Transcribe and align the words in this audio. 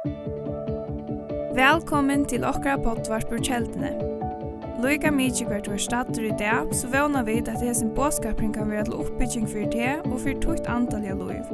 Velkommen 0.00 2.22
til 2.24 2.40
okra 2.48 2.78
pottvarpur 2.80 3.36
kjeldene. 3.44 3.90
Loika 4.80 5.12
mykje 5.12 5.44
hvert 5.44 5.68
var 5.68 5.76
stater 5.84 6.24
i 6.24 6.32
dag, 6.40 6.72
så 6.72 6.88
vana 6.88 7.20
vi 7.26 7.34
at 7.42 7.60
hesen 7.60 7.90
båskapring 7.92 8.54
kan 8.54 8.70
være 8.70 8.84
til 8.88 8.94
oppbygging 8.96 9.44
for 9.44 9.60
det 9.74 10.00
og 10.06 10.16
for 10.22 10.32
tukt 10.40 10.64
antall 10.72 11.04
av 11.04 11.20
loiv. 11.20 11.44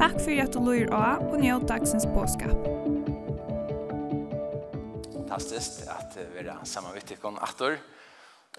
Takk 0.00 0.18
for 0.18 0.34
at 0.42 0.50
du 0.50 0.58
loir 0.58 0.90
av 0.90 1.22
og 1.28 1.38
njød 1.44 1.62
dagsens 1.70 2.02
båskap. 2.10 2.58
Fantastisk 5.14 5.86
at 5.94 6.18
vi 6.32 6.42
er 6.42 6.58
sammen 6.66 6.90
med 6.96 7.06
tikkene 7.06 7.38
atter, 7.46 7.78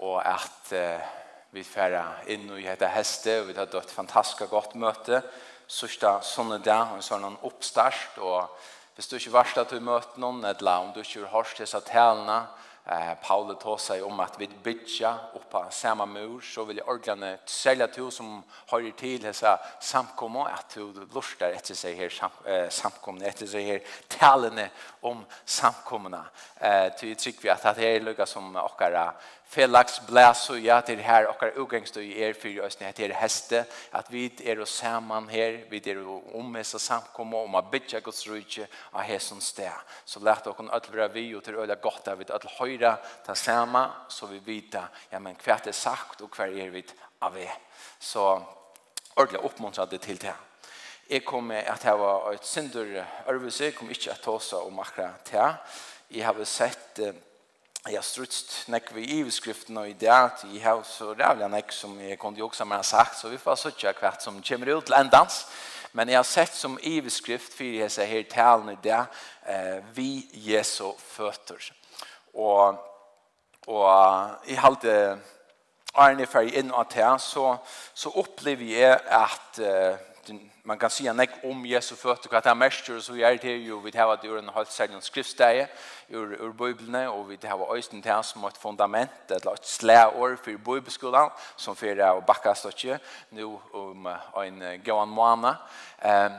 og 0.00 0.24
at 0.24 0.72
uh, 0.72 1.04
vi 1.52 1.60
færa 1.68 2.24
inn 2.32 2.48
og 2.48 2.64
heta 2.64 2.88
heste, 2.96 3.42
og 3.42 3.50
vi 3.50 3.58
har 3.60 3.68
døtt 3.68 3.92
fantastisk 3.92 4.48
godt 4.48 4.72
møte, 4.80 5.20
sørste 5.68 6.24
sånne 6.30 6.64
dag, 6.64 6.96
og 6.96 7.04
sånn 7.04 7.28
oppstart, 7.44 8.16
og 8.24 8.48
Hvis 8.94 9.08
du 9.10 9.16
ikke 9.16 9.32
varst 9.34 9.56
at 9.58 9.72
du 9.74 9.80
møter 9.82 10.20
noen, 10.22 10.44
eller 10.46 10.84
om 10.84 10.92
du 10.94 11.00
ikke 11.02 11.24
har 11.24 11.32
hørt 11.32 11.58
disse 11.58 11.80
talene, 11.82 12.44
eh, 12.86 13.14
Paulus 13.22 13.58
tar 13.58 13.80
seg 13.82 14.04
om 14.06 14.20
at 14.22 14.36
vi 14.38 14.46
bytter 14.46 15.34
opp 15.34 15.48
på 15.50 15.62
samme 15.74 16.06
mur, 16.06 16.38
så 16.46 16.62
vil 16.68 16.78
jeg 16.78 16.86
ordentlig 16.86 17.32
selge 17.50 17.88
til 17.96 18.12
som 18.14 18.36
hører 18.70 18.94
til 18.94 19.18
disse 19.24 19.56
samkommer, 19.80 20.46
at 20.46 20.76
du 20.76 20.92
lurer 20.92 21.48
etter 21.48 21.74
seg 21.74 21.98
her 21.98 22.14
sam, 22.14 22.38
eh, 22.46 22.68
samkommene, 22.70 23.26
etter 23.26 23.50
seg 23.50 23.66
her 23.66 23.98
talene 24.08 24.68
om 25.02 25.26
samkommene. 25.44 26.22
Eh, 26.60 26.92
til 26.94 27.08
jeg 27.08 27.18
trykker 27.18 27.42
vi 27.42 27.54
at 27.56 27.66
det 27.74 27.88
er 27.88 28.06
lykke 28.06 28.26
som 28.30 28.54
dere 28.54 29.08
felags 29.46 30.00
blæsu, 30.06 30.54
ja, 30.54 30.80
til 30.80 31.02
her 31.02 31.28
okkar 31.30 31.54
ugangst 31.58 31.96
i 31.96 32.22
er 32.22 32.34
fyrir 32.34 32.64
oss, 32.66 32.76
det 32.76 32.98
er 33.06 33.14
heste, 33.20 33.64
at 33.92 34.10
vi 34.10 34.26
er 34.44 34.60
oss 34.62 34.78
saman 34.80 35.28
her, 35.28 35.60
vi 35.70 35.82
er 35.90 36.00
omhessa 36.34 36.78
samkomma, 36.78 37.44
om 37.44 37.54
a 37.54 37.62
bytja 37.62 38.00
Guds 38.00 38.26
rike 38.30 38.66
av 38.92 39.02
hesson 39.06 39.40
sted. 39.40 39.72
Så 40.04 40.20
lærte 40.20 40.50
okkar 40.50 40.72
öll 40.74 40.90
vera 40.92 41.08
vi, 41.08 41.34
og 41.34 41.44
til 41.44 41.58
øyla 41.58 41.74
gott 41.74 42.08
av 42.08 42.18
vi 42.18 42.24
öll 42.24 42.96
ta 43.24 43.34
sama, 43.34 43.90
så 44.08 44.26
vi 44.26 44.38
vita, 44.38 44.88
ja, 45.12 45.18
men 45.18 45.36
hva 45.36 45.60
er 45.66 45.72
sagt, 45.72 46.20
og 46.20 46.30
hva 46.30 46.48
er 46.48 46.70
vi 46.70 46.84
av 47.20 47.34
vi. 47.34 47.48
Så 48.00 48.42
ordentlig 49.16 49.44
oppmuntrade 49.44 49.98
til 49.98 50.18
det. 50.18 50.34
Jeg 51.10 51.24
kommer 51.24 51.60
at 51.68 51.84
jeg 51.84 51.98
var 51.98 52.32
et 52.32 52.46
synder 52.46 53.04
øvelse, 53.28 53.64
jeg 53.64 53.74
kom 53.74 53.90
ikke 53.90 54.10
at 54.10 54.22
ta 54.24 54.56
om 54.56 54.78
akkurat 54.80 55.30
det. 55.30 55.56
Jeg 56.10 56.24
har 56.24 56.44
sett 56.44 57.00
jeg 57.84 57.98
har 57.98 58.06
strutt 58.06 58.64
nekk 58.72 58.94
i 58.96 59.18
iveskriftene 59.18 59.82
og 59.82 59.90
i 59.90 59.96
det 60.00 60.08
at 60.08 60.44
jeg 60.48 60.62
har 60.64 60.80
så 60.88 61.10
rævlig 61.12 61.50
nekk 61.52 61.72
som 61.72 61.98
jeg 62.00 62.16
kunne 62.18 62.38
jo 62.38 62.46
også 62.48 62.64
ha 62.64 62.82
sagt, 62.82 63.18
så 63.18 63.28
vi 63.28 63.36
får 63.36 63.58
søtja 63.60 63.92
hvert 63.98 64.22
som 64.24 64.40
kommer 64.42 64.76
ut 64.76 64.86
til 64.86 64.96
endans. 64.96 65.44
Men 65.92 66.08
jeg 66.08 66.16
har 66.16 66.24
sett 66.24 66.54
som 66.56 66.78
iveskrift 66.82 67.52
for 67.54 67.64
jeg 67.64 67.90
ser 67.92 68.08
her 68.08 68.24
talene 68.30 68.78
det 68.82 69.02
eh, 69.46 69.84
vi 69.94 70.24
Jesu 70.32 70.94
føtter. 70.98 71.60
Og, 72.34 72.80
og 73.66 74.48
i 74.48 74.56
halte 74.58 75.18
Arne 75.94 76.26
ferdig 76.26 76.56
inn 76.58 76.72
og 76.72 76.88
til, 76.90 77.20
så, 77.20 77.56
så 77.94 78.10
opplever 78.18 78.64
jeg 78.64 78.96
at 79.06 79.60
eh, 79.60 80.00
man 80.66 80.78
kan 80.78 80.90
säga 80.90 81.12
nek 81.12 81.30
om 81.42 81.66
Jesu 81.66 81.94
fötter 81.94 82.30
vad 82.30 82.46
han 82.46 82.58
mäster 82.58 83.00
så 83.00 83.16
är 83.16 83.38
det 83.42 83.56
ju 83.56 83.80
vi 83.80 83.98
har 83.98 84.16
det 84.22 84.28
ur 84.28 84.38
en 84.38 84.48
halv 84.48 84.64
säljon 84.64 85.02
skriftstäje 85.02 85.68
ur 86.08 86.32
ur 86.42 86.52
bibeln 86.52 86.94
och 87.08 87.30
vi 87.30 87.38
har 87.48 87.76
östen 87.76 88.02
till 88.02 88.22
som 88.22 88.44
ett 88.44 88.56
fundament 88.56 89.30
ett 89.30 89.44
lat 89.44 89.66
slä 89.66 90.06
or 90.06 90.36
för 90.36 90.56
bibelskolan 90.56 91.30
som 91.56 91.76
för 91.76 92.16
och 92.16 92.22
backa 92.22 92.54
stotje 92.54 92.98
nu 93.28 93.44
om 93.72 94.16
en 94.34 94.82
gåan 94.84 95.08
måna 95.08 95.56
ehm 95.98 96.32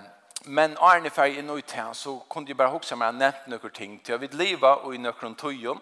men 0.48 0.78
Arne 0.78 1.10
för 1.10 1.26
i 1.26 1.42
Nöjtän 1.42 1.96
så 1.96 2.20
kunde 2.20 2.52
ju 2.52 2.56
bara 2.56 2.70
huxa 2.70 2.96
mig 2.96 3.08
att 3.08 3.48
några 3.48 3.70
ting 3.70 4.00
till. 4.00 4.12
Jag 4.12 4.20
vill 4.20 4.38
leva 4.38 4.76
och 4.76 4.96
i 4.96 4.98
några 4.98 5.34
tojon 5.34 5.80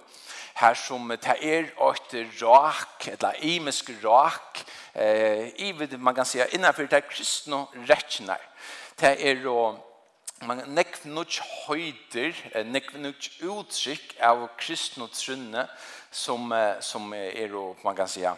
här 0.54 0.74
som 0.74 1.18
tar 1.22 1.44
er 1.44 1.74
åter 1.78 2.42
rak, 2.42 3.08
eller 3.08 3.46
imisk 3.46 3.90
rak, 4.04 4.66
eh, 4.94 5.48
i, 5.48 5.88
man 5.98 6.16
kan 6.16 6.26
säga 6.26 6.48
innanför 6.48 6.88
det 6.88 7.02
kristna 7.02 7.68
rättsnar. 7.74 8.42
Det 8.96 9.30
är 9.30 9.36
då 9.36 9.80
man 10.46 10.58
nek 10.76 11.04
nuch 11.06 11.40
høyder, 11.68 12.34
nek 12.68 12.94
nuch 13.00 13.30
uttrykk 13.42 14.18
av 14.22 14.48
kristna 14.58 15.08
trunne 15.08 15.68
som, 16.12 16.52
som 16.80 17.14
er, 17.14 17.54
man 17.84 17.96
kan 17.96 18.08
säga, 18.08 18.36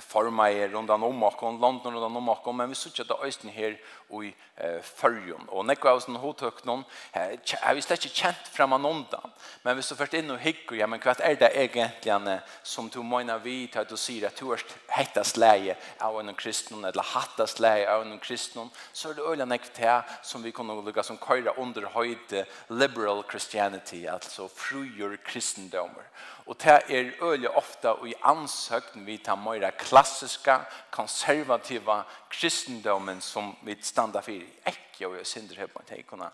forma 0.00 0.50
er 0.50 0.68
rundan 0.68 1.02
om 1.02 1.22
okken, 1.22 1.60
landen 1.60 1.94
rundan 1.94 2.16
om 2.16 2.28
och 2.28 2.54
men 2.54 2.68
vi 2.68 2.74
sier 2.74 2.92
ikke 2.92 3.02
at 3.02 3.08
det 3.08 3.18
øyne 3.24 3.52
her 3.52 3.76
i 4.10 4.34
eh, 4.56 4.82
fyrjon. 4.82 5.48
Og 5.48 5.66
när 5.66 5.76
jag 5.82 6.02
sånne 6.02 6.18
hodtøk 6.18 6.64
någon, 6.64 6.84
er 7.12 7.74
vi 7.74 7.82
slett 7.82 8.04
ikke 8.04 8.22
kjent 8.22 8.48
frem 8.52 8.72
av 8.72 8.80
Men 9.62 9.74
hvis 9.74 9.88
du 9.88 9.94
först 9.94 10.14
inn 10.14 10.30
og 10.30 10.38
hickar, 10.38 10.76
ja, 10.76 10.86
men 10.86 11.00
kvart 11.00 11.20
är 11.20 11.34
det 11.34 11.56
egentligen 11.56 12.38
som 12.62 12.88
du 12.88 13.02
menar 13.02 13.38
vi 13.38 13.66
tar 13.66 13.80
at 13.80 13.88
du 13.88 13.96
sier 13.96 14.26
at 14.26 14.36
du 14.36 14.52
er 14.52 14.60
hettast 14.88 15.36
leie 15.36 15.76
av 16.00 16.20
en 16.20 16.34
kristnum, 16.34 16.84
eller 16.84 17.02
hattast 17.02 17.60
leie 17.60 17.88
av 17.88 18.02
en 18.02 18.18
kristnum, 18.18 18.70
så 18.92 19.10
er 19.10 19.14
det 19.14 19.22
öliga 19.22 19.46
nekva 19.46 19.72
til 19.74 20.16
som 20.22 20.42
vi 20.42 20.52
kan 20.52 20.66
lukka 20.66 21.02
som 21.02 21.18
köra 21.18 21.54
under 21.56 21.86
höjd 21.86 22.44
liberal 22.68 23.24
Christianity, 23.30 24.06
alltså 24.06 24.48
frujur 24.48 25.16
kristendomar. 25.16 26.04
Og 26.46 26.56
det 26.60 26.82
er 26.88 27.12
øyla 27.22 27.48
ofta 27.56 27.88
og 27.88 28.08
i 28.08 28.14
ansøkten 28.22 29.06
vi 29.06 29.16
tar 29.16 29.36
møyra 29.40 29.70
klassiska, 29.70 30.58
konservativa 30.90 32.02
kristendomen 32.34 33.20
som 33.20 33.56
vi 33.62 33.76
standa 33.80 34.22
för. 34.22 34.42
Äck 34.64 35.00
og 35.00 35.16
jeg 35.16 35.26
synder 35.26 35.56
her 35.56 35.66
på 35.66 35.78
en 35.78 35.86
tejkorna. 35.86 36.30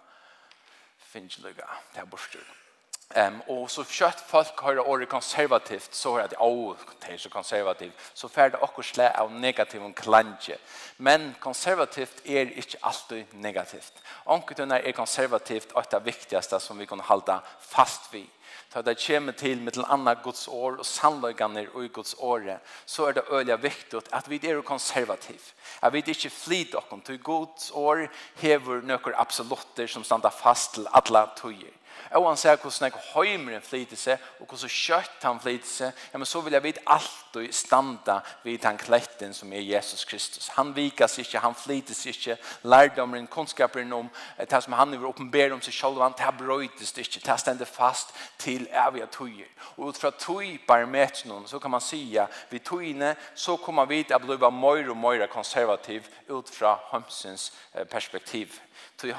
Finns 0.98 1.36
det 1.36 1.42
lugga. 1.42 1.66
Det 1.94 2.00
er 2.00 2.04
borstyrna. 2.04 2.69
Ehm 3.14 3.34
um, 3.34 3.40
och 3.62 3.70
så 3.70 3.84
kött 3.84 4.24
folk 4.26 4.58
har 4.58 4.74
det 4.74 4.80
ordet 4.80 5.08
konservativt 5.08 5.94
så 5.94 6.16
är 6.16 6.28
det 6.28 6.36
åh 6.38 6.76
det 7.00 7.12
är 7.12 7.18
så 7.18 7.28
konservativt 7.28 7.92
så 8.14 8.28
färd 8.28 8.54
också 8.60 8.82
slä 8.82 9.10
av 9.18 9.32
negativ 9.32 9.82
och 9.82 9.96
klanje. 9.96 10.56
Men 10.96 11.34
konservativt 11.40 12.22
är 12.24 12.36
er 12.36 12.56
inte 12.56 12.78
alltid 12.80 13.24
negativt. 13.30 13.92
Anketunna 14.26 14.78
är 14.78 14.88
er 14.88 14.92
konservativt 14.92 15.72
att 15.76 15.90
det 15.90 16.04
viktigaste 16.04 16.60
som 16.60 16.78
vi 16.78 16.86
kan 16.86 17.00
hålla 17.00 17.42
fast 17.60 18.14
vid. 18.14 18.28
Ta 18.72 18.82
det 18.82 19.06
kommer 19.06 19.32
till 19.32 19.60
med 19.60 19.78
andra 19.78 20.14
Guds 20.14 20.48
år 20.48 20.76
och 20.78 20.86
sannolikanir 20.86 21.68
och 21.74 21.84
i 21.84 21.88
Guds 21.88 22.14
år 22.18 22.58
så 22.84 23.06
är 23.06 23.12
det 23.12 23.22
öliga 23.30 23.56
viktigt 23.56 24.12
att 24.12 24.28
vi 24.28 24.50
är 24.50 24.62
konservativ. 24.62 25.40
Att 25.80 25.92
vi 25.92 25.98
inte 25.98 26.30
flyter 26.30 26.78
oss 26.78 27.04
till 27.04 27.18
Guds 27.18 27.70
år 27.72 28.10
hever 28.36 28.82
några 28.82 29.18
absolutter 29.18 29.86
som 29.86 30.04
stannar 30.04 30.30
fast 30.30 30.74
till 30.74 30.86
alla 30.86 31.26
tøyer 31.26 31.79
Og 32.18 32.26
han 32.26 32.38
sier 32.40 32.58
hvordan 32.58 32.88
jeg 32.88 33.02
høymeren 33.12 33.62
flyter 33.62 33.98
seg, 33.98 34.22
og 34.40 34.48
hvordan 34.50 34.72
kjøtt 34.74 35.26
han 35.26 35.38
flyter 35.42 35.68
seg, 35.70 36.00
ja, 36.10 36.18
men 36.18 36.26
så 36.26 36.40
vil 36.42 36.56
jeg 36.56 36.64
vite 36.64 36.82
alltid 36.90 37.52
standa 37.54 38.16
vid 38.42 38.64
han 38.66 38.80
kletten 38.80 39.34
som 39.36 39.52
er 39.54 39.62
Jesus 39.62 40.02
Kristus. 40.08 40.48
Han 40.56 40.72
vikas 40.74 41.18
ikke, 41.22 41.38
han 41.38 41.54
flytes 41.54 42.02
ikke, 42.10 42.36
lærdomeren, 42.66 43.28
kunnskaperen 43.30 43.92
om 43.94 44.08
det 44.40 44.62
som 44.64 44.74
han 44.74 44.96
vil 44.96 45.06
oppenbere 45.06 45.54
om 45.54 45.62
seg 45.62 45.76
selv, 45.76 46.02
han 46.02 46.16
tar 46.18 46.34
brøytes 46.38 46.90
ikke, 46.98 47.22
det 47.22 47.38
stender 47.44 47.70
fast 47.70 48.10
til 48.42 48.66
evige 48.86 49.06
tøyer. 49.14 49.52
Og 49.76 49.92
ut 49.92 50.00
fra 50.02 50.10
tøy 50.10 50.58
barometeren, 50.66 51.46
så 51.46 51.62
kan 51.62 51.70
man 51.70 51.84
sige, 51.84 52.26
vi 52.50 52.58
tøyene, 52.58 53.14
så 53.34 53.54
kommer 53.56 53.86
vi 53.86 54.02
til 54.02 54.18
å 54.18 54.24
bli 54.24 54.40
mer 54.50 54.90
og 54.90 54.98
mer 54.98 55.26
konservativ 55.30 56.10
ut 56.28 56.50
fra 56.50 56.74
Homsens 56.90 57.52
perspektiv 57.90 58.58
Tog 59.00 59.14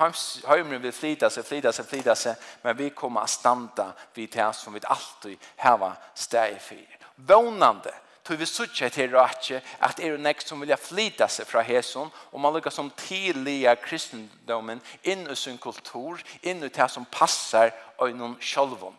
heimren 0.46 0.82
vil 0.84 0.94
flyta 0.94 1.30
seg, 1.34 1.46
flyta 1.48 1.72
seg, 1.74 1.88
flyta 1.90 2.14
seg, 2.16 2.50
men 2.62 2.78
vi 2.78 2.90
kommer 2.90 3.22
att 3.22 3.30
standa 3.30 3.94
vid 4.14 4.30
det 4.30 4.54
som 4.54 4.74
vi 4.74 4.80
alltid 4.84 5.38
hava 5.58 5.96
steg 6.14 6.60
for. 6.62 6.98
Vånande, 7.16 7.94
tog 8.24 8.38
vi 8.38 8.46
suttje 8.46 8.90
til 8.94 9.10
rake, 9.16 9.62
at 9.82 10.00
er 10.00 10.14
det 10.14 10.22
nek 10.22 10.44
som 10.46 10.62
vilja 10.62 10.78
flyta 10.78 11.26
seg 11.28 11.50
fra 11.50 11.64
heson, 11.66 12.12
og 12.32 12.40
man 12.42 12.54
lukkar 12.54 12.74
som 12.74 12.92
tidliga 12.94 13.74
kristendomen 13.82 14.82
inn 15.02 15.26
i 15.26 15.36
sin 15.36 15.58
kultur, 15.58 16.22
inn 16.42 16.62
i 16.62 16.70
det 16.70 16.90
som 16.92 17.08
passar 17.10 17.74
øynon 18.02 18.38
sjolvon. 18.40 18.96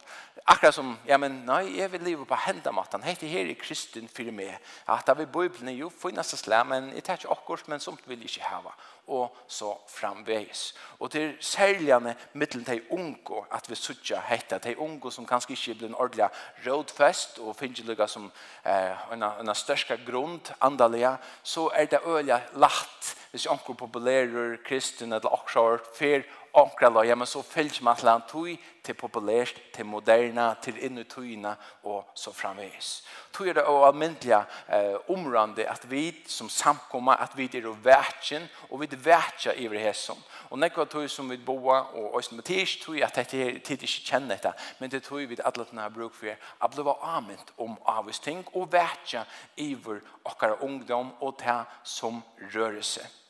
Akkurat 0.46 0.74
som, 0.74 0.96
ja, 1.06 1.16
men 1.22 1.44
nei, 1.46 1.76
jeg 1.78 1.92
vil 1.92 2.02
leve 2.02 2.24
på 2.26 2.34
hendamaten. 2.48 3.02
Hei, 3.06 3.14
det 3.20 3.30
her 3.30 3.46
er 3.46 3.58
kristen 3.60 4.08
for 4.10 4.26
meg. 4.34 4.56
At 4.90 5.06
vi 5.06 5.22
vil 5.22 5.30
bøyblene 5.30 5.76
jo 5.76 5.90
finnast 6.02 6.34
det 6.34 6.40
slag, 6.40 6.66
men 6.66 6.90
jeg 6.96 7.04
tar 7.06 7.20
ikke 7.20 7.30
akkurat, 7.30 7.68
men 7.70 7.80
som 7.80 7.98
vil 8.06 8.18
jeg 8.18 8.32
ikke 8.32 8.50
hava 8.50 8.74
og 9.06 9.36
så 9.48 9.72
framveis. 9.88 10.74
Og 10.98 11.10
til 11.10 11.34
særligane 11.40 12.14
mittelen 12.32 12.64
til 12.64 12.82
unge 12.90 13.42
at 13.52 13.70
vi 13.70 13.74
suttja 13.74 14.20
hetta, 14.28 14.58
til 14.58 14.78
unge 14.78 15.12
som 15.12 15.26
kanskje 15.26 15.56
ikke 15.56 15.78
blir 15.78 15.88
en 15.88 15.98
ordelig 15.98 16.28
rådfest 16.66 17.38
og 17.38 17.56
finner 17.56 17.88
lukka 17.88 18.06
som 18.06 18.30
eh, 18.64 19.12
en, 19.12 19.22
en 19.22 19.54
største 19.54 19.98
grunn, 20.06 20.40
andalega, 20.60 21.16
så 21.42 21.70
er 21.74 21.90
det 21.90 22.04
øyla 22.06 22.40
latt 22.54 23.16
hvis 23.32 23.46
unge 23.48 23.74
populærer 23.78 24.58
kristen 24.64 25.12
eller 25.12 25.32
akkurat 25.32 25.86
fer 25.96 26.26
omkra 26.52 26.88
loja, 26.88 27.14
men 27.14 27.26
så 27.26 27.42
fyllt 27.42 27.80
man 27.82 27.96
til 27.96 28.08
han 28.08 28.22
tog 28.28 28.48
til 28.84 28.94
populært, 28.94 29.54
til 29.72 29.86
moderna, 29.86 30.54
til 30.62 30.76
innu 30.84 31.04
tøyna 31.08 31.54
og 31.88 32.10
så 32.14 32.32
framvis. 32.32 33.04
Tog 33.32 33.48
er 33.48 33.56
det 33.56 33.64
å 33.70 33.84
almindeliga 33.86 34.42
eh, 34.68 34.98
omrande 35.14 35.64
at 35.70 35.86
vi 35.90 36.10
som 36.28 36.50
samkomma, 36.52 37.16
at 37.22 37.36
vi 37.38 37.48
er 37.56 37.70
vertjen, 37.84 38.44
og 38.70 38.82
vi 38.82 38.90
er 38.90 39.04
vertja 39.04 39.54
i 39.54 39.68
hesson. 39.80 40.18
Og 40.50 40.58
nekva 40.58 40.84
tog 40.84 41.08
som 41.10 41.30
vi 41.30 41.38
boa, 41.38 41.78
og 41.94 42.18
oss 42.18 42.32
med 42.32 42.44
tids 42.44 42.76
tog 42.82 43.00
at 43.00 43.16
dette 43.16 43.38
er 43.38 43.58
tid 43.64 43.82
ikke 43.86 44.10
kjenner 44.10 44.36
dette, 44.36 44.52
men 44.78 44.90
det 44.90 45.04
tog 45.06 45.24
vi 45.24 45.40
alle 45.40 45.64
denne 45.70 45.88
bruk 45.94 46.14
for 46.14 46.36
at 46.36 46.74
bli 46.74 46.84
var 46.84 47.00
amint 47.16 47.54
om 47.56 47.78
avvis 47.86 48.20
ting, 48.20 48.44
og 48.52 48.72
vertja 48.72 49.24
iver 49.56 50.02
okkara 50.24 50.60
ungdom 50.60 51.14
og 51.20 51.38
ta 51.40 51.62
som 51.84 52.20
rørelse 52.52 53.21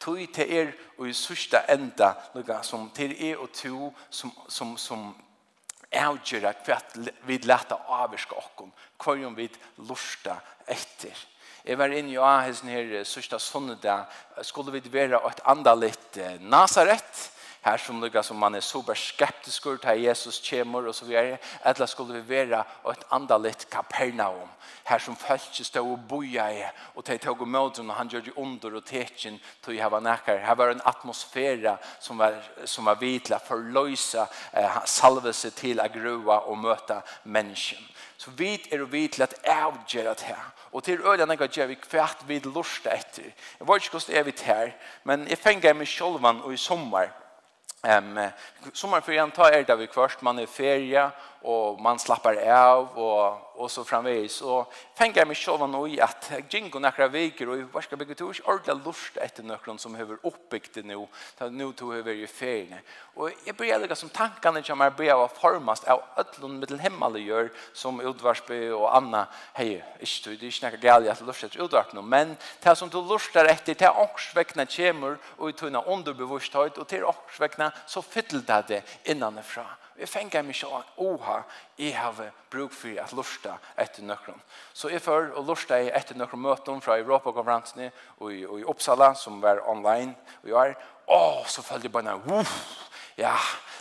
tog 0.00 0.20
til 0.34 0.52
er 0.58 0.74
og 0.98 1.08
i 1.08 1.14
sørste 1.16 1.60
enda 1.70 2.12
noe 2.34 2.58
som 2.66 2.88
til 2.94 3.14
er 3.14 3.40
og 3.40 3.50
to 3.54 3.92
som, 4.10 4.32
som, 4.48 4.76
som 4.78 5.08
avgjør 5.92 6.48
at 6.50 6.98
vi 7.26 7.38
lette 7.42 7.76
avvirke 7.88 8.36
okken, 8.36 8.72
hva 9.00 9.16
vi 9.36 9.48
lorte 9.88 10.36
etter. 10.68 11.16
Jeg 11.64 11.78
var 11.78 11.92
inne 11.92 12.14
i 12.14 12.20
Ahes 12.22 12.62
her 12.64 13.04
sørste 13.04 13.38
sånne 13.42 13.76
da, 13.82 14.04
skulle 14.42 14.72
vi 14.72 14.92
være 14.92 15.20
et 15.28 15.42
andalit 15.44 16.20
Nazaret, 16.40 17.30
her 17.68 17.76
som 17.76 18.00
lukka 18.00 18.22
som 18.22 18.38
man 18.40 18.54
er 18.54 18.64
super 18.64 18.96
skeptisk 18.96 19.66
ut 19.66 19.84
her 19.84 19.98
Jesus 20.00 20.40
kommer 20.50 20.88
og 20.88 20.94
så 20.94 21.04
videre, 21.04 21.38
eller 21.64 21.86
skulle 21.86 22.20
vi 22.20 22.28
være 22.28 22.64
et 22.90 23.04
andalit 23.12 23.66
Kapernaum, 23.70 24.48
her 24.88 24.98
som 24.98 25.16
følte 25.16 25.64
stå 25.64 25.84
og 25.84 26.00
boja 26.08 26.48
i, 26.52 26.62
og 26.94 27.06
de 27.06 27.18
tog 27.18 27.40
og 27.40 27.48
møten, 27.48 27.90
og 27.90 27.96
han 27.96 28.08
gjør 28.08 28.20
det 28.20 28.36
under 28.36 28.76
og 28.76 28.84
tekin 28.84 29.40
til 29.64 29.76
jeg 29.76 29.90
var 29.90 30.00
nekker. 30.00 30.38
Her 30.38 30.54
var 30.54 30.70
en 30.70 30.80
atmosfär 30.84 31.76
som 32.00 32.18
var, 32.18 32.34
som 32.64 32.84
var 32.84 32.94
vidla 32.94 33.38
for 33.38 33.56
løysa 33.56 34.26
eh, 34.52 34.80
salvelse 34.84 35.50
til 35.50 35.80
å 35.80 35.88
grua 35.92 36.40
og 36.48 36.58
möta 36.58 37.02
mennesken. 37.24 37.84
Så 38.18 38.30
vi 38.30 38.56
er 38.72 38.82
og 38.82 38.92
vi 38.92 39.06
til 39.08 39.22
at 39.22 39.34
avgjøre 39.44 40.14
det 40.14 40.26
her. 40.26 40.50
Og 40.72 40.84
til 40.84 41.00
øyne 41.00 41.36
jeg 41.40 41.50
gjør 41.50 41.66
vi 41.66 41.74
kvært 41.74 42.24
vi 42.26 42.40
lorste 42.44 42.90
etter. 42.90 43.30
Jeg 43.58 43.68
vet 43.68 43.82
ikke 43.82 43.90
hvordan 43.90 44.14
det 44.14 44.18
er 44.18 44.24
vi 44.24 44.34
her, 44.44 44.70
men 45.04 45.28
jeg 45.28 45.38
fenger 45.38 45.74
meg 45.74 45.88
selv 45.88 46.24
og 46.24 46.52
i 46.52 46.56
sommer, 46.56 47.08
Um, 47.86 48.16
sommarferien 48.74 49.30
tar 49.30 49.54
er 49.54 49.62
det 49.62 49.78
vi 49.78 49.86
først, 49.94 50.22
man 50.22 50.38
er 50.38 50.46
ferie, 50.50 51.10
og 51.42 51.80
man 51.80 51.98
slappar 51.98 52.38
av 52.50 52.96
og, 52.98 53.44
og 53.58 53.70
så 53.70 53.84
framvis. 53.86 54.40
Og 54.42 54.72
fengar 54.98 55.26
mig 55.26 55.38
sjål 55.38 55.60
var 55.60 55.86
i 55.86 55.98
at 56.02 56.30
gingo 56.50 56.80
nekra 56.82 57.06
viker 57.12 57.52
og 57.52 57.60
i 57.60 57.66
varska 57.72 57.96
bygget 57.96 58.18
tors 58.18 58.40
ordla 58.44 58.74
lust 58.74 59.18
etter 59.22 59.46
nøkron 59.46 59.78
som 59.78 59.94
hever 59.94 60.18
oppbyggt 60.26 60.74
det 60.80 60.84
nu, 60.86 61.06
ta 61.38 61.48
nu 61.48 61.70
to 61.72 61.92
hever 61.92 62.18
i 62.18 62.26
feriene. 62.26 62.82
Og 63.16 63.30
jeg 63.46 63.56
bryr 63.56 63.78
lika 63.78 63.94
som 63.94 64.10
tankane 64.10 64.64
som 64.66 64.80
er 64.80 64.90
bryr 64.90 65.14
var 65.14 65.30
formast 65.38 65.86
av 65.88 66.02
ötlun 66.18 66.58
mittel 66.58 66.82
himmel 66.82 67.20
gjør 67.22 67.50
som 67.72 68.00
Udvarsby 68.00 68.70
og 68.74 68.88
anna 68.96 69.26
hei, 69.54 69.78
är 69.78 70.38
det 70.38 70.42
er 70.42 70.46
ikke 70.46 70.70
gal 70.70 70.80
gali 70.80 71.08
at 71.08 71.20
lust 71.20 71.44
etter 71.44 71.62
utvarsby, 71.62 72.02
men 72.02 72.36
det 72.62 72.76
som 72.76 72.88
du 72.88 72.98
lustar 73.00 73.46
etter, 73.46 73.74
ta 73.74 73.86
er 73.86 73.98
ångsvekna 73.98 74.66
kjemur 74.66 75.18
og 75.38 75.48
i 75.48 75.52
tunna 75.52 75.78
och 75.78 76.78
og 76.78 76.88
til 76.88 77.04
ångsvekna 77.04 77.72
så 77.86 78.02
fyttel 78.02 78.42
det 78.68 78.82
innanifra. 79.04 79.66
Jeg 79.98 80.08
fenger 80.08 80.42
meg 80.42 80.54
ikke 80.56 80.70
at 80.78 80.92
oha, 80.96 81.40
i 81.78 81.90
har 81.90 82.18
bruk 82.50 82.72
for 82.72 83.00
at 83.02 83.12
lusta 83.12 83.56
etter 83.78 84.06
nøkron. 84.06 84.40
Så 84.72 84.88
jeg 84.92 85.02
før 85.02 85.32
og 85.36 85.46
lusta 85.46 85.80
jeg 85.80 85.92
etter 85.96 86.16
nøkron 86.18 86.42
møten 86.42 86.82
fra 86.84 86.98
Europakonferansen 86.98 87.90
og, 88.18 88.32
i, 88.32 88.44
og 88.46 88.60
i 88.60 88.64
Uppsala, 88.64 89.14
som 89.14 89.42
var 89.42 89.64
online 89.66 90.14
og 90.42 90.48
jeg 90.48 90.70
er, 90.70 90.78
Åh, 91.08 91.46
så 91.48 91.62
følte 91.64 91.88
jeg 91.88 91.92
bare, 91.92 92.18
uff, 92.36 92.50
ja, 93.16 93.32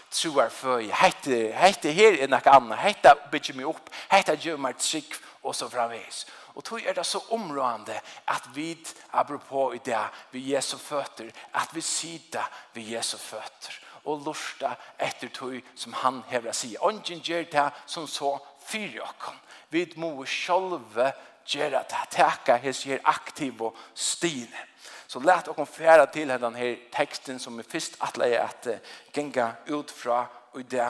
troar 0.09 0.49
för 0.49 0.79
jag 0.79 0.95
hette 0.95 1.51
hette 1.51 1.89
her 1.89 2.23
en 2.23 2.33
och 2.33 2.47
annet, 2.47 2.79
hette 2.79 3.15
bygger 3.31 3.53
mig 3.53 3.65
upp 3.65 3.89
hette 4.07 4.35
gjør 4.35 4.57
meg 4.57 4.77
trygg 4.77 5.13
och 5.41 5.55
så 5.55 5.69
framvis 5.69 6.25
och 6.31 6.63
tog 6.63 6.85
är 6.85 6.93
det 6.93 7.03
så 7.03 7.19
områdende 7.29 8.01
att 8.25 8.47
vi 8.53 8.77
apropå 9.11 9.75
i 9.75 9.79
det 9.83 10.09
vi 10.31 10.39
Jesu 10.39 10.77
føtter, 10.77 11.31
att 11.51 11.73
vi 11.73 11.81
sida 11.81 12.47
vi 12.73 12.81
Jesu 12.81 13.17
føtter 13.17 13.86
og 14.07 14.23
lusta 14.25 14.73
etter 14.99 15.31
tog 15.35 15.57
som 15.75 15.95
han 16.01 16.21
hever 16.31 16.51
å 16.51 16.55
si. 16.55 16.73
Ongen 16.79 17.21
gjør 17.23 17.49
det 17.51 17.65
som 17.85 18.07
så 18.07 18.37
fyrer 18.67 19.03
okken. 19.05 19.35
Vi 19.69 19.83
må 19.99 20.13
sjølve 20.25 21.11
gjøre 21.47 21.83
det. 21.89 22.03
Teka 22.15 22.57
hans 22.63 22.85
gjør 22.87 23.03
aktiv 23.11 23.61
og 23.67 23.77
stine. 23.95 24.65
Så 25.07 25.19
let 25.23 25.47
okken 25.47 25.67
fjæra 25.67 26.07
til 26.11 26.31
denne 26.33 26.71
teksten 26.91 27.39
som 27.39 27.59
er 27.59 27.67
først 27.67 27.99
atle 28.03 28.27
er 28.27 28.43
at 28.43 28.67
genga 29.15 29.53
ut 29.71 29.91
fra 29.91 30.25
og 30.53 30.65
det. 30.71 30.87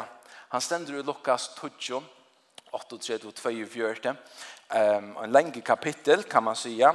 Han 0.49 0.61
stender 0.61 0.97
i 0.97 1.03
Lukas 1.05 1.49
12, 1.57 2.01
38 2.71 3.27
og 3.27 3.33
24. 3.37 4.15
Um, 4.67 5.13
en 5.23 5.31
lenge 5.31 5.61
kapittel 5.61 6.23
kan 6.23 6.43
man 6.43 6.55
sige 6.55 6.89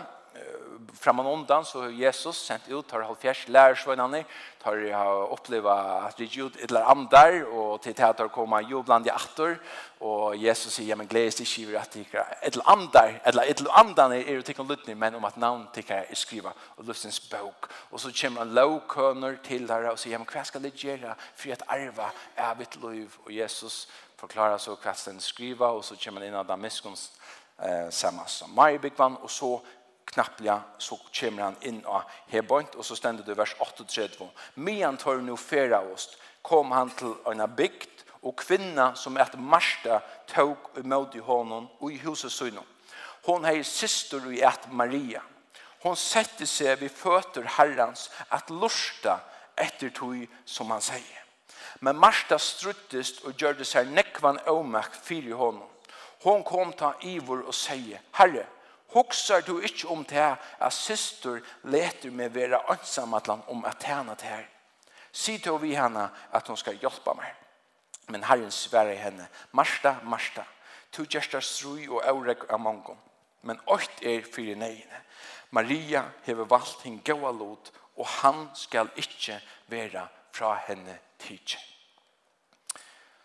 framan 1.01 1.27
undan 1.27 1.65
så 1.65 1.83
har 1.83 1.89
Jesus 1.89 2.37
sent 2.37 2.69
ut 2.69 2.89
tar 2.89 3.01
halvfjärs 3.01 3.49
lärsvänner 3.49 4.25
tar 4.63 4.93
har 4.93 5.33
uppleva 5.33 5.75
att 6.03 6.17
det 6.17 6.25
gjort 6.25 6.57
ett 6.57 6.71
eller 6.71 6.81
andar 6.81 7.43
och 7.43 7.83
till 7.83 8.05
att 8.05 8.33
komma 8.33 8.63
ju 8.63 8.83
bland 8.83 9.05
de 9.05 9.11
attor 9.11 9.59
och 9.99 10.37
Jesus 10.37 10.75
säger 10.75 10.97
men 10.97 11.07
gläds 11.07 11.37
sig 11.37 11.47
skriver 11.47 11.79
att 11.79 11.91
det 11.91 12.15
är 12.15 12.25
ett 12.43 12.59
andar 12.65 13.21
eller 13.25 13.51
ett 13.51 13.69
andan 13.69 14.13
är 14.13 14.37
det 14.37 14.43
tycker 14.43 14.65
lutning 14.65 14.99
men 14.99 15.15
om 15.15 15.25
att 15.25 15.37
namn 15.37 15.67
tycker 15.73 15.95
är 15.95 16.15
skriva 16.15 16.53
och 16.59 16.85
lustens 16.85 17.31
bok. 17.31 17.65
Och 17.73 18.01
så 18.01 18.13
kommer 18.13 18.41
en 18.41 18.55
lovkörner 18.55 19.39
till 19.43 19.67
där 19.67 19.91
och 19.91 19.99
säger 19.99 20.19
men 20.19 20.27
vad 20.35 20.47
ska 20.47 20.59
det 20.59 20.85
göra 20.85 21.15
för 21.35 21.53
att 21.53 21.63
arva 21.67 22.11
evigt 22.35 22.83
liv? 22.83 23.15
Och 23.25 23.33
Jesus 23.33 23.89
förklarar 24.17 24.59
så 24.59 24.77
vad 24.85 24.95
den 25.07 25.21
skriva 25.21 25.69
och 25.69 25.85
så 25.85 25.97
kommer 25.97 26.25
in 26.25 26.35
av 26.35 26.47
Damaskus 26.47 27.13
eh 27.59 27.91
samma 27.91 28.27
som 28.27 28.55
Maj 28.55 28.79
Bigvan 28.79 29.17
och 29.17 29.31
så 29.31 29.63
knapplega 30.13 30.61
så 30.79 30.99
kommer 31.21 31.43
han 31.43 31.57
inn 31.61 31.81
av 31.87 32.09
Hebont, 32.29 32.75
og 32.77 32.85
så 32.85 32.97
stender 32.97 33.25
det 33.25 33.37
vers 33.39 33.55
38. 33.61 34.29
Mian 34.55 34.97
tar 34.97 35.23
nu 35.25 35.37
færa 35.37 35.81
oss, 35.93 36.11
kom 36.43 36.73
han 36.73 36.91
til 36.99 37.15
en 37.31 37.45
bygd, 37.57 37.89
og 38.23 38.37
kvinna 38.39 38.93
som 38.95 39.17
et 39.19 39.35
marsta 39.39 39.99
tog 40.31 40.71
imot 40.79 41.15
i 41.19 41.25
honom 41.25 41.67
og 41.81 41.91
i 41.91 41.99
huset 42.05 42.33
synom. 42.33 42.67
Hon 43.27 43.45
er 43.45 43.63
syster 43.67 44.31
i 44.31 44.43
et 44.47 44.69
Maria. 44.71 45.23
Hon 45.83 45.97
sette 45.99 46.47
seg 46.47 46.79
vid 46.79 46.95
fötter 46.95 47.47
herrans 47.59 48.09
at 48.31 48.51
lorsta 48.51 49.19
etter 49.59 49.91
tog 49.91 50.23
som 50.47 50.71
han 50.71 50.83
sier. 50.83 51.19
Men 51.83 51.99
Marsta 51.99 52.39
struttest 52.39 53.25
og 53.27 53.35
gjør 53.35 53.57
det 53.59 53.67
seg 53.67 53.91
nekvann 53.91 54.39
fyr 55.03 55.27
i 55.27 55.33
honom. 55.33 55.69
Hon 56.23 56.45
kom 56.45 56.73
ta 56.73 56.95
ivor 57.03 57.43
og 57.43 57.55
sier, 57.55 57.99
Herre, 58.13 58.47
Hoksar 58.93 59.41
du 59.41 59.59
ikke 59.61 59.89
om 59.89 60.05
det 60.05 60.37
at 60.61 60.73
syster 60.73 61.41
leter 61.65 62.11
vera 62.11 62.29
være 62.29 62.63
ansamatlan 62.71 63.43
om 63.49 63.65
at 63.65 63.83
henne 63.83 64.15
det 64.15 64.29
her. 64.29 64.45
Si 65.13 65.39
til 65.39 65.63
vi 65.63 65.75
henne 65.75 66.11
at 66.33 66.49
hun 66.49 66.57
skal 66.57 66.77
hjelpe 66.77 67.15
meg. 67.17 67.33
Men 68.09 68.25
Herren 68.25 68.51
sverre 68.51 68.97
henne, 68.97 69.29
Marsta, 69.53 69.97
Marsta, 70.05 70.45
tu 70.93 71.05
gjerst 71.05 71.37
strui 71.41 71.89
og 71.89 72.03
aurek 72.05 72.45
av 72.51 72.61
mongon. 72.61 72.99
Men 73.43 73.61
ocht 73.67 74.03
er 74.03 74.27
fyrir 74.29 74.57
neiene. 74.57 75.03
Maria 75.51 76.05
hever 76.25 76.49
valgt 76.49 76.85
hinn 76.85 77.01
gaua 77.05 77.33
lot, 77.33 77.73
og 77.97 78.07
han 78.23 78.49
skal 78.57 78.91
ikkje 78.97 79.41
vera 79.69 80.07
fra 80.33 80.55
henne 80.67 80.99
tidsen. 81.19 81.72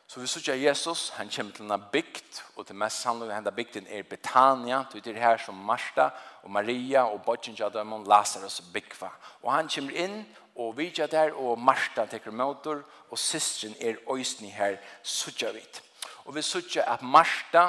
Så 0.08 0.20
vi 0.20 0.28
sykja 0.28 0.56
Jesus, 0.56 1.10
han 1.18 1.30
kommer 1.30 1.52
til 1.52 1.68
en 1.68 1.84
bygd, 1.92 2.38
og 2.56 2.64
til 2.68 2.78
mest 2.80 3.02
sannlig 3.04 3.34
henda 3.36 3.52
bygden 3.52 3.90
er 3.92 4.06
Betania, 4.08 4.86
du 4.94 5.00
det 5.04 5.18
her 5.20 5.38
som 5.38 5.56
Marta 5.56 6.10
og 6.44 6.52
Maria 6.52 7.02
og 7.12 7.26
Bodgenja 7.26 7.68
dømmen, 7.70 8.08
Lazarus 8.08 8.60
og 8.60 8.70
Bygva. 8.74 9.10
Og 9.44 9.52
han 9.52 9.68
kommer 9.68 9.92
inn, 9.92 10.22
og 10.56 10.78
vidja 10.78 11.08
der, 11.08 11.36
og 11.36 11.60
Marsta 11.60 12.06
tekker 12.06 12.32
motor, 12.32 12.82
og 13.12 13.20
systeren 13.20 13.76
er 13.82 14.00
øysni 14.10 14.50
her, 14.50 14.78
sykja 15.04 15.52
vidt. 15.52 15.84
Og 16.26 16.36
vi 16.36 16.42
sykja 16.42 16.88
at 16.94 17.04
Marta, 17.04 17.68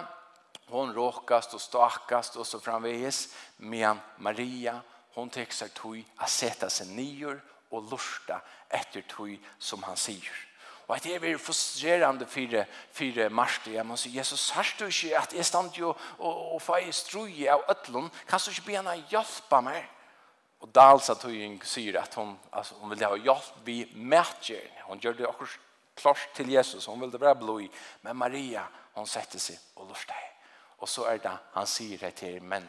hon 0.70 0.94
råkast 0.94 1.54
og 1.54 1.60
stakast 1.60 2.36
og 2.36 2.46
så 2.46 2.60
framvis, 2.60 3.28
men 3.58 3.98
Maria, 4.18 4.78
hon 5.16 5.30
tekker 5.30 5.54
seg 5.64 5.74
tog 5.74 5.98
å 5.98 6.28
sette 6.30 6.70
seg 6.70 6.94
nyer 6.94 7.40
og 7.70 7.90
lusta 7.90 8.38
etter 8.70 9.02
tog 9.10 9.34
som 9.58 9.82
han 9.88 9.98
sier. 9.98 10.44
Og 10.88 10.96
at 10.96 11.04
det 11.04 11.18
er 11.20 11.38
frustrerende 11.38 12.26
for, 12.26 12.64
for 12.92 13.28
Marste. 13.28 13.74
Jeg 13.74 13.86
må 13.86 13.96
si, 13.96 14.16
Jesus, 14.16 14.40
sørst 14.40 14.80
du 14.80 14.86
ikke 14.86 15.18
at 15.18 15.34
jeg 15.36 15.44
stand 15.44 15.76
jo 15.76 15.88
og, 16.18 16.54
og 16.54 16.62
får 16.62 16.76
jeg 16.76 16.94
strøy 16.94 17.46
av 17.52 17.64
ødlån? 17.68 18.10
Kan 18.28 18.40
du 18.40 18.50
ikke 18.50 18.66
be 18.66 18.76
henne 18.78 18.94
hjelpe 19.10 19.60
meg? 19.62 19.84
Og 20.64 20.70
Dals 20.74 21.10
at 21.12 21.22
hun 21.22 21.60
sier 21.62 22.00
at 22.00 22.14
hun, 22.14 22.32
altså, 22.52 22.74
hun 22.80 22.90
vil 22.90 23.04
ha 23.04 23.16
hjelp 23.16 23.60
vi 23.66 23.82
mætjer. 23.94 24.64
Hun 24.88 25.00
gjør 25.00 25.18
det 25.18 25.28
akkurat 25.28 25.58
klart 25.96 26.30
til 26.34 26.50
Jesus. 26.50 26.86
Hun 26.86 27.00
vil 27.00 27.12
det 27.12 27.20
være 27.20 27.36
blod 27.36 27.62
i. 27.62 27.70
Men 28.02 28.16
Maria, 28.16 28.64
hun 28.94 29.06
setter 29.06 29.38
seg 29.38 29.60
og 29.76 29.90
lurte. 29.92 30.16
Og 30.78 30.88
så 30.88 31.04
er 31.12 31.20
det, 31.20 31.36
han 31.54 31.66
sier 31.66 31.98
det 31.98 32.14
til 32.14 32.42
men 32.42 32.64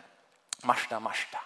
Marsta, 0.67 0.99
Marsta, 0.99 1.39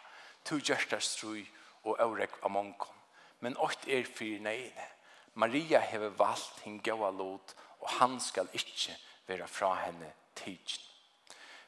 du 0.49 0.57
gjør 0.57 0.87
det 0.89 1.03
strøy 1.03 1.43
og 1.83 1.99
aurek 2.01 2.39
av 2.41 2.51
mongon. 2.51 2.99
Men 3.39 3.57
åkt 3.61 3.85
er 3.87 4.07
fyr 4.07 4.39
nøyene. 4.41 4.92
Maria 5.33 5.79
hever 5.79 6.13
valgt 6.17 6.61
hin 6.63 6.79
gaua 6.83 7.09
lot, 7.11 7.55
og 7.81 7.89
han 7.99 8.19
skal 8.21 8.49
ikkje 8.53 8.95
vera 9.27 9.47
fra 9.49 9.73
henne 9.85 10.11
tidsin. 10.35 10.83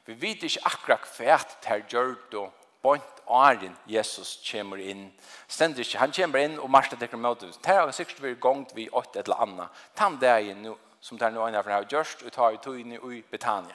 Vi 0.06 0.14
vet 0.20 0.44
ikkje 0.46 0.62
akkurat 0.68 1.06
fært 1.08 1.56
ter 1.64 1.82
gjørt 1.90 2.34
og 2.38 2.52
bont 2.82 3.22
åren 3.26 3.74
Jesus 3.90 4.36
kommer 4.46 4.78
inn. 4.78 5.08
Stendur 5.48 5.82
ikke, 5.82 5.98
han 5.98 6.14
kommer 6.14 6.44
inn 6.44 6.58
og 6.62 6.70
marsjer 6.70 7.00
til 7.00 7.10
kremøtet. 7.10 7.58
Det 7.64 7.74
har 7.74 7.90
sikkert 7.94 8.22
vært 8.22 8.40
gongt 8.40 8.74
vi 8.76 8.86
åt 8.92 9.16
et 9.16 9.26
eller 9.26 9.42
annet. 9.42 9.82
Tan 9.98 10.20
det 10.22 10.30
er 10.30 10.54
nu, 10.54 10.76
som 11.00 11.18
ter 11.18 11.34
noen 11.34 11.58
av 11.58 11.66
har 11.66 11.88
gjørst, 11.90 12.22
og 12.22 12.32
tar 12.32 12.54
i 12.54 12.80
inn 12.80 12.94
i 12.94 13.22
Betania. 13.30 13.74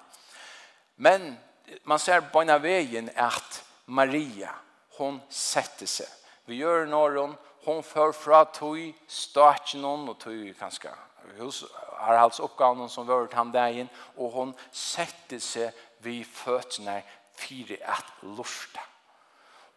Men 0.95 1.35
man 1.83 1.99
ser 1.99 2.23
på 2.31 2.41
en 2.41 2.55
av 2.55 2.63
veien 2.63 3.09
at 3.15 3.61
Maria, 3.85 4.53
hon 4.97 5.19
setter 5.29 5.87
seg. 5.87 6.07
Vi 6.47 6.61
gjør 6.61 6.87
når 6.87 7.17
hun, 7.19 7.35
hon 7.63 7.83
för 7.83 8.11
fra 8.11 8.45
tog 8.45 8.93
staten 9.07 9.85
och 9.85 10.19
tog 10.19 10.53
kanske 10.59 10.89
hus 11.37 11.65
har 11.73 12.17
hans 12.17 12.39
uppgåvan 12.39 12.89
som 12.89 13.07
var 13.07 13.29
han 13.33 13.51
dagen 13.51 13.89
och 14.15 14.31
hon 14.31 14.53
sätte 14.71 15.39
sig 15.39 15.71
vid 15.97 16.25
fötterna 16.27 17.01
fyra 17.35 17.75
att 17.85 18.37
lusta. 18.37 18.79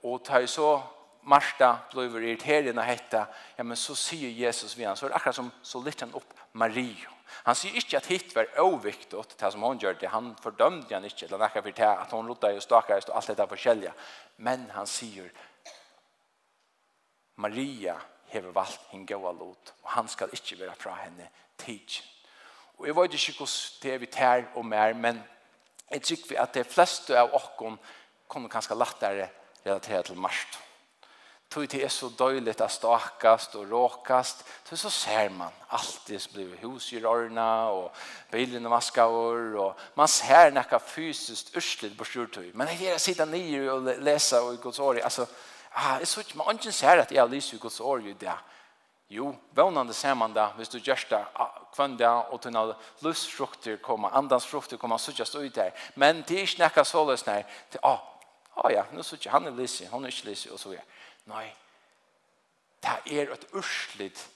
Och 0.01 0.25
ta 0.25 0.47
så 0.47 0.83
Marta 1.21 1.79
blev 1.93 2.17
irriterad 2.17 2.75
när 2.75 2.83
hetta, 2.83 3.27
ja 3.57 3.65
men 3.65 3.77
så 3.77 3.95
säger 3.95 4.29
Jesus 4.29 4.77
vi 4.77 4.85
han 4.85 4.97
så 4.97 5.07
är 5.07 5.11
det 5.11 5.17
akkurat 5.17 5.37
som 5.37 5.51
så 5.63 5.83
liten 5.83 6.13
upp 6.13 6.35
Maria. 6.53 7.11
Han 7.27 7.55
säger 7.55 7.75
inte 7.75 7.97
att 7.97 8.07
hit 8.07 8.35
var 8.35 8.61
oviktigt 8.61 9.39
till 9.39 9.51
som 9.51 9.63
hon 9.63 9.79
gjorde. 9.79 9.97
Det. 10.01 10.07
Han 10.07 10.37
fördömde 10.43 10.95
han 10.95 11.05
inte 11.05 11.27
eller 11.27 11.39
näka 11.39 11.63
för 11.63 11.73
det 11.73 11.91
att 11.91 12.11
hon 12.11 12.29
rodde 12.29 12.57
och 12.57 12.63
stakade 12.63 13.01
och 13.09 13.17
allt 13.17 13.27
det 13.27 13.35
där 13.35 13.47
förskälliga. 13.47 13.93
Men 14.37 14.71
han 14.71 14.87
säger 14.87 15.33
Maria 17.37 17.97
hever 18.31 18.55
valgt 18.55 18.91
hinn 18.91 19.07
gåa 19.07 19.33
lot, 19.33 19.75
og 19.83 19.91
han 19.97 20.09
skal 20.09 20.33
ikke 20.33 20.61
være 20.61 20.75
fra 20.79 20.97
henne 21.03 21.29
tid. 21.59 22.01
Og 22.79 22.87
jeg 22.87 22.97
vet 22.97 23.15
ikke 23.15 23.39
hos 23.39 23.79
det 23.83 24.01
vi 24.01 24.11
tar 24.11 24.49
og 24.55 24.67
mer, 24.67 24.95
men 24.95 25.23
jeg 25.91 26.03
tykker 26.03 26.29
vi 26.29 26.43
at 26.43 26.55
det 26.55 26.67
fleste 26.67 27.19
av 27.19 27.35
okkon 27.35 27.79
kommer 28.29 28.51
ganske 28.51 28.75
lettere 28.75 29.29
relatera 29.65 30.03
til 30.03 30.19
marst. 30.19 30.59
Tog 31.51 31.69
det 31.71 31.85
er 31.87 31.93
så 31.93 32.09
døyligt 32.19 32.63
å 32.65 32.67
stakast 32.73 33.53
og 33.61 33.69
råkast, 33.71 34.41
så 34.67 34.77
så 34.77 34.91
ser 34.91 35.29
man 35.31 35.53
alltid 35.77 36.19
som 36.19 36.33
blir 36.35 36.57
husgjørorna 36.65 37.51
og 37.71 38.01
bilen 38.33 38.67
vaskavår, 38.71 39.55
og 39.63 39.85
man 39.95 40.11
ser 40.11 40.51
nekka 40.51 40.81
fysiskt 40.83 41.55
urslit 41.55 41.95
på 41.99 42.09
styrtøy. 42.09 42.49
Men 42.59 42.73
jeg 42.73 42.97
er 42.97 42.99
sitta 42.99 43.29
nere 43.29 43.77
og 43.77 43.93
lesa 44.03 44.43
og 44.43 44.59
godsårig, 44.65 45.05
altså, 45.05 45.29
altså, 45.29 45.54
ah, 45.75 45.99
jeg 45.99 46.09
så 46.09 46.21
ikke, 46.21 46.39
men 46.39 46.59
ikke 46.59 46.73
ser 46.73 47.03
at 47.03 47.13
jeg 47.13 47.23
har 47.23 47.29
lyst 47.29 47.53
lyser 47.53 47.63
Guds 47.63 47.81
år 47.81 47.99
i 47.99 48.13
det. 48.13 48.39
Jo, 49.11 49.35
vånande 49.53 49.93
ser 49.95 50.15
man 50.15 50.35
det, 50.35 50.47
hvis 50.57 50.69
du 50.69 50.79
gjør 50.79 51.05
det 51.11 51.21
kvann 51.75 51.99
det, 51.99 52.09
og 52.09 52.41
til 52.41 52.53
når 52.53 52.75
lustfrukter 53.03 53.77
kommer, 53.77 54.09
andans 54.17 54.47
frukter 54.47 54.77
kommer, 54.77 54.97
så 54.97 55.13
gjør 55.13 55.25
det 55.33 55.47
ut 55.47 55.55
der. 55.55 55.71
Men 55.95 56.23
det 56.29 56.39
er 56.39 56.49
ikke 56.49 56.63
noe 56.65 56.85
så 56.85 57.05
løs, 57.05 57.27
nei. 57.27 57.43
Til, 57.71 57.81
ah, 57.83 58.01
ah 58.57 58.73
ja, 58.73 58.85
nå 58.93 59.03
så 59.03 59.19
ikke, 59.19 59.31
han 59.31 59.47
er 59.47 59.57
lyst, 59.59 59.85
han 59.91 60.05
er 60.05 60.15
ikke 60.15 60.31
lyst, 60.31 60.47
og 60.51 60.59
så 60.59 60.73
gjør. 60.75 60.87
Nei, 61.31 61.47
det 62.85 63.19
er 63.19 63.35
et 63.35 63.47
urslitt, 63.53 64.27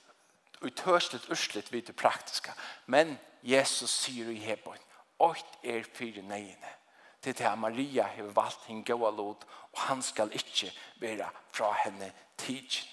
utørslitt 0.62 1.30
urslitt 1.30 1.73
vidt 1.73 1.90
det 1.90 1.97
praktiske. 1.97 2.52
Men 2.87 3.16
Jesus 3.42 3.90
sier 3.90 4.30
i 4.30 4.40
Hebron, 4.42 4.85
«Oit 5.18 5.59
er 5.64 5.87
fire 5.95 6.23
neiene.» 6.23 6.75
til 7.22 7.38
det 7.38 7.58
Maria 7.58 8.02
har 8.02 8.30
valgt 8.34 8.66
henne 8.68 8.84
gåa 8.84 9.10
lot, 9.10 9.44
og 9.72 9.80
han 9.88 10.02
skal 10.02 10.30
ikke 10.32 10.72
være 11.00 11.28
fra 11.52 11.72
henne 11.84 12.12
tidsen. 12.38 12.88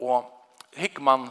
Og 0.00 0.39
hikker 0.76 1.02
man 1.02 1.30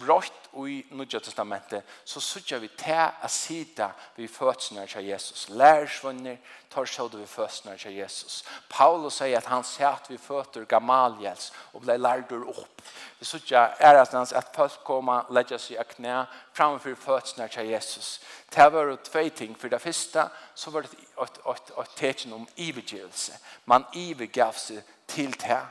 brått 0.00 0.32
i 0.54 0.84
Nudja 0.90 1.20
Testamentet, 1.20 1.82
så 2.04 2.20
sørger 2.20 2.60
vi 2.62 2.68
til 2.78 2.94
å 2.94 3.28
sida 3.32 3.88
vi 4.16 4.28
fødsene 4.30 4.84
av 4.84 5.02
Jesus. 5.02 5.48
Lærersvunner 5.48 6.36
tar 6.70 6.86
seg 6.86 7.16
vi 7.16 7.26
fødsene 7.26 7.74
av 7.74 7.90
Jesus. 7.90 8.42
Paulus 8.70 9.18
sier 9.18 9.38
at 9.38 9.48
han 9.50 9.64
sier 9.66 9.88
at 9.88 10.10
vi 10.10 10.18
føtter 10.20 10.66
Gamaliels 10.68 11.50
og 11.72 11.82
ble 11.86 11.96
lærdur 11.98 12.44
opp. 12.52 12.82
Vi 13.18 13.26
sørger 13.26 13.74
er 13.80 14.00
at 14.02 14.14
at 14.14 14.52
folk 14.54 14.84
kommer 14.84 15.24
og 15.24 15.34
legger 15.34 15.58
seg 15.58 15.80
av 15.80 15.88
knæ 15.90 16.24
framfor 16.52 16.94
fødsene 16.94 17.48
av 17.48 17.66
Jesus. 17.66 18.20
Det 18.50 18.72
var 18.72 18.96
tvei 18.96 19.30
ting. 19.30 19.56
For 19.58 19.68
det 19.68 19.82
første 19.82 20.28
så 20.54 20.70
var 20.70 20.82
det 20.82 20.92
et, 21.22 21.40
et, 21.48 22.26
om 22.32 22.48
ivergivelse. 22.56 23.32
Man 23.64 23.84
ivergav 23.94 24.52
seg 24.58 24.84
til 25.08 25.32
det. 25.40 25.62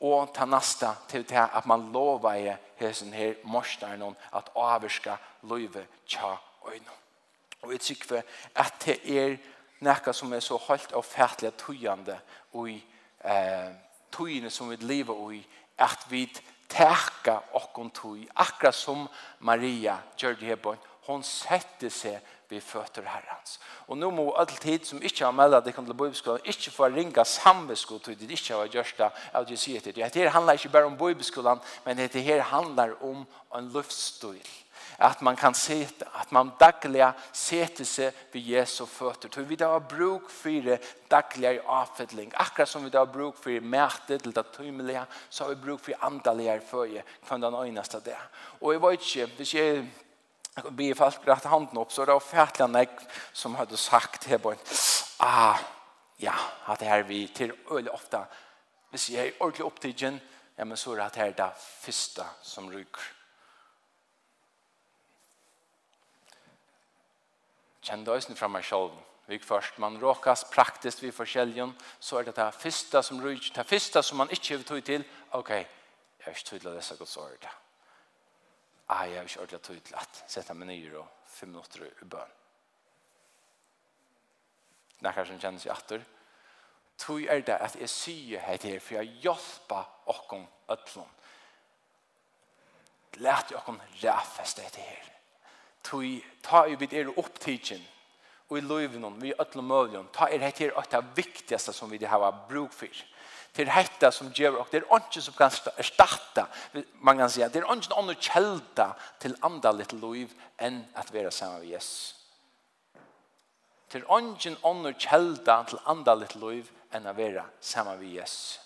Og 0.00 0.34
ta 0.34 0.44
nasta 0.44 0.94
til 1.08 1.28
det 1.28 1.48
at 1.54 1.66
man 1.66 1.92
lovar 1.92 2.34
i 2.34 2.52
hesen 2.80 3.12
her 3.12 3.34
morsdagen 3.44 4.16
at 4.36 4.50
avvirska 4.56 5.16
løyve 5.42 5.86
tja 6.06 6.36
øyne. 6.68 6.96
Og 7.62 7.72
jeg 7.72 7.80
tykker 7.80 8.22
at 8.54 8.74
det 8.84 8.98
er 9.04 9.36
nekka 9.80 10.12
som 10.12 10.32
er 10.32 10.40
så 10.40 10.56
holdt 10.56 10.92
og 10.92 11.04
fætlig 11.04 11.52
tøyande 11.56 12.18
og 12.52 12.70
i 12.70 12.78
eh, 13.24 13.72
tøyene 14.12 14.50
som 14.50 14.70
vi 14.70 14.76
lever 14.80 15.14
og 15.14 15.34
i 15.34 15.46
at 15.78 16.06
vi 16.08 16.26
teka 16.68 17.38
okkon 17.56 17.90
tøy 17.90 18.28
akkurat 18.36 18.74
som 18.74 19.08
Maria 19.38 19.98
gjør 20.16 20.36
det 20.38 20.48
her 20.48 20.56
på 20.56 20.76
hon 21.10 21.26
sette 21.26 21.90
seg 21.90 22.20
vi 22.50 22.60
fötter 22.60 23.02
herrans. 23.02 23.60
Och 23.64 23.98
nå 23.98 24.10
må 24.10 24.32
all 24.34 24.46
tid 24.46 24.86
som 24.86 25.02
ikke 25.02 25.24
har 25.24 25.32
meldet 25.32 25.64
det 25.64 25.74
kan 25.74 25.86
til 25.86 25.94
bøybeskolen, 25.94 26.42
ikke 26.50 26.72
få 26.74 26.88
ringa 26.90 27.24
samvetskot 27.24 28.08
til 28.08 28.18
det 28.18 28.30
ikke 28.34 28.56
har 28.58 28.72
gjort 28.72 28.96
det 28.98 29.10
av 29.38 29.46
det 29.46 29.58
sier 29.58 29.80
til 29.80 29.94
det. 29.94 30.08
Det 30.14 30.32
handlar 30.34 30.58
ikke 30.58 30.72
bare 30.74 30.90
om 30.90 30.98
bøybeskolen, 30.98 31.62
men 31.84 31.96
det 31.96 32.24
her 32.26 32.42
handlar 32.42 32.96
om 33.06 33.22
en 33.54 33.70
luftstøyl. 33.70 34.50
At 34.98 35.22
man 35.22 35.36
kan 35.36 35.54
se 35.54 35.88
at 36.20 36.32
man 36.32 36.50
daglig 36.60 37.12
sätter 37.32 37.84
seg 37.84 38.12
vid 38.32 38.50
Jesu 38.52 38.84
føtter. 38.86 39.30
Hur 39.36 39.44
vi 39.48 39.56
da 39.56 39.70
har 39.72 39.78
bruk 39.78 40.30
for 40.30 40.50
det 40.50 40.80
dagliga 41.10 41.62
avfädling. 41.66 42.32
Akkurat 42.34 42.68
som 42.68 42.84
vi 42.84 42.90
da 42.90 42.98
har 42.98 43.12
bruk 43.12 43.36
for 43.36 43.60
mäte 43.60 44.18
til 44.18 44.34
det 44.34 44.46
tøymelige, 44.52 45.06
så 45.30 45.44
har 45.44 45.54
vi 45.54 45.62
bruk 45.64 45.80
for 45.80 45.92
andalige 46.00 46.60
føje, 46.70 47.02
från 47.22 47.40
den 47.40 47.74
det. 48.04 48.16
Og 48.60 48.66
Och 48.66 48.74
jag 48.74 48.80
vet 48.80 49.00
ikke, 49.00 49.26
hvis 49.36 49.54
jag 49.54 49.86
be 50.70 50.94
folk 50.94 51.26
rätt 51.28 51.44
handen 51.44 51.78
upp 51.78 51.92
så 51.92 52.04
det 52.04 52.12
var 52.12 52.20
färtliga 52.20 52.66
nägg 52.66 52.88
som 53.32 53.54
hade 53.54 53.76
sagt 53.76 54.24
här 54.24 54.38
på 54.38 54.54
ah, 55.16 55.58
ja, 56.16 56.34
att 56.64 56.78
det 56.78 56.84
här 56.84 57.02
vi 57.02 57.28
till 57.28 57.52
öl 57.70 57.88
ofta 57.88 58.26
hvis 58.90 59.10
jag 59.10 59.26
är 59.26 59.42
ordentligt 59.42 59.66
upptigen 59.66 60.20
ja, 60.56 60.64
men 60.64 60.76
så 60.76 60.92
är 60.92 60.96
det 60.96 61.04
att 61.04 61.12
det 61.12 61.20
här 61.20 61.32
det 61.32 61.52
första 61.80 62.26
som 62.42 62.72
ryker. 62.72 63.02
Kjenn 67.80 68.04
det 68.04 68.12
ösning 68.12 68.36
från 68.36 68.52
mig 68.52 68.62
själv 68.62 68.90
vi 69.26 69.38
först 69.38 69.78
man 69.78 70.00
råkas 70.00 70.50
praktiskt 70.50 71.02
vid 71.02 71.14
försäljen 71.14 71.74
så 71.98 72.18
är 72.18 72.24
det 72.24 72.34
det 72.34 72.42
här 72.42 72.50
första 72.50 73.02
som 73.02 73.24
ryker 73.24 73.54
det 73.54 73.64
första 73.64 74.02
som 74.02 74.18
man 74.18 74.30
inte 74.30 74.54
har 74.54 74.62
ta 74.62 74.80
till 74.80 75.02
okej, 75.30 75.60
okay, 75.60 75.64
jag 76.18 76.26
är 76.28 76.30
inte 76.30 76.50
tydlig 76.50 76.70
att 76.70 76.74
det 76.74 76.80
är 76.80 76.82
så 76.82 76.94
gott 76.94 77.08
så 77.08 77.26
är 77.26 77.30
det 77.40 77.59
ah, 78.90 79.06
jeg 79.08 79.18
har 79.18 79.28
ikke 79.28 79.40
ordentlig 79.40 79.62
tog 79.62 79.82
til 79.84 79.98
at 80.00 80.22
sette 80.26 80.54
meg 80.54 80.70
nye 80.70 80.96
og 80.98 81.26
fem 81.30 81.52
minutter 81.52 81.86
i 81.86 82.08
bøn. 82.10 82.32
Det 85.00 85.08
er 85.08 85.16
kanskje 85.16 85.36
en 85.36 85.44
kjenner 85.44 85.66
i 85.66 85.72
atter, 85.72 86.02
tog 87.00 87.22
er 87.22 87.44
det 87.46 87.56
at 87.56 87.78
jeg 87.80 87.88
sier 87.92 88.42
her 88.44 88.58
til 88.60 88.80
for 88.80 88.98
jeg 88.98 89.14
hjelper 89.24 90.10
åkken 90.12 90.44
øtlån. 90.74 91.14
Læt 93.24 93.50
jeg 93.50 93.58
åkken 93.58 93.80
ræfeste 94.02 94.66
til 94.74 94.84
her. 94.84 95.06
Tog 95.84 96.04
ta 96.44 96.66
i 96.68 96.76
vidt 96.76 96.92
er 96.92 97.14
opptidsen 97.18 97.86
og 98.50 98.58
i 98.58 98.66
løyvnån, 98.66 99.22
vi 99.22 99.32
øtlån 99.40 99.66
møljen, 99.66 100.08
ta 100.12 100.26
er 100.26 100.42
her 100.42 100.50
til 100.50 100.72
at 100.76 100.90
det 100.90 101.16
viktigste 101.16 101.72
som 101.72 101.90
vi 101.90 102.02
har 102.04 102.46
bruk 102.48 102.72
for 102.74 103.02
til 103.54 103.70
hetta 103.70 104.10
som 104.14 104.30
gjør 104.34 104.60
og 104.60 104.70
det 104.70 104.82
er 104.82 104.96
ikke 104.96 105.22
som 105.22 105.34
kan 105.34 105.50
starta. 105.82 106.46
Man 107.00 107.18
kan 107.18 107.30
säga 107.30 107.48
det 107.48 107.62
er 107.62 107.72
ikke 107.72 107.94
noen 107.94 108.14
kjelda 108.14 108.92
til 109.20 109.36
andre 109.42 109.72
litt 109.72 109.92
liv 109.92 110.34
än 110.58 110.84
at 110.94 111.12
vara 111.12 111.30
sammen 111.30 111.60
med 111.60 111.68
Jesus. 111.68 112.16
Det 113.92 114.02
er 114.02 114.06
ikke 114.06 114.56
noen 114.62 114.94
kjelda 114.94 115.64
til 115.68 115.78
andre 115.86 116.16
litt 116.16 116.34
liv 116.34 116.70
än 116.92 117.06
att 117.06 117.16
vara 117.16 117.44
sammen 117.60 117.98
med 117.98 118.08
Jesus. 118.08 118.60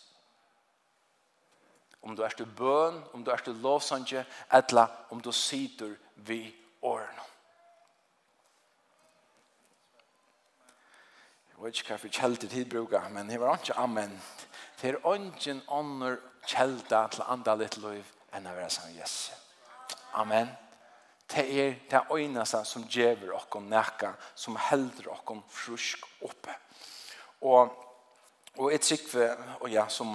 Om 2.02 2.16
du 2.16 2.22
er 2.22 2.28
til 2.28 2.46
bøn 2.46 3.02
om 3.12 3.24
du 3.24 3.30
er 3.30 3.36
til 3.36 3.54
lovsanje 3.54 4.24
eller 4.52 4.86
om 5.10 5.20
du 5.20 5.32
sitter 5.32 5.96
vid 6.16 6.52
årene 6.82 7.24
Jeg 11.54 11.62
vet 11.62 11.78
ikke 11.78 11.94
hva 11.94 11.96
for 11.96 12.12
kjeldet 12.12 12.50
tid 12.50 12.66
bruker, 12.68 13.04
men 13.08 13.28
det 13.30 13.38
var 13.40 13.56
ikke 13.56 13.76
amen 13.80 14.10
til 14.84 14.98
ånden 15.08 15.62
ånder 15.72 16.18
kjelda 16.44 17.06
til 17.08 17.24
andre 17.32 17.54
litt 17.62 17.78
liv 17.80 18.08
enn 18.36 18.44
å 18.50 18.52
være 18.52 18.68
sammen 18.72 18.98
Jesus. 18.98 19.32
Amen. 20.20 20.50
Det 21.32 21.44
er 21.48 21.78
det 21.88 22.02
øyneste 22.12 22.60
som 22.68 22.84
gjør 22.92 23.16
dere 23.22 23.62
nækka, 23.64 24.10
som 24.36 24.58
helder 24.60 25.08
dere 25.08 25.38
frusk 25.48 26.04
oppe. 26.20 26.52
Og, 27.40 27.72
og 28.58 28.70
jeg 28.72 28.80
trykker, 28.84 29.40
og 29.60 29.72
ja, 29.72 29.86
som 29.88 30.12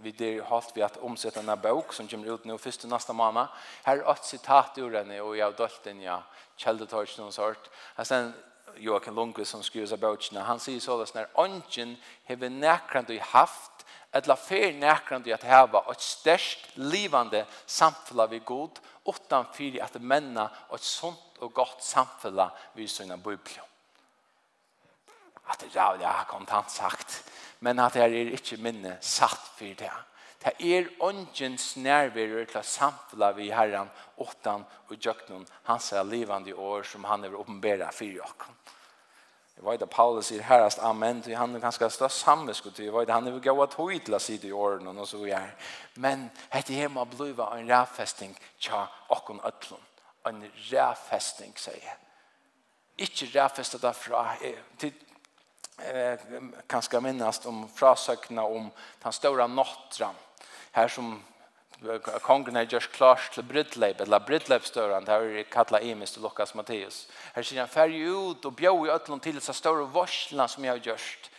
vi 0.00 0.10
det 0.10 0.44
halt 0.48 0.72
vi 0.74 0.82
att 0.82 0.96
omsätta 0.96 1.42
den 1.42 1.60
bok 1.60 1.92
som 1.92 2.08
kommer 2.08 2.34
ut 2.34 2.44
nu 2.44 2.58
första 2.58 2.88
nästa 2.88 3.12
månad. 3.12 3.48
Här 3.82 3.98
är 3.98 4.12
ett 4.12 4.24
citat 4.24 4.78
ur 4.78 4.90
den 4.90 5.20
och 5.20 5.36
jag 5.36 5.46
har 5.46 5.52
dölt 5.52 5.84
den 5.84 6.00
ja, 6.00 6.22
källde 6.56 6.86
tar 6.86 7.20
någon 7.20 7.32
sort. 7.32 7.70
Alltså 7.94 8.32
Joakim 8.82 9.16
Lundqvist 9.16 9.54
som 9.54 9.62
skriver 9.64 9.88
seg 9.90 10.00
bøtjene, 10.02 10.44
han 10.46 10.60
sier 10.62 10.80
så 10.82 10.98
det 11.00 11.08
sånn 11.10 11.28
«Ongen 11.40 11.94
hever 12.28 12.52
nekrande 12.52 13.16
i 13.16 13.22
haft, 13.32 13.84
etla 14.16 14.36
fer 14.38 14.72
nekrande 14.76 15.30
i 15.30 15.34
at 15.34 15.44
heva 15.46 15.82
et 15.92 16.02
størst 16.04 16.76
livande 16.80 17.44
samfella 17.66 18.28
vi 18.30 18.40
god, 18.46 18.80
utan 19.06 19.48
fyri 19.54 19.80
at 19.82 19.98
menna 20.00 20.48
et 20.72 20.84
sunt 20.84 21.40
og 21.44 21.52
godt 21.54 21.84
samfella 21.84 22.50
vi 22.74 22.88
søgna 22.88 23.16
bøybljå». 23.16 23.64
At 25.46 25.62
det 25.62 25.76
er 25.76 26.00
ja, 26.02 26.12
kontant 26.26 26.72
sagt, 26.74 27.22
men 27.60 27.78
at 27.78 27.94
det 27.94 28.02
er 28.02 28.34
ikke 28.34 28.58
minne 28.58 28.96
satt 29.00 29.54
for 29.56 29.78
det. 29.78 29.92
Ja 29.92 30.15
Det 30.44 30.52
er 30.60 30.90
ångens 31.00 31.76
nærværere 31.76 32.44
til 32.46 32.60
å 33.22 33.32
vi 33.36 33.48
herren, 33.50 33.90
åttan 34.18 34.64
og 34.88 34.96
djøknen, 34.96 35.46
hans 35.64 35.92
er 35.92 36.04
livande 36.04 36.54
år 36.54 36.84
som 36.84 37.04
han 37.04 37.24
er 37.24 37.34
åpenbæra 37.34 37.90
for 37.92 38.04
djøkken. 38.04 38.54
Jeg 39.56 39.64
vet 39.64 39.82
at 39.82 39.90
Paulus 39.90 40.28
sier 40.28 40.42
herrest 40.44 40.82
amen, 40.84 41.22
til 41.24 41.36
han 41.36 41.54
er 41.56 41.62
ganske 41.62 41.88
størst 41.90 42.20
samviskut, 42.26 42.78
jeg 42.78 42.92
vet 42.92 43.08
at 43.08 43.14
han 43.14 43.28
er 43.30 43.38
gav 43.40 43.62
at 43.64 43.74
høy 43.80 43.96
til 44.04 44.14
å 44.14 44.20
si 44.20 44.36
det 44.36 44.50
i 44.50 44.52
årene 44.52 44.92
og 44.92 45.08
så 45.08 45.22
er. 45.32 45.54
Men 45.96 46.26
dette 46.52 46.76
her 46.76 46.92
må 46.92 47.06
bli 47.08 47.30
en 47.32 47.70
rævfesting 47.70 48.36
tja 48.60 48.84
okken 49.16 49.40
øtlån. 49.40 49.86
En 50.28 50.44
rævfesting, 50.44 51.56
sier 51.56 51.80
jeg. 51.80 51.96
Ikke 53.06 53.30
rævfestet 53.32 53.82
derfra. 53.82 54.26
Til 54.78 54.92
eh, 55.84 56.26
kanskje 56.68 57.00
minnast 57.00 57.46
om 57.46 57.64
frasøkna 57.68 58.44
om 58.44 58.70
den 59.02 59.12
stora 59.12 59.46
nottran 59.46 60.16
her 60.76 60.88
som 60.88 61.16
kongen 62.24 62.56
har 62.56 62.64
gjørs 62.68 62.88
klart 62.92 63.30
til 63.34 63.44
brydleip, 63.44 64.00
eller 64.00 64.24
brydleipstøren, 64.24 65.04
det 65.04 65.12
har 65.12 65.24
vi 65.24 65.44
kallet 65.52 65.84
Imis 65.84 66.14
til 66.14 66.22
Lukas 66.24 66.54
Matteus. 66.54 67.06
Her 67.34 67.44
sier 67.44 67.60
han, 67.60 67.70
færg 67.70 67.96
ut 68.08 68.44
og 68.48 68.56
bjør 68.56 68.86
i 68.86 68.92
øtlån 68.94 69.20
til 69.20 69.36
disse 69.36 69.52
store 69.52 69.88
varslene 69.92 70.48
som 70.48 70.64
jeg 70.64 70.72
har 70.72 70.84
gjørst. 70.86 71.30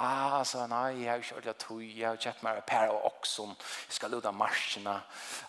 Ah, 0.00 0.40
så 0.48 0.64
nei, 0.66 1.02
jeg 1.02 1.10
har 1.10 1.20
ikke 1.20 1.34
ordentlig 1.36 1.56
tog, 1.60 1.82
jeg 1.84 2.08
har 2.08 2.16
kjøpt 2.16 2.44
meg 2.46 2.62
pære 2.64 2.94
av 2.94 3.02
oksen, 3.10 3.50
jeg 3.90 3.96
skal 3.98 4.14
luta 4.14 4.30
marsjene, 4.32 4.94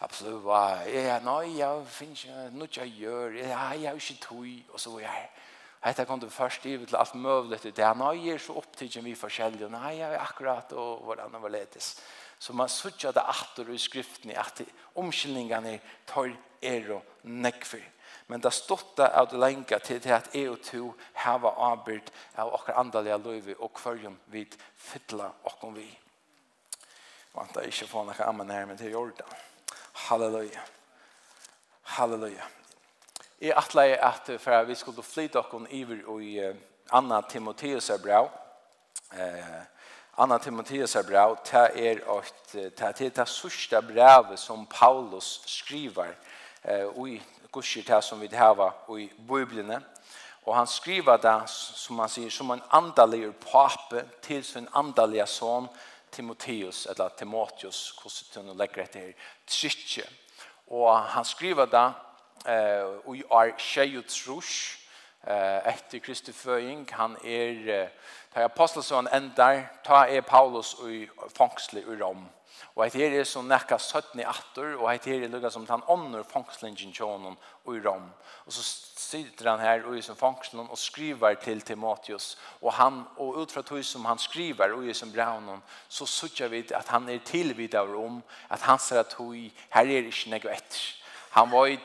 absolutt, 0.03 0.49
ja, 0.91 1.15
nei, 1.23 1.53
jeg 1.61 1.85
finner 1.87 2.19
ikke 2.19 2.49
noe 2.57 2.67
jeg 2.75 2.91
gjør, 2.99 3.37
ja, 3.39 3.61
jeg 3.71 3.87
har 3.87 4.01
ikke 4.01 4.19
tog, 4.25 4.49
og 4.73 4.83
så 4.83 4.97
er 4.97 5.05
jeg. 5.05 5.29
Hetta 5.83 6.05
kom 6.07 6.19
du 6.19 6.29
først 6.31 6.65
i 6.65 6.77
til 6.79 6.95
alt 6.95 7.15
møvlet. 7.19 7.65
Det 7.75 7.83
er 7.83 7.97
nøye 7.99 8.37
så 8.39 8.55
opptidgen 8.55 9.03
vi 9.03 9.15
forskjellige. 9.19 9.67
Nei, 9.71 9.97
jeg 9.99 10.13
er 10.13 10.21
akkurat, 10.23 10.71
og 10.79 11.03
hvordan 11.03 11.33
det 11.33 11.41
var 11.43 11.51
letes. 11.51 11.89
Så 12.39 12.53
man 12.55 12.71
sutja 12.71 13.11
det 13.11 13.23
atter 13.23 13.69
i 13.71 13.77
skriften 13.79 14.31
i 14.31 14.37
at 14.39 14.61
omkyldningene 14.99 15.79
tar 16.07 16.31
er 16.63 16.87
og 16.95 17.27
nekver. 17.27 17.83
Men 18.27 18.41
det 18.41 18.53
stått 18.55 18.95
det 18.97 19.09
av 19.11 19.27
det 19.31 19.39
lenge 19.39 19.79
til 19.83 19.99
det 19.99 20.15
at 20.15 20.31
jeg 20.35 20.49
og 20.49 20.61
to 20.63 20.93
hava 21.25 21.51
avbyrd 21.71 22.11
av 22.39 22.53
okker 22.55 22.79
andalige 22.79 23.19
løyve 23.19 23.57
og 23.59 23.83
hverjum 23.83 24.15
vid 24.31 24.55
fytla 24.79 25.27
okker 25.51 25.75
vi. 25.75 25.87
Vant 27.35 27.59
jeg 27.59 27.73
ikke 27.73 27.91
få 27.91 28.07
noe 28.07 28.27
ammen 28.27 28.51
her, 28.53 28.65
men 28.69 28.79
det 28.79 28.93
er. 28.93 29.37
Halleluja. 30.07 30.63
Halleluja. 31.97 32.47
Jeg 33.43 33.57
atleie 33.59 33.97
at 33.99 34.29
for 34.39 34.63
vi 34.63 34.75
skulle 34.75 35.03
flytte 35.03 35.41
okken 35.41 35.65
iver 35.75 36.19
i 36.23 36.37
Anna 36.95 37.17
Timotheus 37.27 37.89
er 37.89 37.97
bra. 37.99 38.21
Eh, 39.19 39.57
Anna 40.17 40.37
Timotheus 40.37 40.95
er 40.95 41.03
bra. 41.03 41.25
Det 41.43 41.87
er 41.87 41.99
et, 41.99 42.53
det 42.53 43.01
er 43.01 43.09
det 43.09 43.25
sørste 43.27 43.81
brevet 43.81 44.39
som 44.39 44.63
Paulus 44.65 45.41
skriver 45.45 46.13
eh, 46.63 46.87
i 47.07 47.17
kurser 47.51 47.83
det 47.83 47.99
som 48.03 48.21
vi 48.21 48.29
har 48.31 48.63
i 48.97 49.09
Bibelene. 49.27 49.81
Og 50.45 50.55
han 50.55 50.67
skriver 50.67 51.17
det, 51.17 51.49
som 51.49 51.99
han 51.99 52.09
sier, 52.09 52.29
som 52.31 52.51
en 52.51 52.63
andalig 52.71 53.35
pape 53.43 54.05
til 54.21 54.43
sin 54.43 54.69
andalige 54.73 55.27
son 55.27 55.67
Timotheus, 56.11 56.85
eller 56.85 57.09
Timotheus, 57.09 57.91
hvordan 58.01 58.47
du 58.47 58.57
legger 58.57 58.85
det 58.85 59.01
her, 59.01 59.13
trykje. 59.47 60.07
Og 60.67 61.01
han 61.01 61.25
skriver 61.25 61.65
det 61.65 61.93
eh 62.47 62.83
og 63.05 63.17
er 63.17 63.57
sjøy 63.57 64.01
trus 64.07 64.77
eh 65.27 65.73
etter 65.73 65.99
Kristi 65.99 66.31
føying. 66.31 66.87
Han 66.91 67.17
er 67.23 67.89
ta 68.33 68.43
apostelsøn 68.43 69.07
endar 69.13 69.69
ta 69.85 70.05
er 70.09 70.21
Paulus 70.21 70.75
i 70.89 71.07
fangsle 71.37 71.81
i 71.81 72.01
Rom. 72.01 72.29
Og 72.75 72.85
at 72.85 72.93
her 72.93 73.19
er 73.19 73.23
som 73.23 73.45
nekka 73.45 73.77
17 73.77 74.19
i 74.19 74.25
atter 74.25 74.75
og 74.79 74.87
at 74.89 75.05
her 75.05 75.23
er 75.23 75.29
lukka 75.29 75.49
som 75.53 75.65
han 75.69 75.83
ånder 75.87 76.23
fangslingen 76.23 76.93
tjonen 76.93 77.37
i 77.69 77.77
Rom. 77.85 78.09
Og 78.45 78.53
så 78.53 78.63
sitter 78.97 79.51
han 79.51 79.59
her 79.59 79.85
i 79.93 80.01
som 80.01 80.17
fangslen 80.17 80.69
og 80.69 80.77
skriver 80.77 81.33
til 81.33 81.61
Timotheus. 81.61 82.37
Og 82.61 82.73
han 82.73 83.03
og 83.17 83.37
ut 83.37 83.51
fra 83.51 83.61
tog 83.61 83.85
som 83.85 84.05
han 84.05 84.17
skriver 84.17 84.73
i 84.89 84.93
som 84.93 85.13
braunen 85.13 85.61
så 85.89 86.05
sutja 86.05 86.47
vi 86.47 86.65
at 86.73 86.89
han 86.89 87.09
er 87.09 87.21
tilvidav 87.25 87.93
om 88.05 88.23
at 88.49 88.61
han 88.61 88.79
ser 88.79 88.99
at 88.99 89.13
tog 89.13 89.35
her 89.35 89.85
er 89.85 90.09
ikke 90.09 90.33
nekka 90.33 90.49
etter. 90.49 90.81
Han 91.33 91.51
var 91.51 91.77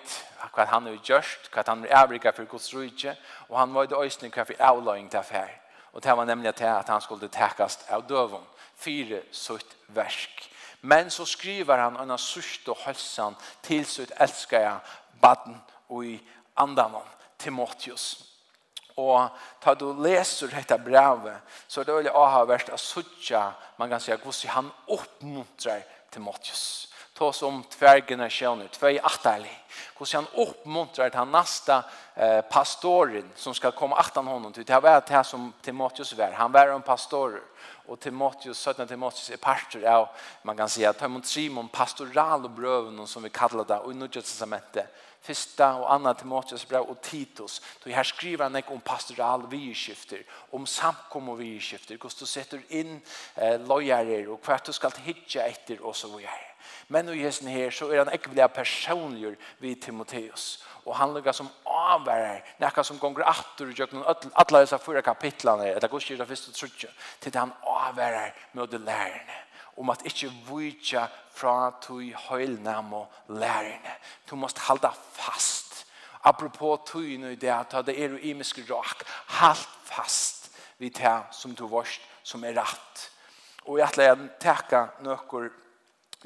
hva 0.55 0.65
han 0.65 0.87
har 0.87 0.99
gjort, 1.05 1.49
hva 1.53 1.65
han 1.67 1.85
har 1.85 2.05
avrika 2.05 2.33
for 2.33 2.45
Guds 2.45 2.75
rydje, 2.75 3.17
og 3.49 3.59
han 3.59 3.75
var 3.75 3.85
i 3.85 3.91
det 3.91 3.99
øyne 3.99 4.31
hva 4.35 4.45
for 4.45 4.63
avløying 4.71 5.11
til 5.11 5.19
affær. 5.19 5.51
Og 5.93 6.03
det 6.05 6.17
var 6.17 6.25
nemlig 6.25 6.55
til 6.55 6.65
at 6.71 6.89
han 6.89 7.01
skulle 7.01 7.29
tekast 7.29 7.87
av 7.91 8.07
døven, 8.09 8.45
fire 8.77 9.23
sutt 9.33 9.77
versk. 9.89 10.51
Men 10.81 11.11
så 11.11 11.25
skriver 11.25 11.77
han 11.77 11.97
en 11.97 12.19
sørst 12.19 12.69
og 12.69 12.79
hølsan 12.85 13.37
til 13.63 13.87
sutt 13.87 14.13
elskere 14.21 14.79
baden 15.21 15.59
og 15.89 16.05
i 16.07 16.19
andan 16.57 16.95
Timotheus. 17.39 18.25
Og 18.99 19.31
ta 19.63 19.75
du 19.79 19.93
leser 20.03 20.51
dette 20.51 20.79
brevet, 20.83 21.39
så 21.69 21.81
er 21.81 21.87
det 21.87 21.95
veldig 21.95 22.15
avhverst 22.19 22.71
av 22.75 22.81
suttja, 22.83 23.43
man 23.79 23.91
kan 23.91 24.03
si, 24.03 24.11
hvordan 24.11 24.55
han 24.55 24.71
oppmuntrer 24.91 25.85
Timotheus 26.11 26.89
ta 27.19 27.33
som 27.33 27.63
tvär 27.63 28.29
tjänar, 28.29 28.67
tvär 28.67 29.07
attarlig. 29.07 29.65
Och 29.95 30.09
han 30.13 30.27
uppmuntrar 30.35 31.11
han 31.15 31.31
nästa 31.31 31.85
eh, 32.15 32.41
pastoren 32.41 33.31
som 33.35 33.55
ska 33.55 33.71
komma 33.71 33.97
attan 33.97 34.27
honom 34.27 34.53
till. 34.53 34.65
Det 34.65 34.81
var 34.81 35.03
det 35.07 35.11
här 35.11 35.23
som 35.23 35.53
Timotheus 35.63 36.13
var. 36.13 36.33
Han 36.33 36.53
var 36.53 36.67
en 36.67 36.83
pastor. 36.83 37.43
Och 37.87 38.01
Timotheus, 38.01 38.59
sötna 38.59 38.87
Timotheus 38.87 39.31
är 39.31 39.37
pastor 39.37 39.85
av, 39.85 40.09
man 40.43 40.57
kan 40.57 40.69
säga, 40.69 41.09
mot 41.09 41.27
Simon, 41.27 41.69
pastoral 41.69 42.45
och 42.45 42.51
bröven 42.51 43.07
som 43.07 43.23
vi 43.23 43.31
kallar 43.31 43.65
det. 43.65 43.79
Och 43.79 43.93
i 43.93 43.95
Nudja 43.95 44.23
testamentet 44.23 44.87
Fyrsta 45.23 45.73
og 45.81 45.89
annan 45.95 46.17
Timotheus 46.17 46.65
brev 46.67 46.89
og 46.89 47.01
Titus. 47.03 47.61
Så 47.83 47.91
her 47.91 48.03
skriver 48.03 48.49
han 48.49 48.57
ikke 48.57 48.75
om 48.75 48.81
pastoral 48.81 49.47
vidskifter, 49.51 50.23
om 50.53 50.67
samkom 50.67 51.29
og 51.29 51.39
vidskifter, 51.39 51.97
hvordan 51.97 52.21
du 52.21 52.27
setter 52.27 52.63
inn 52.69 53.01
eh, 53.37 53.59
løgjerer 53.61 54.31
og 54.33 54.41
hva 54.45 54.61
du 54.65 54.73
skal 54.73 54.95
hitje 55.05 55.45
etter 55.45 55.83
og 55.83 55.97
så 55.97 56.11
videre. 56.15 56.55
Men 56.89 57.09
i 57.13 57.21
hesten 57.21 57.49
her 57.49 57.71
så 57.71 57.91
er 57.93 58.03
han 58.03 58.13
ikke 58.13 58.33
vilja 58.33 58.49
personlig 58.53 59.37
vid 59.61 59.83
Timoteus, 59.83 60.65
Og 60.89 60.97
han 60.97 61.13
lukkar 61.13 61.33
som 61.37 61.51
avværer, 61.69 62.41
nekka 62.61 62.83
som 62.83 62.99
gonger 62.99 63.27
atter 63.29 63.69
og 63.69 63.77
gjøkken 63.77 64.07
alle 64.09 64.63
disse 64.63 64.79
fyra 64.81 65.03
kapitlene, 65.05 65.67
eller 65.75 65.89
gudskirta 65.89 66.25
fyrst 66.25 66.49
og 66.49 66.57
trutje, 66.57 66.89
til 67.21 67.37
han 67.37 67.53
avværer 67.61 68.33
å 68.57 68.67
lærerne 68.73 69.48
om 69.79 69.91
at 69.91 70.03
ikkje 70.07 70.31
vujtja 70.49 71.07
fra 71.35 71.71
tui 71.83 72.11
høylnam 72.29 72.93
og 72.93 73.13
lærerne. 73.29 73.95
Du 74.31 74.37
måst 74.37 74.59
halda 74.59 74.91
fast. 75.13 75.87
Apropos 76.25 76.81
tui 76.87 77.17
nu 77.17 77.35
det 77.35 77.51
at 77.55 77.87
det 77.87 77.95
er 78.05 78.19
imisk 78.19 78.59
rak. 78.71 79.05
Halt 79.27 79.69
fast 79.85 80.51
vid 80.79 80.91
det 80.91 81.23
som 81.31 81.55
du 81.55 81.67
varst 81.69 82.01
som 82.23 82.45
er 82.45 82.59
rett. 82.59 83.11
Og 83.67 83.79
jeg 83.79 83.89
ætla 83.89 84.05
jeg 84.05 84.29
teka 84.41 84.87
nøkker 85.05 85.49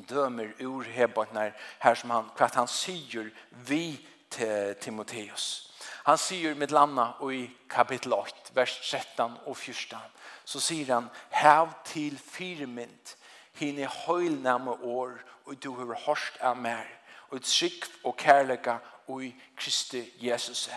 dømer 0.08 0.52
ur 0.64 0.82
hebbarnar 0.82 1.52
her 1.82 1.94
som 1.94 2.10
han, 2.10 2.30
hva 2.36 2.48
han 2.54 2.68
sier 2.68 3.28
vi 3.50 3.98
til 4.30 4.74
Timoteus. 4.80 5.68
Han 6.04 6.18
sier 6.18 6.54
med 6.58 6.72
landa 6.72 7.12
og 7.20 7.34
i 7.34 7.44
kapitel 7.70 8.14
8, 8.16 8.54
vers 8.54 8.78
13 8.90 9.36
og 9.46 9.56
14, 9.56 9.98
så 10.44 10.60
sier 10.60 10.94
han, 10.94 11.10
hev 11.30 11.68
til 11.84 12.18
firmynd 12.18 13.14
hine 13.58 13.86
høylname 14.06 14.70
år, 14.70 15.12
og 15.44 15.62
du 15.62 15.74
har 15.74 15.94
hørst 16.06 16.38
av 16.40 16.56
mer, 16.56 16.86
og 17.30 17.42
trygg 17.42 17.86
og 18.04 18.16
kærlega 18.16 18.78
og 19.08 19.24
i 19.24 19.32
Kristi 19.56 20.02
Jesus. 20.20 20.68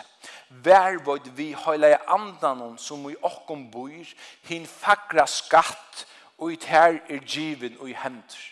Vær 0.48 0.98
vod 1.04 1.28
vi 1.36 1.52
høyla 1.52 1.92
i 1.94 2.02
andan 2.12 2.78
som 2.78 3.04
i 3.10 3.16
okkom 3.22 3.68
bor, 3.70 4.12
hin 4.48 4.66
fagra 4.66 5.26
skatt, 5.26 6.06
og 6.38 6.52
i 6.52 6.60
tær 6.60 6.98
er 7.08 7.24
given 7.24 7.78
og 7.80 7.90
i 7.90 7.96
hender. 7.96 8.42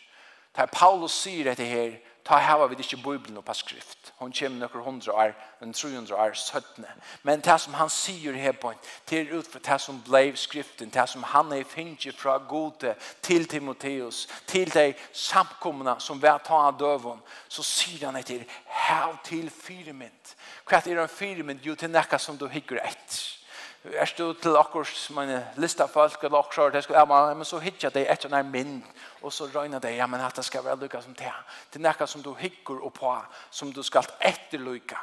Det 0.57 0.71
Paulus 0.71 1.13
sier 1.25 1.51
dette 1.51 1.67
her, 1.67 1.99
ta 2.25 2.39
hava 2.39 2.67
vi 2.67 2.77
ikke 2.79 2.97
Bibelen 2.97 3.37
og 3.37 3.45
på 3.45 3.55
skrift. 3.55 4.13
Hon 4.17 4.33
kommer 4.33 4.59
noen 4.59 4.85
hundre 4.85 5.13
år, 5.13 5.35
en 5.63 5.73
300 5.73 6.15
år, 6.17 6.33
17. 6.35 6.85
Men 7.23 7.41
det 7.41 7.61
som 7.61 7.75
han 7.75 7.91
sier 7.91 8.33
her 8.33 8.53
på, 8.53 8.73
det 9.11 9.19
er 9.21 9.37
ut 9.37 9.49
for 9.51 9.59
det 9.59 9.81
som 9.81 10.01
ble 10.07 10.33
skriften, 10.37 10.91
det 10.91 11.09
som 11.09 11.23
han 11.23 11.53
er 11.53 11.65
finnet 11.69 12.17
fra 12.17 12.39
gode 12.49 12.95
til 13.23 13.47
Timoteus, 13.49 14.29
til 14.47 14.73
de 14.75 14.95
samkomna 15.13 15.99
som 16.01 16.23
vil 16.23 16.41
ta 16.45 16.65
av 16.71 16.79
døven, 16.81 17.21
så 17.49 17.63
sier 17.63 18.07
han 18.07 18.17
etter, 18.17 18.47
hav 18.67 19.19
til 19.25 19.51
firemynd. 19.51 20.35
Hva 20.65 20.81
er 20.81 21.03
en 21.03 21.09
firemynd? 21.09 21.61
Jo, 21.65 21.75
til 21.75 21.93
nekka 21.93 22.19
som 22.19 22.39
du 22.39 22.49
hikker 22.49 22.81
etter 22.81 23.44
er 23.85 24.13
du 24.19 24.33
til 24.33 24.57
akkurs 24.57 25.11
mine 25.13 25.43
lista 25.61 25.85
folk 25.87 26.23
eller 26.25 26.39
akkurs 26.39 26.73
det 26.73 26.85
skulle, 26.85 26.99
ja, 26.99 27.35
men 27.35 27.45
så 27.45 27.59
hittar 27.61 27.93
det 27.93 28.07
etter 28.11 28.31
nær 28.33 28.47
mynd 28.49 28.83
og 29.23 29.33
så 29.33 29.49
røyna 29.53 29.79
det, 29.79 29.97
ja, 29.97 30.07
men 30.07 30.21
at 30.21 30.37
det 30.37 30.45
skal 30.45 30.65
være 30.65 30.81
lykka 30.81 31.03
som 31.03 31.15
det 31.15 31.33
det 31.73 31.81
er 31.81 31.89
nekka 31.89 32.07
som 32.07 32.23
du 32.23 32.35
hikker 32.35 32.81
og 32.81 32.93
på 32.93 33.13
som 33.51 33.73
du 33.73 33.83
skal 33.83 34.09
etterlykka 34.21 34.97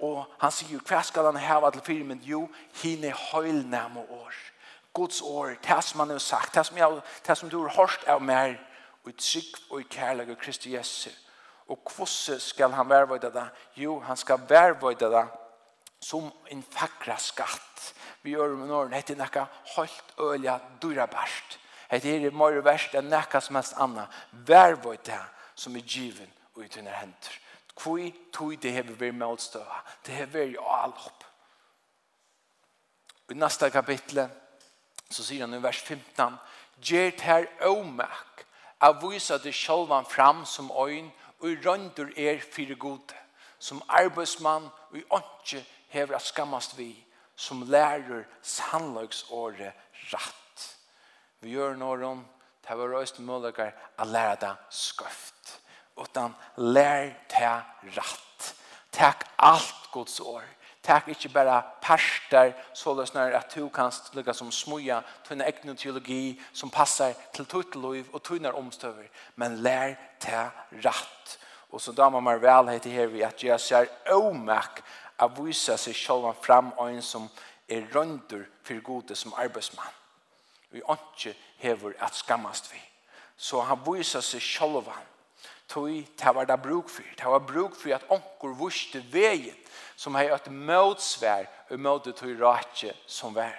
og 0.00 0.26
han 0.38 0.52
sier 0.54 0.82
hva 0.82 1.02
skal 1.02 1.30
han 1.30 1.38
heva 1.42 1.70
til 1.70 1.82
fyrir 1.86 2.04
men 2.04 2.20
jo, 2.22 2.48
hine 2.82 3.12
høylnæm 3.12 3.96
og 3.96 4.10
år 4.10 4.34
Guds 4.94 5.22
år, 5.22 5.54
det 5.62 5.84
som 5.84 6.00
han 6.00 6.10
har 6.10 6.18
sagt 6.18 6.54
det 6.54 6.66
som, 6.66 6.76
jeg, 6.76 7.00
det 7.26 7.38
som 7.38 7.50
du 7.50 7.62
har 7.62 7.76
hørt 7.76 8.04
av 8.08 8.22
mer 8.22 8.56
og 9.04 9.12
i 9.12 9.14
trygg 9.14 9.58
og 9.70 9.80
i 9.80 10.30
og 10.32 10.38
Kristi 10.38 10.74
Jesu 10.74 11.10
og 11.68 11.78
hvordan 11.96 12.40
skal 12.40 12.72
han 12.72 12.88
værvøyde 12.88 13.30
det? 13.32 13.48
Jo, 13.76 14.00
han 14.00 14.16
skal 14.16 14.40
værvøyde 14.48 15.10
det 15.10 15.26
som 16.00 16.32
en 16.50 16.64
fakra 16.70 17.16
skatt 17.18 17.94
vi 18.28 18.34
gjør 18.34 18.56
med 18.56 18.68
Norden, 18.68 18.92
hette 18.92 19.16
nekka 19.16 19.46
holdt 19.74 20.18
ølja 20.20 20.58
dyra 20.82 21.06
bært. 21.08 21.56
Hette 21.88 22.10
her 22.12 22.26
er 22.28 22.34
mer 22.36 22.58
verst 22.64 22.96
enn 22.98 23.08
nekka 23.08 23.40
som 23.40 23.56
helst 23.56 23.76
anna. 23.80 24.04
Vær 24.44 24.76
vår 24.82 24.98
det 25.08 25.20
som 25.56 25.76
er 25.76 25.86
given 25.88 26.28
og 26.54 26.66
i 26.66 26.68
tunne 26.68 26.92
henter. 26.92 27.38
Hvor 27.78 28.02
tog 28.34 28.58
det 28.60 28.74
hever 28.74 28.98
vi 29.00 29.10
motstøva. 29.14 29.80
Det 30.04 30.14
hever 30.14 30.52
jo 30.52 30.66
all 30.66 30.92
opp. 30.92 31.24
I 33.32 33.36
neste 33.38 33.70
kapittel 33.70 34.26
så 35.08 35.24
sier 35.24 35.46
han 35.46 35.56
i 35.56 35.62
vers 35.62 35.80
15 35.80 36.36
Gjer 36.84 37.16
her 37.24 37.48
omak 37.66 38.44
av 38.84 39.00
vise 39.02 39.38
det 39.42 39.54
sjølvan 39.56 40.06
fram 40.06 40.44
som 40.46 40.68
øyn 40.70 41.08
og 41.40 41.64
rønder 41.64 42.12
er 42.16 42.44
fire 42.44 42.76
gode 42.76 43.16
som 43.58 43.82
arbeidsmann 43.88 44.68
og 44.90 44.98
i 45.00 45.04
åndsje 45.10 45.64
hever 45.90 46.16
at 46.16 46.28
skammast 46.28 46.76
vi 46.78 46.92
som 47.38 47.62
lærer 47.70 48.26
sannløksåret 48.42 49.72
rett. 50.10 50.66
Vi 51.40 51.54
gjør 51.54 51.78
noen, 51.78 52.24
det 52.66 52.76
var 52.76 52.90
røst 52.92 53.20
muligere 53.22 53.70
å 53.96 54.06
lære 54.10 54.40
det 54.42 54.54
skøft. 54.74 55.54
Utan 55.98 56.34
lær 56.58 57.12
det 57.30 57.54
rett. 57.94 58.54
Takk 58.92 59.24
alt 59.38 59.90
Guds 59.94 60.18
år. 60.20 60.44
Takk 60.82 61.10
ikke 61.12 61.30
bare 61.34 61.62
parster, 61.82 62.54
så 62.74 62.94
løsner 62.96 63.34
at 63.36 63.52
du 63.54 63.68
kan 63.68 63.92
ligge 64.16 64.34
som 64.34 64.50
smuja, 64.52 65.02
tunne 65.26 65.46
egne 65.46 65.74
teologi 65.76 66.38
som 66.52 66.70
passer 66.70 67.14
til 67.36 67.46
tøyt 67.46 67.76
liv 67.76 68.06
og 68.12 68.22
tunner 68.24 68.56
omstøver. 68.56 69.10
Men 69.36 69.60
lær 69.62 69.94
det 70.24 70.46
rett. 70.84 71.38
Og 71.70 71.80
så 71.80 71.92
damer 71.92 72.24
man 72.24 72.40
vel 72.40 72.70
heter 72.72 72.90
her 72.90 73.12
vi 73.12 73.22
at 73.22 73.44
jeg 73.44 73.60
ser 73.60 73.90
omak 74.14 74.80
a 75.18 75.26
vise 75.26 75.76
seg 75.78 75.96
selv 75.96 76.28
fram 76.42 76.72
og 76.76 76.92
en 76.92 77.02
som 77.02 77.28
er 77.68 77.86
rønder 77.94 78.44
for 78.64 78.82
gode 78.84 79.16
som 79.16 79.34
arbeidsmann. 79.36 79.94
Vi 80.70 80.82
ikke 80.82 81.36
hever 81.58 81.92
at 82.00 82.14
skammast 82.14 82.72
vi. 82.72 82.80
Så 83.36 83.60
han 83.60 83.80
viser 83.86 84.20
seg 84.20 84.42
selv 84.42 84.90
tog 85.68 85.90
det 85.90 86.34
var 86.34 86.44
det 86.44 86.62
bruk 86.62 86.88
for. 86.88 87.02
Det 87.16 87.26
var 87.26 87.38
bruk 87.38 87.76
for 87.76 87.94
at 87.94 88.04
onker 88.08 88.54
vurste 88.56 89.04
veien 89.12 89.56
som 89.96 90.14
har 90.14 90.32
et 90.34 90.50
møtsvær 90.50 91.44
og 91.70 91.80
møte 91.80 92.12
tog 92.12 92.40
rake 92.40 92.94
som 93.06 93.34
vær. 93.34 93.56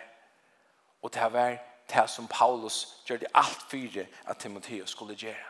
Og 1.02 1.13
det 1.13 1.34
var 1.34 1.58
det 1.89 2.10
som 2.10 2.28
Paulus 2.28 3.04
gjør 3.06 3.17
det 3.17 3.32
alt 3.34 3.63
fire 3.69 4.06
at 4.26 4.38
Timotheus 4.38 4.89
skulle 4.89 5.15
gjøre. 5.15 5.45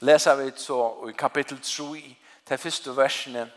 Leser 0.00 0.34
vi 0.34 0.50
så 0.56 1.08
i 1.08 1.12
kapittel 1.12 1.60
3, 1.60 2.16
til 2.46 2.58
første 2.58 2.96
versene, 2.96 3.50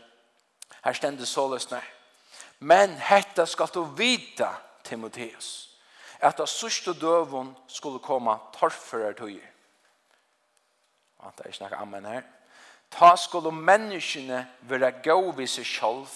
Her 0.84 0.92
stendur 0.92 1.24
så 1.24 1.48
løsner. 1.48 1.84
Men 2.58 2.96
hetta 2.96 3.46
skal 3.46 3.70
du 3.74 3.84
vita, 3.84 4.52
Timotheus, 4.84 5.78
at 6.20 6.40
av 6.40 6.46
sørste 6.46 6.94
døven 6.94 7.52
skulle 7.70 8.02
komme 8.02 8.34
torfører 8.54 9.14
tøyer. 9.18 9.48
Og 11.22 11.32
det 11.38 11.46
er 11.46 11.52
snakket 11.52 11.78
amen 11.78 12.06
her. 12.06 12.22
Ta 12.90 13.14
skulle 13.16 13.52
menneskene 13.54 14.46
være 14.68 14.92
gode 15.04 15.36
ved 15.38 15.50
seg 15.50 15.66
selv, 15.66 16.10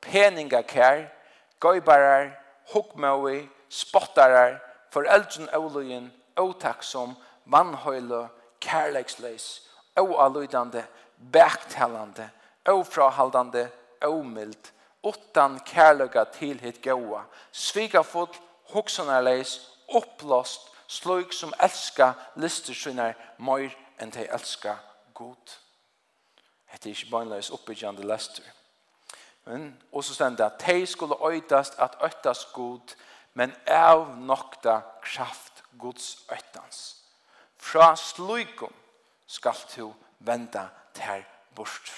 peningakær, 0.00 1.06
gøybarer, 1.60 2.30
hukmøy, 2.72 3.48
spottarar, 3.68 4.60
foreldren 4.92 5.48
øvløyen, 5.54 6.12
åtaksom, 6.36 7.16
vannhøyle, 7.44 8.28
kærleksleis, 8.60 9.62
åaløydande, 9.96 10.84
baktalande, 11.32 12.30
åfrahaldande, 12.68 13.70
omild, 14.06 14.72
utan 15.04 15.58
kærløyga 15.66 16.24
til 16.34 16.60
hitt 16.60 16.82
gåa, 16.82 17.24
svigafull, 17.52 18.30
hoksanarleis, 18.72 19.60
opplåst, 19.88 20.68
slug 20.86 21.32
som 21.34 21.54
elska 21.62 22.12
lister 22.36 22.76
synar 22.76 23.16
møyr 23.38 23.72
enn 24.00 24.12
de 24.12 24.26
elska 24.28 24.76
god. 25.14 25.56
Hette 26.72 26.88
er 26.88 26.96
ikke 26.96 27.10
bøgnleis 27.10 27.50
oppbyggjande 27.52 28.06
lester. 28.06 28.44
Men, 29.44 29.72
og 29.92 30.04
så 30.04 30.28
det 30.28 30.44
at 30.44 30.62
de 30.66 30.86
skulle 30.86 31.16
øytast 31.28 31.78
at 31.78 31.96
øytast 32.04 32.52
god, 32.52 32.94
men 33.34 33.54
av 33.66 34.06
nokta 34.18 34.80
kraft 35.02 35.64
gods 35.78 36.26
øytans. 36.32 36.96
Fra 37.56 37.96
slugum 37.96 38.74
skal 39.26 39.54
du 39.76 39.92
venda 40.18 40.68
ter 40.94 41.22
bort. 41.54 41.91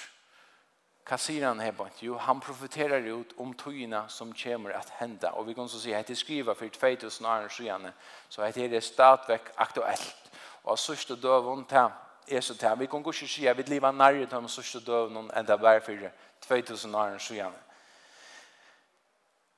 Hva 1.05 1.17
sier 1.21 1.45
han 1.45 1.59
her? 1.61 1.73
Jo, 2.01 2.17
han 2.17 2.39
profeterer 2.41 3.03
ut 3.13 3.33
om 3.37 3.53
togene 3.53 4.05
som 4.09 4.33
kommer 4.33 4.73
at 4.73 4.89
hende. 4.99 5.29
Og 5.37 5.47
vi 5.47 5.53
kan 5.53 5.69
så 5.69 5.79
si, 5.79 5.91
at 5.93 6.07
det 6.07 6.17
skriver 6.17 6.53
for 6.53 6.67
2000 6.67 7.27
år 7.27 7.47
siden, 7.47 7.87
så 8.29 8.41
at 8.41 8.55
det 8.55 8.83
stadigvæk 8.83 9.51
aktuelt. 9.57 10.31
Og 10.63 10.79
sørste 10.79 11.21
døven 11.21 11.65
til 11.65 11.89
er 12.27 12.41
så 12.41 12.57
til. 12.57 12.69
Vi 12.77 12.85
kan 12.85 12.99
ikke 12.99 13.27
si 13.27 13.45
at 13.45 13.57
vi 13.57 13.63
lever 13.67 13.91
nærmere 13.91 14.25
til 14.25 14.37
de 14.37 14.49
sørste 14.49 14.79
døven 14.85 15.29
enn 15.37 15.47
det 15.47 15.61
var 15.61 15.79
for 15.79 16.09
2000 16.47 16.95
år 16.95 17.17
siden. 17.17 17.53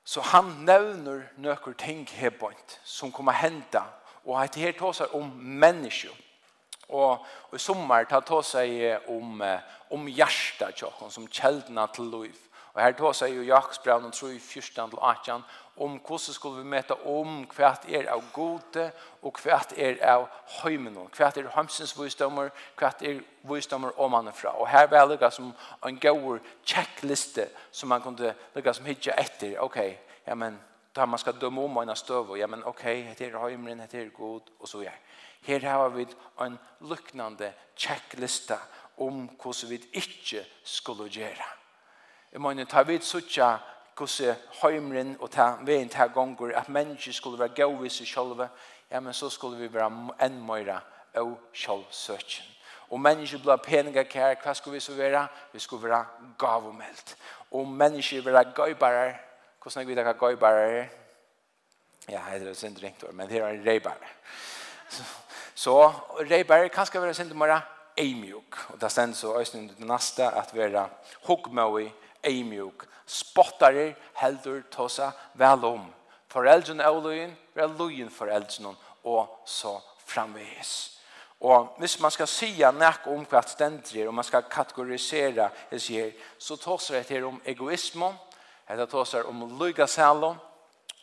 Så 0.03 0.21
han 0.21 0.45
nevner 0.45 1.21
noen 1.37 1.73
ting 1.73 2.09
her 2.09 2.31
som 2.83 3.11
kommer 3.11 3.31
hende. 3.31 3.83
Og 4.25 4.41
hette 4.41 4.59
her 4.59 4.71
tåser 4.71 5.15
om 5.15 5.31
mennesker 5.39 6.11
Og, 6.89 7.25
og 7.49 7.55
i 7.55 7.59
sommer 7.59 8.07
tar 8.07 8.23
ta 8.23 8.41
seg 8.45 9.09
om, 9.11 9.41
om 9.91 10.07
hjertet 10.07 10.77
tjokken, 10.79 11.11
som 11.11 11.27
kjeldene 11.27 11.87
til 11.95 12.11
liv. 12.13 12.43
Og 12.77 12.83
her 12.83 12.93
tar 12.93 13.15
seg 13.17 13.33
jo 13.33 13.45
Jakobsbrev 13.47 14.05
og 14.05 14.13
tro 14.13 14.27
i 14.29 14.39
14 14.39 14.91
til 14.91 14.99
18 15.01 15.47
om 15.77 15.97
hvordan 15.97 16.33
skulle 16.33 16.61
vi 16.61 16.69
møte 16.69 16.95
om 17.05 17.43
hva 17.53 17.71
er 17.89 18.07
av 18.13 18.23
gode 18.33 18.87
og 19.21 19.39
hva 19.43 19.59
er 19.77 19.99
av 20.05 20.27
høymen. 20.61 20.97
Hva 21.13 21.29
er 21.29 21.49
hamsens 21.53 21.93
visdommer, 21.97 22.49
hva 22.77 22.91
er 23.01 23.21
visdommer 23.49 23.97
om 24.01 24.13
han 24.17 24.29
er 24.29 24.37
fra. 24.37 24.55
Og 24.57 24.69
her 24.69 24.87
var 24.93 25.09
det 25.09 25.31
som 25.33 25.51
en 25.85 25.99
god 25.99 26.39
checkliste 26.65 27.49
som 27.71 27.89
man 27.89 28.01
kunne 28.01 28.33
legge 28.55 28.73
som 28.73 28.85
hitje 28.85 29.13
etter. 29.17 29.59
Ok, 29.61 29.77
ja 30.27 30.35
men 30.35 30.59
da 30.95 31.05
man 31.05 31.19
skal 31.19 31.37
dømme 31.41 31.61
om 31.61 31.77
en 31.77 31.95
støv, 31.95 32.37
ja 32.37 32.47
men 32.47 32.65
ok, 32.65 32.83
det 33.17 33.27
er 33.27 33.37
høymen, 33.37 33.85
det 33.91 34.01
er 34.01 34.09
god, 34.09 34.41
og 34.59 34.67
så 34.67 34.81
ja. 34.81 34.93
Her 35.47 35.69
har 35.69 35.89
vi 35.89 36.07
en 36.41 36.59
luknande 36.79 37.53
checklista 37.75 38.57
om 38.97 39.29
hvordan 39.41 39.69
vi 39.69 39.81
ikke 39.93 40.45
skulle 40.63 41.09
gjøre. 41.09 41.47
Jeg 42.31 42.41
mener, 42.41 42.65
ta 42.65 42.81
vidt 42.81 43.05
suttja 43.05 43.57
hvordan 43.97 44.35
heimren 44.61 45.15
og 45.19 45.31
ta 45.31 45.53
veien 45.61 45.89
til 45.89 46.11
gonger 46.13 46.57
at 46.57 46.69
mennesker 46.69 47.13
skulle 47.13 47.39
være 47.39 47.55
gøy 47.55 47.85
i 47.85 47.89
seg 47.89 48.07
selv, 48.07 48.47
ja, 48.91 48.99
men 48.99 49.13
så 49.13 49.29
skulle 49.29 49.57
vi 49.57 49.73
være 49.73 50.09
enn 50.25 50.41
mer 50.45 50.79
og 51.13 51.39
selvsøkjen. 51.53 52.45
Og 52.89 52.99
mennesker 52.99 53.39
ble 53.43 53.57
peninger 53.63 54.03
kjær, 54.03 54.35
hva 54.43 54.53
skulle 54.53 54.73
vi 54.73 54.79
så 54.83 54.93
være? 54.95 55.27
Vi 55.53 55.59
skulle 55.59 55.89
være 55.89 56.05
gavomelt. 56.39 57.17
Og 57.51 57.67
mennesker 57.67 58.21
ble 58.21 58.43
gøybare, 58.55 59.15
Hvordan 59.61 59.97
er 59.97 60.11
vi 60.11 60.19
gøybare 60.19 60.61
er? 60.79 60.85
Ja, 62.09 62.21
det 62.33 62.47
er 62.47 62.53
synd 62.53 62.83
ringt, 62.83 63.13
men 63.13 63.29
det 63.29 63.37
er 63.37 63.47
en 63.47 63.65
reibarer. 63.67 64.13
Så 64.89 65.03
Så 65.57 65.91
Reiberg 66.19 66.69
kan 66.69 66.85
ska 66.85 66.99
være 66.99 67.13
sin 67.13 67.37
mer 67.37 67.61
eimjuk. 67.97 68.57
Og 68.69 68.81
det 68.81 68.91
sen 68.91 69.13
så 69.15 69.33
ösnen 69.39 69.71
det 70.17 70.19
at 70.19 70.53
vi 70.53 70.59
er 70.59 70.85
hugmaui 71.27 71.91
eimjuk. 72.23 72.85
Spottare 73.05 73.95
heldur 74.13 74.61
tosa 74.71 75.11
vel 75.33 75.65
om. 75.65 75.93
Foreldrene 76.27 76.83
er 76.83 77.01
løyen, 77.01 77.37
vi 77.55 77.61
er 77.61 77.67
løyen 77.67 78.09
föräldrarna 78.09 78.75
og 79.03 79.41
så 79.45 79.79
framvis. 80.05 80.99
Og 81.41 81.75
hvis 81.77 81.99
man 81.99 82.11
skal 82.11 82.27
si 82.27 82.63
nek 82.73 83.07
om 83.07 83.25
hva 83.25 83.41
stendrir, 83.41 84.07
og 84.07 84.13
man 84.13 84.23
skal 84.23 84.43
kategorisera 84.43 85.49
det 85.71 85.81
sier, 85.81 86.11
så 86.39 86.55
tåsar 86.55 86.95
det 86.95 87.09
her 87.09 87.25
om 87.25 87.41
egoisme, 87.45 88.13
det 88.69 88.89
tåsar 88.89 89.23
om 89.23 89.59
lygasalo, 89.59 90.35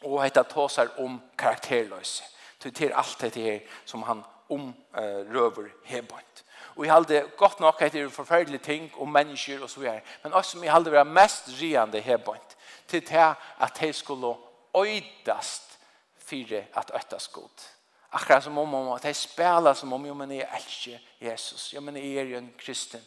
og 0.03 0.35
det 0.35 0.47
tåsar 0.47 0.89
om 0.99 1.23
karakterløse. 1.39 2.25
Det 2.63 2.81
er 2.81 2.97
alt 2.97 3.21
det 3.21 3.35
her 3.35 3.61
som 3.85 4.03
han 4.03 4.23
om 4.55 4.69
uh, 4.69 5.35
røver 5.35 5.69
hebant. 5.85 6.45
Og 6.77 6.85
jeg 6.85 6.93
halde 6.93 7.31
godt 7.37 7.61
nok 7.61 7.83
at 7.83 7.93
det 7.93 8.03
er 8.03 8.09
forferdelige 8.09 8.63
ting 8.63 8.93
om 8.99 9.09
mennesker 9.09 9.63
og 9.63 9.71
så 9.71 9.81
videre. 9.81 10.01
Men 10.23 10.33
også 10.33 10.51
som 10.51 10.65
jeg 10.65 10.73
halde 10.73 10.93
var 10.93 11.05
mest 11.05 11.49
riande 11.61 12.01
hebant 12.01 12.57
til 12.89 13.09
det 13.09 13.37
at 13.61 13.81
de 13.81 13.93
skulle 13.93 14.35
øydast 14.77 15.79
fire 16.19 16.65
at 16.77 16.91
øytast 16.95 17.33
godt. 17.33 17.71
Akkurat 18.13 18.45
som 18.45 18.59
om, 18.59 18.75
om 18.75 18.93
at 18.93 19.03
de 19.03 19.15
spela 19.15 19.75
som 19.75 19.93
om 19.93 20.07
jo, 20.07 20.15
men 20.15 20.31
jeg 20.31 20.49
elsker 20.57 20.99
Jesus. 21.21 21.75
Jo, 21.75 21.81
men 21.81 21.97
jeg 21.97 22.15
er 22.15 22.23
jo 22.23 22.39
en 22.39 22.55
kristen. 22.59 23.01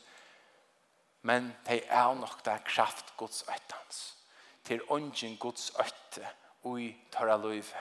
Men 1.21 1.55
de 1.69 1.81
er 1.83 2.13
nok 2.13 2.45
der 2.45 2.57
kraft 2.65 3.17
Guds 3.17 3.43
øytans. 3.49 4.17
Til 4.63 4.81
ånden 4.89 5.37
Guds 5.37 5.71
øyte 5.79 6.27
og 6.63 6.81
i 6.81 6.95
tørre 7.11 7.41
løyve 7.41 7.75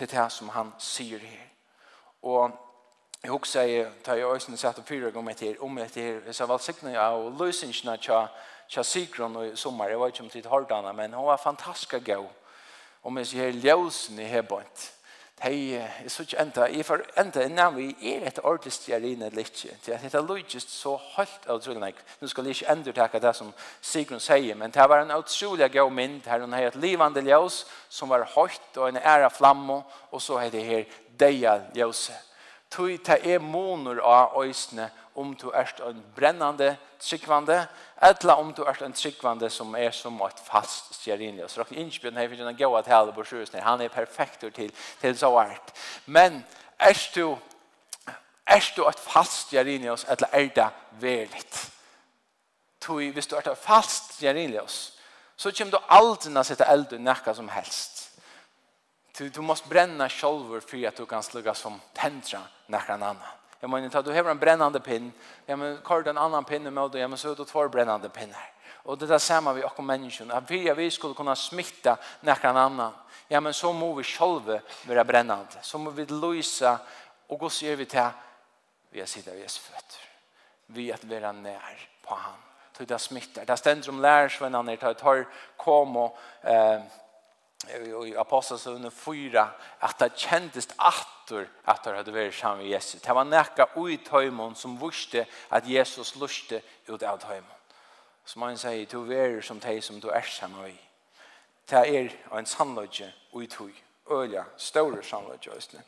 til 0.00 0.10
det 0.10 0.26
som 0.32 0.48
han 0.48 0.72
sier 0.80 1.18
her. 1.18 1.46
Og 2.22 2.50
jeg 3.22 3.30
husker 3.30 3.62
jeg, 3.68 3.88
da 4.06 4.16
jeg 4.16 4.26
også 4.26 4.56
satt 4.56 4.78
og 4.78 4.86
fyrer 4.88 5.16
om 5.16 5.28
etter, 5.28 5.58
om 5.60 5.78
etter, 5.78 6.22
jeg 6.38 6.48
var 6.48 6.58
sikkerne 6.58 6.96
av 6.98 7.26
løsningene 7.36 7.96
til 8.00 8.28
Tja 8.70 8.84
Sigrun 8.86 9.34
i 9.44 9.56
sommar, 9.58 9.90
jeg 9.90 9.98
vet 9.98 10.14
ikke 10.14 10.24
om 10.24 10.30
tid 10.30 10.46
hardana, 10.46 10.92
men 10.92 11.12
hun 11.12 11.26
var 11.26 11.40
fantastisk 11.42 11.98
gøy. 12.06 12.28
Og 13.02 13.12
med 13.12 13.24
så 13.24 13.36
her 13.36 13.50
ljøsen 13.50 14.18
i 14.18 14.28
hebant. 14.28 14.92
Hei, 15.40 15.72
jeg 15.72 16.10
så 16.12 16.22
ikke 16.26 16.36
enda, 16.42 16.66
jeg 16.68 16.84
får 16.84 17.00
enda 17.16 17.40
en 17.46 17.54
navn, 17.56 17.78
jeg 17.80 18.18
er 18.18 18.26
et 18.28 18.40
ordentlig 18.44 18.74
stjerine 18.76 19.30
litt, 19.32 19.62
til 19.80 19.94
at 19.94 20.02
dette 20.04 20.20
lydes 20.20 20.66
så 20.68 20.92
høyt 21.14 21.48
av 21.48 21.62
trolig, 21.64 21.94
nå 22.20 22.28
skal 22.28 22.44
jeg 22.50 22.58
ikke 22.58 22.74
enda 22.74 22.92
takke 22.98 23.22
det 23.24 23.32
som 23.38 23.48
Sigrun 23.80 24.20
sier, 24.20 24.58
men 24.60 24.74
det 24.74 24.84
var 24.92 25.00
en 25.00 25.14
utrolig 25.16 25.70
god 25.72 25.96
mynd, 25.96 26.28
her 26.28 26.44
hun 26.44 26.52
har 26.52 26.68
et 26.68 26.76
livande 26.76 27.24
ljøs, 27.24 27.62
som 27.88 28.12
var 28.12 28.28
høyt, 28.34 28.68
og 28.76 28.90
en 28.90 29.00
ære 29.00 29.30
flamme, 29.32 29.80
og 30.12 30.20
så 30.20 30.42
er 30.42 30.52
det 30.52 30.66
her 30.66 30.84
deia 31.24 31.56
ljøset 31.72 32.29
tui 32.70 32.98
ta 32.98 33.16
er 33.18 33.38
monur 33.38 34.00
av 34.04 34.36
øysene 34.42 34.90
om 35.14 35.34
du 35.34 35.50
erst 35.50 35.80
en 35.80 36.04
brennande 36.16 36.76
tryggvande, 37.00 37.66
eller 38.02 38.34
om 38.34 38.52
du 38.54 38.62
erst 38.64 38.82
en 38.82 38.92
tryggvande 38.92 39.50
som 39.50 39.74
er 39.74 39.90
som 39.90 40.20
et 40.22 40.42
fast 40.44 40.94
stjerinje. 40.94 41.48
Så 41.48 41.62
dere 41.62 41.80
innspjøren 41.82 42.16
her 42.16 42.28
finner 42.28 42.48
en 42.48 42.56
god 42.56 42.78
at 42.78 42.90
hele 42.92 43.12
på 43.12 43.24
sjøsene. 43.24 43.62
Han 43.62 43.80
er 43.80 43.88
perfekt 43.88 44.44
til, 44.54 44.72
til 45.00 45.18
så 45.18 45.30
hvert. 45.34 45.74
Men 46.06 46.44
erst 46.80 47.14
du, 47.14 47.36
erst 48.46 48.76
du 48.76 48.86
et 48.86 49.02
fast 49.02 49.48
stjerinje, 49.48 49.96
eller 50.08 50.28
er 50.32 50.48
det 50.56 50.68
verligt? 51.00 51.70
Tui, 52.80 53.10
hvis 53.10 53.26
du 53.26 53.36
er 53.36 53.50
et 53.50 53.58
fast 53.58 54.14
stjerinje, 54.14 54.62
så 55.36 55.52
kommer 55.56 55.72
du 55.72 55.84
aldri 55.88 56.32
å 56.36 56.44
sette 56.44 56.68
eld 56.68 56.92
i 56.92 57.02
nekka 57.02 57.34
som 57.34 57.48
helst. 57.48 57.99
Du, 59.20 59.28
du 59.28 59.40
måste 59.40 59.68
bränna 59.68 60.08
själv 60.08 60.60
för 60.60 60.86
att 60.88 60.96
du 60.96 61.06
kan 61.06 61.22
slugga 61.22 61.54
som 61.54 61.80
täntra 61.92 62.40
när 62.66 62.90
annan. 62.90 63.16
Jag 63.60 63.70
menar, 63.70 64.02
du 64.02 64.12
har 64.12 64.24
en 64.24 64.38
brännande 64.38 64.80
pinn, 64.80 65.12
ja, 65.46 65.56
men 65.56 65.78
kör 65.88 66.02
du 66.02 66.10
en 66.10 66.18
annan 66.18 66.44
pinn 66.44 66.74
med 66.74 66.90
dig, 66.90 67.00
ja, 67.00 67.08
men 67.08 67.18
så 67.18 67.30
är 67.30 67.36
det 67.36 67.44
två 67.44 67.68
brännande 67.68 68.08
pinnar. 68.08 68.52
Och 68.72 68.98
det 68.98 69.06
där 69.06 69.18
samma 69.18 69.52
vi 69.52 69.64
och 69.64 69.84
människan. 69.84 70.30
Att 70.30 70.50
vi, 70.50 70.74
vi 70.74 70.90
skulle 70.90 71.14
kunna 71.14 71.36
smitta 71.36 71.98
någon 72.20 72.56
annan. 72.56 72.92
Ja, 73.28 73.40
men 73.40 73.54
så 73.54 73.72
må 73.72 73.94
vi 73.94 74.02
själva 74.02 74.60
vara 74.88 75.04
brännande. 75.04 75.58
Så 75.62 75.78
må 75.78 75.90
vi 75.90 76.06
lysa 76.06 76.78
och 77.26 77.38
gå 77.38 77.48
så 77.50 77.64
gör 77.64 77.76
vi 77.76 77.84
till 77.84 78.08
vi 78.90 79.00
har 79.00 79.06
sida 79.06 79.32
vid 79.32 79.42
Jesu 79.42 79.60
fötter. 79.60 80.02
Vi 80.66 80.92
att 80.92 81.04
vara 81.04 81.32
när 81.32 81.88
på 82.02 82.14
han. 82.14 82.40
Så 82.76 82.84
det 82.84 82.98
smittar. 82.98 83.44
Det 83.44 83.56
ständer 83.56 83.88
om 83.88 84.00
lärarsvennan 84.00 84.66
när 84.66 84.76
det 84.76 84.94
tar 84.94 85.26
kom 85.56 85.96
och 85.96 86.18
eh, 86.42 86.80
i 87.68 88.14
apostelsøvne 88.16 88.90
4 88.90 89.50
at 89.82 89.96
det 90.00 90.12
kjentes 90.16 90.68
atter 90.78 91.46
at 91.68 91.84
det 91.84 91.94
hadde 91.94 92.14
vært 92.14 92.34
sammen 92.34 92.64
med 92.64 92.72
Jesus. 92.72 93.00
Det 93.02 93.14
var 93.14 93.24
nekka 93.28 93.66
ui 93.76 93.98
tøymon 94.04 94.56
som 94.56 94.78
vurste 94.80 95.26
at 95.50 95.68
Jesus 95.68 96.14
luste 96.16 96.62
ut 96.88 97.02
av 97.02 97.20
tøymon. 97.20 97.58
Som 98.24 98.42
han 98.42 98.58
sier, 98.58 98.86
du 98.86 99.12
er 99.12 99.40
som 99.40 99.60
de 99.60 99.80
som 99.82 100.00
du 100.00 100.08
er 100.08 100.22
sammen 100.22 100.62
med. 100.62 100.78
Det 101.70 101.78
er 101.78 102.10
en 102.38 102.46
sannløgje 102.46 103.12
ui 103.32 103.46
tøy. 103.46 103.72
Ølja, 104.10 104.44
større 104.56 105.02
sannløgje, 105.02 105.52
Østene. 105.56 105.82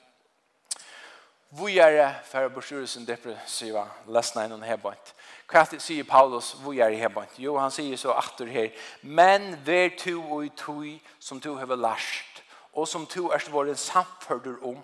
Vujare 1.55 2.15
för 2.25 2.49
borsurelsen 2.49 3.05
depressiva 3.05 3.89
läsna 4.09 4.45
innan 4.45 4.63
hebant. 4.63 5.15
Hva 5.45 5.67
sier 5.67 6.05
Paulus 6.05 6.55
vujare 6.65 6.97
hebant. 6.97 7.35
Jo, 7.37 7.59
han 7.61 7.71
sier 7.71 7.97
så 8.01 8.15
atter 8.17 8.49
her, 8.49 8.71
Men 9.03 9.59
ver 9.65 9.91
to 9.99 10.17
og 10.33 10.49
tui 10.57 11.01
som 11.19 11.41
to 11.41 11.53
har 11.55 11.77
lært, 11.77 12.43
og 12.73 12.89
som 12.89 13.05
to 13.07 13.29
er 13.29 13.45
vært 13.53 13.79
samfördur 13.79 14.65
om. 14.65 14.81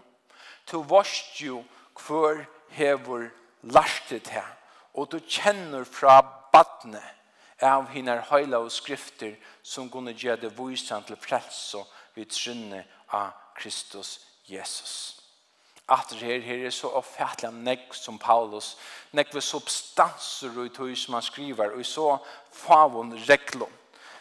to 0.66 0.82
varst 0.84 1.40
jo 1.40 1.64
kvar 1.94 2.44
hevor 2.68 3.30
lært 3.62 4.10
det 4.10 4.28
her, 4.28 4.56
og 4.94 5.08
du 5.12 5.18
kjenner 5.20 5.84
fra 5.84 6.20
badne 6.52 7.00
av 7.62 7.88
hinar 7.88 8.26
høyla 8.28 8.58
og 8.58 8.72
skrifter 8.72 9.36
som 9.62 9.88
kunne 9.90 10.12
gjøre 10.12 10.40
det 10.40 10.58
vujsan 10.58 11.04
til 11.04 11.16
frelse 11.16 11.78
vid 12.14 12.28
skynne 12.28 12.84
av 13.08 13.32
Kristus 13.56 14.20
Jesus 14.44 15.17
at 15.88 16.12
her, 16.20 16.40
her 16.40 16.66
er 16.66 16.74
så 16.74 16.90
oppfattelig 16.98 17.52
nekk 17.64 17.94
som 17.96 18.18
Paulus, 18.20 18.74
nekk 19.16 19.32
ved 19.34 19.44
substanser 19.44 20.56
og 20.60 20.72
tog 20.76 20.92
som 20.96 21.16
han 21.16 21.24
skriver, 21.24 21.72
og 21.72 21.86
så 21.86 22.16
favon 22.52 23.14
reglom. 23.28 23.72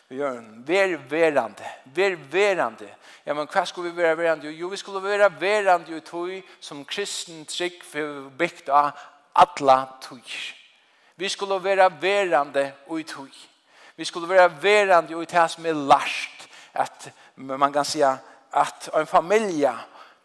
Vi 0.07 0.15
gjør 0.15 0.37
en 0.39 0.63
ver 0.67 0.95
verande, 1.09 1.67
ver 1.83 2.15
verande. 2.31 2.87
Ja, 3.25 3.33
men 3.33 3.49
hva 3.51 3.65
skulle 3.67 3.91
vi 3.91 3.97
være 3.97 4.17
verande? 4.17 4.51
Jo, 4.55 4.69
vi 4.71 4.79
skulle 4.79 5.03
være 5.03 5.27
verande 5.41 5.97
i 5.97 5.99
tog 5.99 6.31
som 6.63 6.85
kristen 6.85 7.43
trygg 7.45 7.83
for 7.83 8.29
bygd 8.39 8.71
av 8.71 8.93
alla 9.35 9.81
tog. 10.01 10.31
Vi 11.15 11.29
skulle 11.29 11.59
være 11.63 11.89
verande 12.01 12.71
i 12.97 13.03
tog. 13.03 13.35
Vi 13.95 14.05
skulle 14.05 14.29
være 14.29 14.61
verande 14.61 15.11
i 15.11 15.25
tog 15.25 15.49
som 15.49 15.65
er 15.65 15.73
last, 15.73 16.47
at 16.73 17.11
man 17.35 17.73
kan 17.73 17.85
si 17.85 18.01
at 18.01 18.89
en 18.95 19.07
familie 19.07 19.73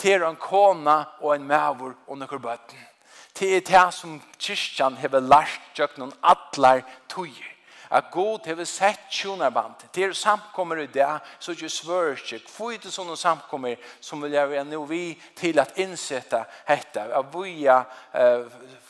til 0.02 0.24
en 0.26 0.36
kona 0.36 1.04
og 1.20 1.36
en 1.36 1.46
mævur 1.46 1.94
og 2.08 2.18
noen 2.18 2.42
bøtten. 2.42 2.88
Det 3.38 3.48
er 3.56 3.64
det 3.64 3.86
som 3.94 4.18
kyrkjan 4.38 4.98
har 5.00 5.20
lært 5.20 5.72
gjøkken 5.78 6.12
atlar 6.22 6.82
tøyer. 7.08 7.48
At 7.92 8.10
god 8.10 8.46
har 8.46 8.64
sett 8.64 9.00
tjonarbandet. 9.10 9.90
Det 9.94 10.04
er 10.04 10.12
samkommer 10.12 10.76
i 10.80 10.86
det, 10.86 11.20
så 11.38 11.52
ikke 11.52 11.68
svør 11.68 12.12
ikke. 12.16 12.40
Hvor 12.56 12.72
er 12.72 12.78
det 12.80 12.92
sånne 12.92 13.16
samkommer 13.16 13.76
som 14.00 14.22
vil 14.22 14.32
gjøre 14.32 14.64
nå 14.64 14.84
vi 14.88 15.02
til 15.36 15.60
at 15.60 15.76
innsette 15.76 16.40
dette. 16.68 17.04
At 17.12 17.34
vi 17.34 17.66
er 17.68 17.84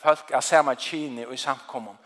folk 0.02 0.30
av 0.30 0.42
samme 0.46 0.76
kini 0.78 1.26
og 1.26 1.34
i 1.34 1.36
samkommer. 1.36 1.98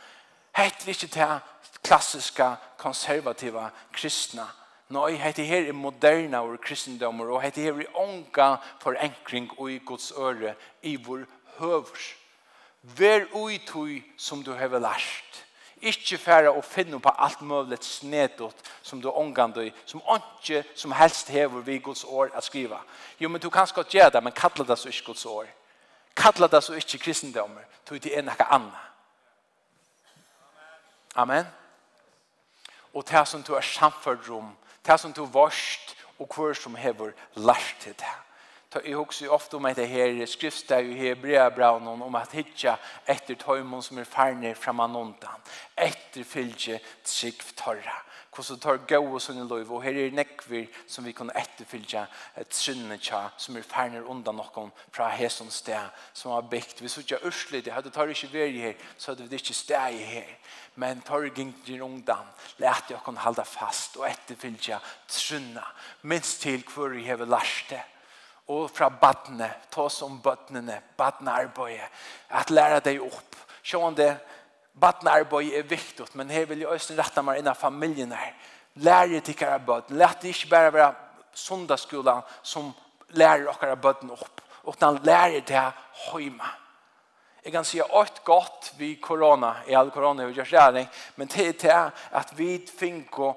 Hette 0.57 0.89
er 0.89 0.95
ikke 0.95 1.13
det 1.13 1.83
klassiska 1.85 2.55
konservativa 2.81 3.69
kristna 3.93 4.49
Nei, 4.89 5.17
hette 5.19 5.43
her 5.43 5.67
er 5.67 5.75
moderna 5.75 6.45
og 6.47 6.61
kristendommer, 6.63 7.27
og 7.35 7.43
hette 7.43 7.65
her 7.65 7.75
er 7.75 7.97
onga 7.99 8.53
forenkring 8.83 9.49
og 9.59 9.73
i 9.73 9.81
Guds 9.83 10.13
øre, 10.15 10.55
i 10.83 10.95
vår 10.97 11.25
høver. 11.59 12.05
Vær 12.83 13.27
ui 13.35 13.59
tui 13.67 14.05
som 14.17 14.45
du 14.47 14.53
hever 14.55 14.79
lært. 14.79 15.43
Ikke 15.83 16.19
færa 16.19 16.53
og 16.55 16.65
finne 16.65 17.01
på 17.03 17.11
alt 17.19 17.43
mulig 17.43 17.79
snedot 17.83 18.55
som 18.83 19.03
du 19.03 19.11
omgandøy, 19.11 19.73
som 19.87 20.01
ikke 20.15 20.63
som 20.75 20.93
helst 20.93 21.29
hever 21.29 21.61
vi 21.67 21.79
Guds 21.79 22.05
år 22.05 22.31
at 22.35 22.45
skriva. 22.45 22.79
Jo, 23.21 23.29
men 23.29 23.41
du 23.41 23.51
kan 23.51 23.67
godt 23.75 23.89
gjøre 23.89 24.11
det, 24.11 24.23
men 24.23 24.33
kalla 24.33 24.65
det 24.65 24.79
så 24.79 24.89
ikke 24.89 25.07
Guds 25.07 25.27
år. 25.27 25.47
Kalla 26.17 26.47
det 26.47 26.63
så 26.65 26.75
ikke 26.75 26.99
kristendommer, 26.99 27.63
tog 27.85 27.99
det 28.03 28.15
er 28.19 28.23
noe 28.23 28.47
annet. 28.51 28.87
Amen. 31.15 31.41
Amen. 31.41 31.47
Og 32.95 33.05
det 33.09 33.29
som 33.29 33.43
du 33.43 33.53
er 33.55 33.61
samfunnet 33.61 34.31
om, 34.31 34.55
det 34.87 35.01
som 35.01 35.13
du 35.13 35.25
varst 35.27 35.97
og 36.19 36.31
hver 36.35 36.55
som 36.55 36.75
hever 36.75 37.13
lært 37.35 37.77
til 37.81 37.93
det. 37.93 38.15
Ta 38.71 38.81
i 38.85 38.93
hugsi 38.93 39.27
ofta 39.29 39.57
om 39.57 39.65
att 39.65 39.77
det 39.77 39.87
her 39.87 40.27
skriftar 40.27 40.81
i 40.81 40.95
Hebrea 40.95 41.51
braunen 41.51 42.03
om 42.03 42.15
at 42.15 42.33
hitja 42.33 42.77
etter 43.07 43.35
tøymon 43.35 43.83
som 43.83 43.99
är 43.99 44.05
färne 44.05 44.55
framanontan. 44.55 45.41
Etter 45.77 46.25
fylgje 46.25 46.81
trygg 47.05 47.43
torra 47.57 48.03
hvordan 48.37 48.61
tar 48.61 48.83
gå 48.89 48.99
og 49.01 49.23
sånne 49.23 49.47
lov, 49.49 49.71
og 49.73 49.83
her 49.85 49.97
er 49.97 50.13
nekver 50.15 50.67
som 50.91 51.07
vi 51.07 51.15
kan 51.17 51.31
etterfylge 51.33 52.03
et 52.37 52.55
synne 52.55 52.99
tja, 53.01 53.23
som 53.41 53.57
er 53.57 53.65
ferner 53.67 54.05
undan 54.05 54.37
noen 54.37 54.71
fra 54.93 55.09
hesson 55.17 55.51
sted 55.51 55.89
som 56.13 56.35
har 56.35 56.47
bygd. 56.51 56.83
Hvis 56.85 56.99
vi 56.99 57.07
ikke 57.07 57.19
er 57.21 57.27
ørselig, 57.31 57.65
det 57.65 57.73
hadde 57.73 57.93
tar 57.95 58.13
ikke 58.13 58.33
veri 58.35 58.63
her, 58.69 58.87
så 58.99 59.13
hadde 59.13 59.27
vi 59.27 59.41
ikke 59.41 59.57
steg 59.57 59.99
her. 60.05 60.31
Men 60.77 61.01
tar 61.07 61.25
gengjer 61.33 61.85
undan, 61.87 62.29
let 62.61 62.93
jeg 62.93 63.01
kan 63.05 63.25
halda 63.25 63.47
fast 63.49 63.97
og 63.97 64.09
etterfylge 64.11 64.81
trunna, 65.09 65.65
minst 66.03 66.43
til 66.45 66.65
hvor 66.75 66.93
vi 66.93 67.07
lært 67.07 67.71
det. 67.71 67.85
og 68.47 68.71
fra 68.71 68.89
badne, 68.89 69.49
ta 69.71 69.89
som 69.91 70.21
badnene, 70.23 70.79
badnearbeidet, 70.97 71.89
at 72.31 72.51
lære 72.51 72.81
deg 72.81 73.03
opp. 73.03 73.37
Sjående, 73.67 74.13
Batnarbeid 74.81 75.55
er 75.57 75.63
viktigt, 75.63 76.15
men 76.15 76.31
her 76.31 76.45
vil 76.47 76.59
jeg 76.59 76.69
også 76.69 76.97
rette 76.99 77.23
meg 77.25 77.41
innan 77.41 77.57
familien 77.57 78.13
her. 78.13 78.35
Lærer 78.85 79.21
til 79.25 79.39
hver 79.39 79.59
bød. 79.59 79.95
Lærer 79.97 80.21
det 80.21 80.35
ikke 80.35 80.51
bare 80.51 80.73
være 80.73 80.93
sundagsskolen 81.35 82.23
som 82.43 82.75
lærer 83.17 83.49
dere 83.61 83.77
bøden 83.77 84.13
opp, 84.13 84.43
utan 84.69 85.01
lærer 85.05 85.41
det 85.41 85.65
høyma. 86.11 86.53
Jeg 87.47 87.53
kan 87.55 87.65
si 87.65 87.81
åt 87.81 88.25
godt 88.25 88.73
vi 88.79 88.97
korona, 89.01 89.53
i 89.69 89.75
all 89.79 89.91
korona 89.95 90.25
vi 90.27 90.35
gjør 90.35 90.89
men 91.17 91.29
det 91.29 91.47
er 91.47 91.53
til 91.53 91.93
at 92.13 92.33
vi 92.39 92.67
finner 92.79 93.35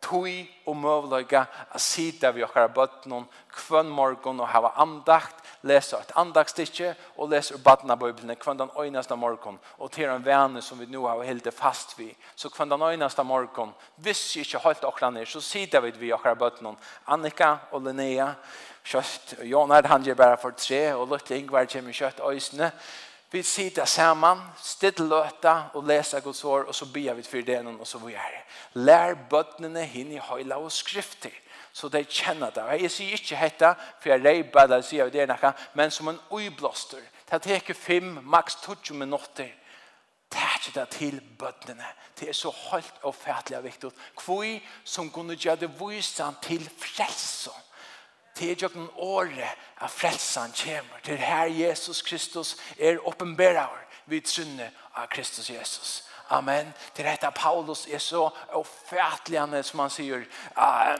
tui 0.00 0.48
og 0.66 0.76
møvløyga 0.80 1.44
a 1.70 1.78
sida 1.78 2.30
vi 2.32 2.44
okkar 2.44 2.70
bøtnum 2.74 3.26
kvønn 3.52 3.90
morgun 3.92 4.40
og 4.40 4.48
hava 4.48 4.72
andakt, 4.80 5.36
lesa 5.66 6.00
et 6.00 6.14
andaktstikje 6.16 6.94
og 7.18 7.30
lesa 7.32 7.54
ur 7.54 7.62
badnabøyblene 7.64 8.36
kvønn 8.40 8.62
den 8.62 8.72
øynasta 8.80 9.16
morgon 9.16 9.58
og 9.78 9.92
til 9.92 10.08
en 10.08 10.24
vene 10.24 10.62
som 10.64 10.80
vi 10.80 10.88
nu 10.88 11.04
hava 11.04 11.26
hilde 11.28 11.52
fast 11.52 11.98
vi. 11.98 12.08
Så 12.34 12.48
kvønn 12.48 12.72
den 12.72 12.86
øynasta 12.86 13.22
morgun, 13.22 13.74
hvis 13.96 14.24
vi 14.34 14.46
ikke 14.46 14.64
holdt 14.64 14.88
okkar 14.88 15.12
nir, 15.12 15.28
så 15.28 15.40
sida 15.40 15.80
vi 15.84 15.92
vi 15.98 16.12
okkar 16.16 16.38
bøtnum. 16.38 16.78
Annika 17.06 17.56
og 17.72 17.84
Linnea, 17.84 18.32
kjøtt, 18.84 19.36
Jonar 19.44 19.86
han 19.86 20.04
gjer 20.04 20.16
bare 20.16 20.40
for 20.40 20.56
tre, 20.56 20.94
og 20.94 21.08
Lutte 21.08 21.36
Ingvar 21.36 21.68
kjem 21.68 21.92
kjøtt 21.92 22.24
øysene, 22.24 22.72
Vi 23.30 23.42
sitter 23.42 23.84
sammen, 23.84 24.40
stedt 24.58 24.98
løta 24.98 25.70
og 25.78 25.84
leser 25.86 26.20
Guds 26.20 26.42
ord, 26.44 26.64
og 26.66 26.74
så 26.74 26.86
ber 26.90 27.14
vi 27.14 27.22
for 27.22 27.46
det 27.46 27.60
og 27.66 27.86
så 27.86 27.98
vi 28.02 28.16
er. 28.18 28.40
Lær 28.74 29.14
bøttene 29.30 29.84
henne 29.86 30.16
i 30.18 30.24
høyla 30.24 30.58
og 30.58 30.72
skrifter, 30.72 31.30
så 31.72 31.88
de 31.88 32.02
kjenner 32.04 32.50
det. 32.50 32.64
Jeg 32.82 32.90
sier 32.90 33.14
ikke 33.14 33.38
dette, 33.38 33.70
for 34.00 34.10
jeg 34.10 34.24
reiber 34.24 34.66
det, 34.66 34.82
sier 34.84 35.06
vi 35.06 35.14
det 35.14 35.28
noe, 35.30 35.52
men 35.78 35.94
som 35.94 36.10
en 36.10 36.18
uiblåster. 36.30 37.06
Det 37.30 37.42
teker 37.46 37.78
fem, 37.78 38.18
maks 38.26 38.58
20 38.66 38.98
minutter. 38.98 39.54
Det 40.30 40.42
er 40.42 40.70
det 40.74 40.88
til 40.98 41.20
bøttene. 41.38 41.86
Det 42.18 42.28
er 42.28 42.34
så 42.34 42.50
høyt 42.50 43.02
og 43.02 43.14
fætlig 43.14 43.62
viktig. 43.62 43.90
Hvor 44.24 44.44
som 44.84 45.10
kunne 45.10 45.38
gjøre 45.38 45.62
det 45.62 45.70
vise 45.78 46.26
til 46.42 46.70
frelsen 46.78 47.69
til 48.34 48.62
jøkken 48.62 48.88
året 48.96 49.56
av 49.80 49.88
frelsan 49.88 50.52
kommer. 50.56 51.00
Til 51.04 51.16
her 51.16 51.46
Jesus 51.46 52.02
Kristus 52.02 52.56
er 52.78 53.00
åpenbærer 53.06 53.86
vid 54.06 54.26
trunne 54.26 54.70
av 54.94 55.08
Kristus 55.10 55.50
Jesus. 55.50 56.04
Amen. 56.30 56.74
Til 56.94 57.04
dette 57.04 57.30
Paulus 57.34 57.86
er 57.90 57.98
så 57.98 58.28
ofertligende 58.54 59.62
som 59.66 59.82
han 59.82 59.90
sier 59.90 60.22
uh, 60.56 60.94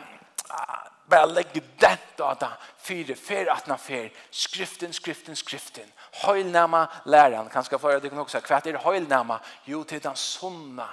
uh, 0.51 0.91
bare 1.11 1.27
lägg 1.27 1.55
den 1.55 1.99
data 2.19 2.49
fire, 2.79 3.15
fire, 3.15 3.51
atna, 3.53 3.77
fire 3.77 4.11
skriften 4.31 4.93
skriften 4.93 5.37
skriften. 5.37 5.93
Høylnæma 6.25 6.87
læreren. 7.07 7.49
Kan 7.49 7.65
ska 7.65 7.79
föra 7.79 8.01
det 8.01 8.11
kan 8.11 8.19
er 8.19 8.41
kvart 8.41 8.67
är 8.67 8.79
heilnama 8.79 9.39
jo 9.65 9.85
til 9.85 10.03
den 10.03 10.17
sunna 10.17 10.89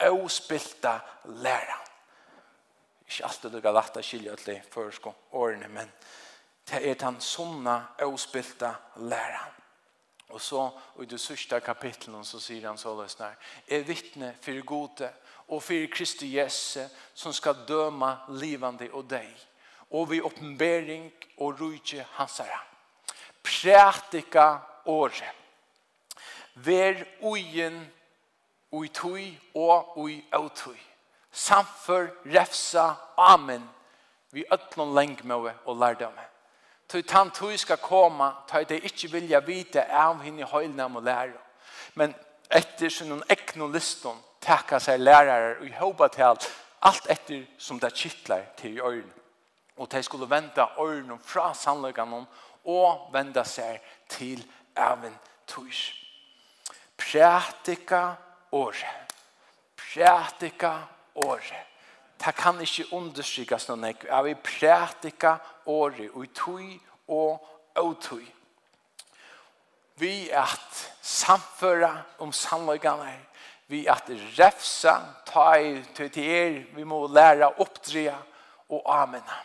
ospilta 0.00 1.00
læreren 1.24 1.89
ikke 3.10 3.26
alltid 3.26 3.54
lukka 3.54 3.72
lagt 3.74 3.96
å 3.98 4.02
skilje 4.04 4.36
til 4.38 4.58
føresko 4.70 5.12
årene, 5.34 5.68
men 5.68 5.88
det 6.70 6.78
er 6.86 6.98
den 7.00 7.18
sunna, 7.20 7.96
avspilte 7.98 8.70
læran. 9.02 9.56
Og 10.30 10.40
så, 10.40 10.68
i 11.02 11.08
det 11.10 11.18
sørste 11.18 11.58
kapitlet, 11.60 12.26
så 12.26 12.38
sier 12.38 12.68
han 12.68 12.78
så 12.78 12.92
løsner, 12.94 13.34
er 13.66 13.82
vittne 13.82 14.30
for 14.42 14.60
gode 14.62 15.08
og 15.48 15.62
for 15.62 15.86
Kristi 15.90 16.28
Jesse, 16.36 16.86
som 17.14 17.34
skal 17.34 17.64
døme 17.66 18.12
livande 18.38 18.86
og 18.94 19.08
deg, 19.10 19.32
og 19.90 20.12
vi 20.12 20.20
oppenbering 20.22 21.08
og 21.42 21.58
rujtje 21.58 22.06
hans 22.14 22.38
herre. 22.38 22.60
Prætika 23.42 24.60
året. 24.86 25.34
Ver 26.54 27.02
ugen, 27.22 27.82
ui 28.70 28.88
tui 28.94 29.32
og 29.54 29.98
ui 29.98 30.20
autui 30.30 30.78
samför, 31.32 32.14
refsa, 32.24 32.96
amen, 33.16 33.68
vi 34.30 34.44
ötlån 34.50 34.94
lengmøve 34.94 35.54
och 35.64 35.76
lærdømme. 35.76 36.26
Tøy 36.88 37.02
tant 37.02 37.34
tøy 37.34 37.56
skal 37.56 37.78
koma, 37.78 38.32
tøy 38.50 38.64
det 38.66 38.80
ikkje 38.84 39.12
vilja 39.12 39.40
vite 39.46 39.84
av 39.84 40.22
hinn 40.24 40.40
i 40.40 40.46
høylnam 40.46 40.96
og 40.96 41.04
læra. 41.06 41.38
Men 41.94 42.14
etter 42.50 42.90
sin 42.90 43.08
noen 43.10 43.22
ekno 43.30 43.68
liston, 43.70 44.18
takka 44.42 44.80
seg 44.82 44.98
lærare 44.98 45.56
og 45.60 45.66
i 45.66 45.72
håpa 45.78 46.08
til 46.10 46.26
alt, 46.32 46.48
alt 46.82 47.06
etter 47.10 47.44
som 47.58 47.78
det 47.78 47.94
kittlar 47.94 48.42
til 48.56 48.78
i 48.78 48.80
Och 48.80 49.02
Og 49.76 49.92
de 49.92 50.02
skulle 50.02 50.30
venda 50.30 50.66
øyrene 50.78 51.18
fra 51.24 51.54
sannløkene 51.54 52.26
og 52.64 53.10
venda 53.12 53.44
seg 53.44 53.80
til 54.08 54.44
avin 54.76 55.14
tøys. 55.46 55.94
Prætika 56.98 58.14
året. 58.52 59.14
Prætika 59.76 60.68
året 60.68 60.99
året. 61.14 61.66
Det 62.20 62.34
kan 62.36 62.60
ikke 62.60 62.90
understrykes 62.92 63.68
noen 63.70 63.88
ekk. 63.90 64.04
Jeg 64.10 64.24
vil 64.24 64.42
prætika 64.44 65.36
året, 65.66 66.10
og 66.12 66.26
tøy 66.36 66.76
og 67.08 67.46
åtøy. 67.80 68.26
Vi 70.00 70.30
at 70.32 70.80
samføre 71.02 71.92
om 72.18 72.32
sannløkene, 72.32 73.12
vi 73.68 73.86
at 73.86 74.08
refsa, 74.38 74.96
ta 75.26 75.52
i 75.60 75.78
er, 76.16 76.64
vi 76.74 76.84
må 76.84 77.06
lære 77.06 77.52
oppdreja 77.60 78.16
og 78.68 78.82
amena. 79.02 79.36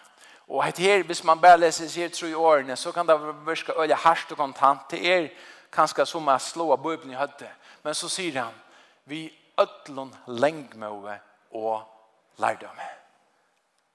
Og 0.47 0.67
et 0.67 0.77
her, 0.77 1.03
hvis 1.03 1.23
man 1.23 1.41
bare 1.41 1.59
leser 1.59 1.89
seg 1.89 2.13
tro 2.13 2.27
i 2.27 2.33
årene, 2.33 2.75
så 2.75 2.91
kan 2.91 3.07
det 3.07 3.17
virke 3.45 3.73
øye 3.81 3.95
harst 3.95 4.31
og 4.31 4.37
kontant 4.37 4.89
til 4.89 5.05
er, 5.05 5.29
kanskje 5.71 6.05
som 6.05 6.27
å 6.27 6.37
slå 6.39 6.71
av 6.73 6.83
bøyben 6.83 7.11
i 7.11 7.17
høtte. 7.17 7.49
Men 7.83 7.93
så 7.97 8.09
sier 8.09 8.41
han, 8.43 8.53
vi 9.05 9.27
ødlån 9.59 10.13
lengmøve 10.27 11.17
og 11.55 11.83
lærdom. 12.43 12.79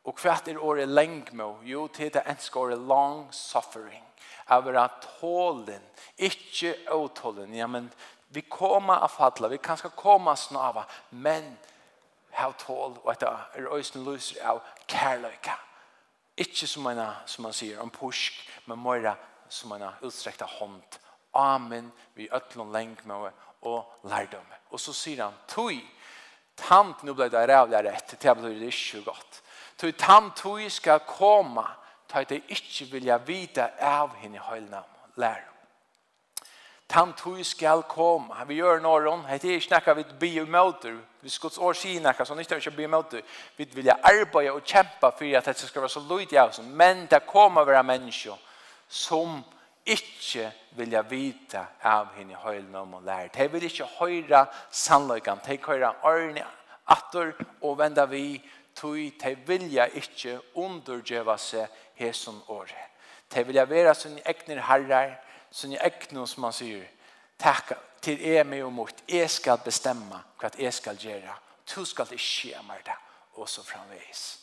Og 0.09 0.17
hva 0.17 0.37
er 0.49 0.59
året 0.59 0.89
lengmo? 0.89 1.59
Jo, 1.63 1.87
til 1.93 2.13
det 2.13 2.25
enske 2.27 2.59
året 2.59 2.79
long 2.79 3.27
suffering. 3.35 4.05
Av 4.51 4.67
å 4.67 4.87
tålen, 5.21 5.83
ikke 6.19 6.75
åtålen. 6.91 7.53
Ja, 7.55 7.69
men 7.71 7.91
vi 8.33 8.43
kommer 8.43 9.05
av 9.05 9.13
fadla, 9.13 9.49
vi 9.49 9.59
kan 9.59 9.79
skal 9.79 9.93
komme 9.95 10.35
snava, 10.37 10.87
men 11.11 11.53
av 12.39 12.55
tål, 12.59 12.97
og 13.05 13.13
etter 13.13 13.29
er 13.55 13.69
øyne 13.69 14.05
lyser 14.07 14.43
av 14.47 14.63
kærløyka. 14.89 15.57
Ikke 16.41 16.67
som 16.67 16.83
man, 16.83 17.03
som 17.27 17.45
man 17.45 17.55
sier, 17.55 17.81
om 17.83 17.91
pusk, 17.91 18.33
men 18.67 18.79
mora 18.79 19.15
som 19.49 19.71
man 19.71 19.85
utstrekta 20.01 20.47
hånd. 20.47 20.99
Amen, 21.35 21.93
vi 22.15 22.31
øtlån 22.33 22.73
lengmo 22.73 23.29
og 23.63 24.07
lærdom. 24.09 24.47
Og 24.71 24.81
så 24.81 24.95
sier 24.97 25.25
han, 25.25 25.37
tog, 25.49 25.77
Tant 26.69 27.03
nu 27.03 27.15
blev 27.15 27.31
det 27.31 27.47
rävliga 27.47 27.83
rätt. 27.83 28.21
Det 28.21 28.35
blir 28.35 28.61
det 28.61 28.71
inte 28.71 29.01
gott. 29.01 29.43
Så 29.77 29.93
tant 29.93 30.37
tog 30.37 30.73
ska 30.73 30.99
komma. 30.99 31.69
Ta 32.07 32.25
det 32.25 32.41
inte 32.47 32.85
vilja 32.85 33.19
vita 33.19 33.71
av 33.81 34.15
henne 34.15 34.37
i 34.37 34.41
höjlnamn. 34.41 34.87
Lär. 35.15 35.47
Tant 36.87 37.17
tog 37.17 37.47
ska 37.47 37.83
komma. 37.83 38.45
Vi 38.45 38.55
gör 38.55 38.81
norron. 38.81 39.23
Det 39.41 39.45
är 39.45 39.61
snacka 39.61 39.95
vid 39.95 40.19
biomöter. 40.19 40.99
Vi 41.21 41.31
skots 41.31 41.59
år 41.59 41.75
sinaka 41.75 42.25
så 42.25 42.35
nytta 42.35 42.55
vi 42.55 42.71
biomöter. 42.71 43.23
Vi 43.57 43.65
vilja 43.65 43.99
arbeta 44.03 44.53
och 44.53 44.67
kämpa 44.67 45.13
för 45.19 45.37
att 45.37 45.45
det 45.45 45.55
ska 45.55 45.81
vara 45.81 45.89
så 45.89 46.01
lojt 46.01 46.33
av 46.33 46.49
oss. 46.49 46.61
Men 46.63 47.07
det 47.07 47.21
kommer 47.27 47.65
vara 47.65 47.83
människor 47.83 48.37
som 48.89 49.29
människor 49.31 49.60
ikke 49.87 50.51
vilja 50.77 51.03
vita 51.03 51.65
av 51.83 52.13
henne 52.17 52.37
høylen 52.39 52.75
om 52.77 52.99
å 52.99 53.03
lære. 53.05 53.31
De 53.35 53.47
vil 53.53 53.67
ikke 53.69 53.89
høre 53.99 54.45
sannløyken. 54.71 55.41
De 55.47 55.59
høyre 55.65 55.95
ørene 56.05 56.47
atter 56.91 57.35
og 57.63 57.79
venda 57.79 58.07
vi 58.11 58.41
tog. 58.77 58.99
De 59.21 59.35
vilja 59.47 59.89
ikke 59.89 60.39
undergjøve 60.55 61.37
seg 61.39 61.81
hesen 62.01 62.41
året. 62.49 62.89
De 63.31 63.45
vilja 63.47 63.65
være 63.69 63.95
sine 63.95 64.23
egne 64.27 64.61
herrer, 64.67 65.15
sine 65.51 65.79
egne 65.79 66.27
som 66.27 66.47
man 66.47 66.55
sier. 66.55 66.87
Takk 67.39 67.73
til 68.03 68.21
jeg 68.21 68.47
med 68.47 68.65
og 68.65 68.73
mot. 68.73 69.05
Jeg 69.09 69.31
skal 69.31 69.63
bestemme 69.65 70.19
hva 70.41 70.51
jeg 70.59 70.75
skal 70.75 70.99
gjøre. 70.99 71.37
Du 71.71 71.85
skal 71.85 72.11
ikke 72.13 72.51
gjøre 72.51 72.67
meg 72.69 72.85
det. 72.87 72.99
Og 73.39 73.49
så 73.49 73.63
framveis. 73.63 74.40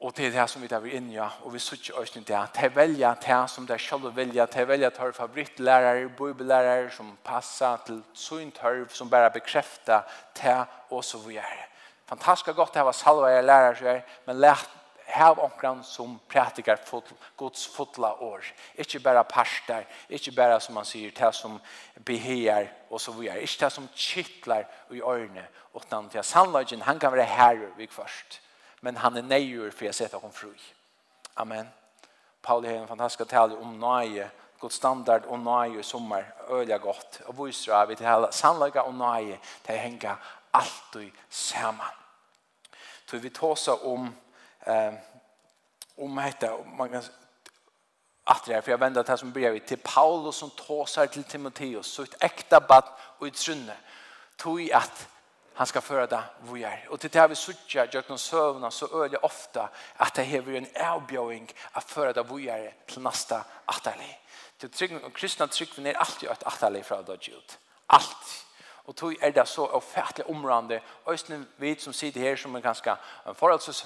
Og 0.00 0.12
det 0.16 0.26
er 0.26 0.34
det 0.34 0.44
som 0.52 0.60
vi 0.60 0.68
tar 0.68 0.84
inn, 0.92 1.06
ja, 1.14 1.30
og 1.40 1.54
vi 1.54 1.60
sier 1.62 1.80
ikke 1.80 2.18
til 2.18 2.24
det. 2.28 2.40
De 2.58 2.68
velger 2.76 3.14
det 3.22 3.38
som 3.48 3.64
de 3.66 3.78
selv 3.80 4.10
velger, 4.16 4.46
de 4.52 4.66
velger 4.68 4.92
tørv 4.92 5.14
favorittlærere, 5.16 6.10
bibellærere 6.18 6.90
som 6.92 7.14
passer 7.24 7.80
til 7.86 8.02
sånn 8.12 8.52
tørv, 8.52 8.90
som 8.92 9.08
bare 9.08 9.32
bekrefter 9.32 10.04
det 10.36 10.58
og 10.90 11.00
så 11.04 11.22
vi 11.24 11.40
er. 11.40 11.64
Fantastisk 12.10 12.52
godt 12.56 12.76
det 12.76 12.84
var 12.84 12.92
salva 12.92 13.32
jeg 13.32 13.48
lærer 13.48 13.80
seg, 13.80 14.14
men 14.28 14.44
lært 14.44 14.68
hev 15.16 15.40
omkran 15.40 15.80
som 15.86 16.20
prætikar 16.28 16.76
fot, 16.84 17.08
Guds 17.40 17.64
fotla 17.66 18.12
år. 18.20 18.44
Ikke 18.76 19.00
bare 19.00 19.24
parster, 19.24 19.88
ikke 20.12 20.36
bare 20.36 20.60
som 20.60 20.76
man 20.76 20.84
sier, 20.84 21.10
det 21.10 21.34
som 21.34 21.56
beheer 22.04 22.68
og 22.90 23.00
så 23.00 23.16
vi 23.16 23.30
er. 23.32 23.40
Ikke 23.40 23.64
det 23.64 23.72
som 23.72 23.88
kittler 23.96 24.68
i 24.92 25.00
og 25.00 25.30
utan 25.74 26.10
til 26.12 26.24
sannlagen, 26.24 26.82
han 26.82 26.98
kan 27.00 27.12
være 27.12 27.24
herre 27.24 27.72
vi 27.78 27.88
først 27.90 28.42
men 28.86 28.96
han 28.96 29.16
är 29.16 29.22
nejur 29.22 29.70
för 29.70 29.84
jeg 29.84 29.94
sätter 29.94 30.16
honom 30.16 30.32
fru. 30.32 30.54
Amen. 31.34 31.66
Pauli 32.42 32.68
har 32.68 32.74
en 32.76 32.88
fantastisk 32.88 33.30
tal 33.30 33.52
om 33.52 33.80
nøye, 33.80 34.30
god 34.58 34.72
standard 34.72 35.22
och 35.24 35.38
nöje 35.38 35.82
sommer, 35.82 36.34
øyelig 36.50 36.80
gott. 36.80 37.20
Och 37.26 37.46
viser 37.46 37.72
av 37.72 37.88
det 37.88 38.80
og 38.80 38.94
nøye 38.94 39.38
til 39.64 39.74
å 39.74 39.78
henge 39.78 40.08
alt 40.08 40.20
alltid 40.52 41.10
samman. 41.28 41.96
Så 43.10 43.18
vi 43.18 43.30
tar 43.30 43.86
om 43.86 44.14
eh, 44.66 44.94
om 45.96 46.16
detta, 46.16 46.56
man 46.78 46.88
kan 46.88 47.02
at 48.26 48.42
det 48.46 48.54
är, 48.54 48.60
för 48.60 48.70
jag 48.70 48.78
vänder 48.78 49.02
det 49.02 49.08
här 49.08 49.16
som 49.16 49.32
brev 49.32 49.58
till 49.58 49.78
Paulus 49.78 50.36
som 50.36 50.50
tåsar 50.50 51.06
till 51.06 51.24
Timoteus, 51.24 51.86
så 51.86 52.02
ett 52.02 52.22
äkta 52.22 52.60
bad 52.60 52.84
och 53.18 53.26
ett 53.26 53.34
trunne, 53.34 53.76
Tog 54.36 54.72
at 54.72 55.08
han 55.56 55.66
skal 55.66 55.82
føre 55.82 56.06
det 56.06 56.20
vi 56.52 56.62
er. 56.62 56.84
Og 56.88 57.00
til 57.00 57.12
det 57.12 57.20
här 57.20 57.28
vi 57.28 57.34
suttar, 57.34 57.88
gjør 57.88 58.08
noen 58.08 58.18
søvner, 58.18 58.70
så 58.70 58.86
öliga 58.86 59.18
ofte 59.22 59.68
at 59.98 60.16
det 60.16 60.24
här 60.24 60.40
vi 60.40 60.56
en 60.56 60.66
avbjøring 60.76 61.48
å 61.76 61.80
føre 61.80 62.12
det 62.12 62.24
vi 62.30 62.48
er 62.48 62.72
til 62.88 63.02
neste 63.02 63.40
atterlig. 63.68 64.18
Til 64.58 64.70
trygg, 64.70 64.92
og 65.04 65.12
kristne 65.12 65.46
tryggven 65.48 65.86
er 65.86 65.96
alltid 65.96 66.30
et 66.30 66.44
atterlig 66.46 66.84
fra 66.84 67.02
det 67.02 67.18
gjort. 67.20 67.58
Alt. 67.88 68.44
Og 68.86 68.96
tog 68.96 69.16
er 69.20 69.30
det 69.30 69.48
så 69.48 69.66
ofattligt 69.66 70.28
omrande. 70.28 70.80
Östen 71.06 71.46
vi 71.56 71.74
som 71.78 71.92
sitter 71.92 72.20
her 72.20 72.36
som 72.36 72.56
är 72.56 72.60
ganska 72.60 72.98
en 73.26 73.34
förhållsvis 73.34 73.84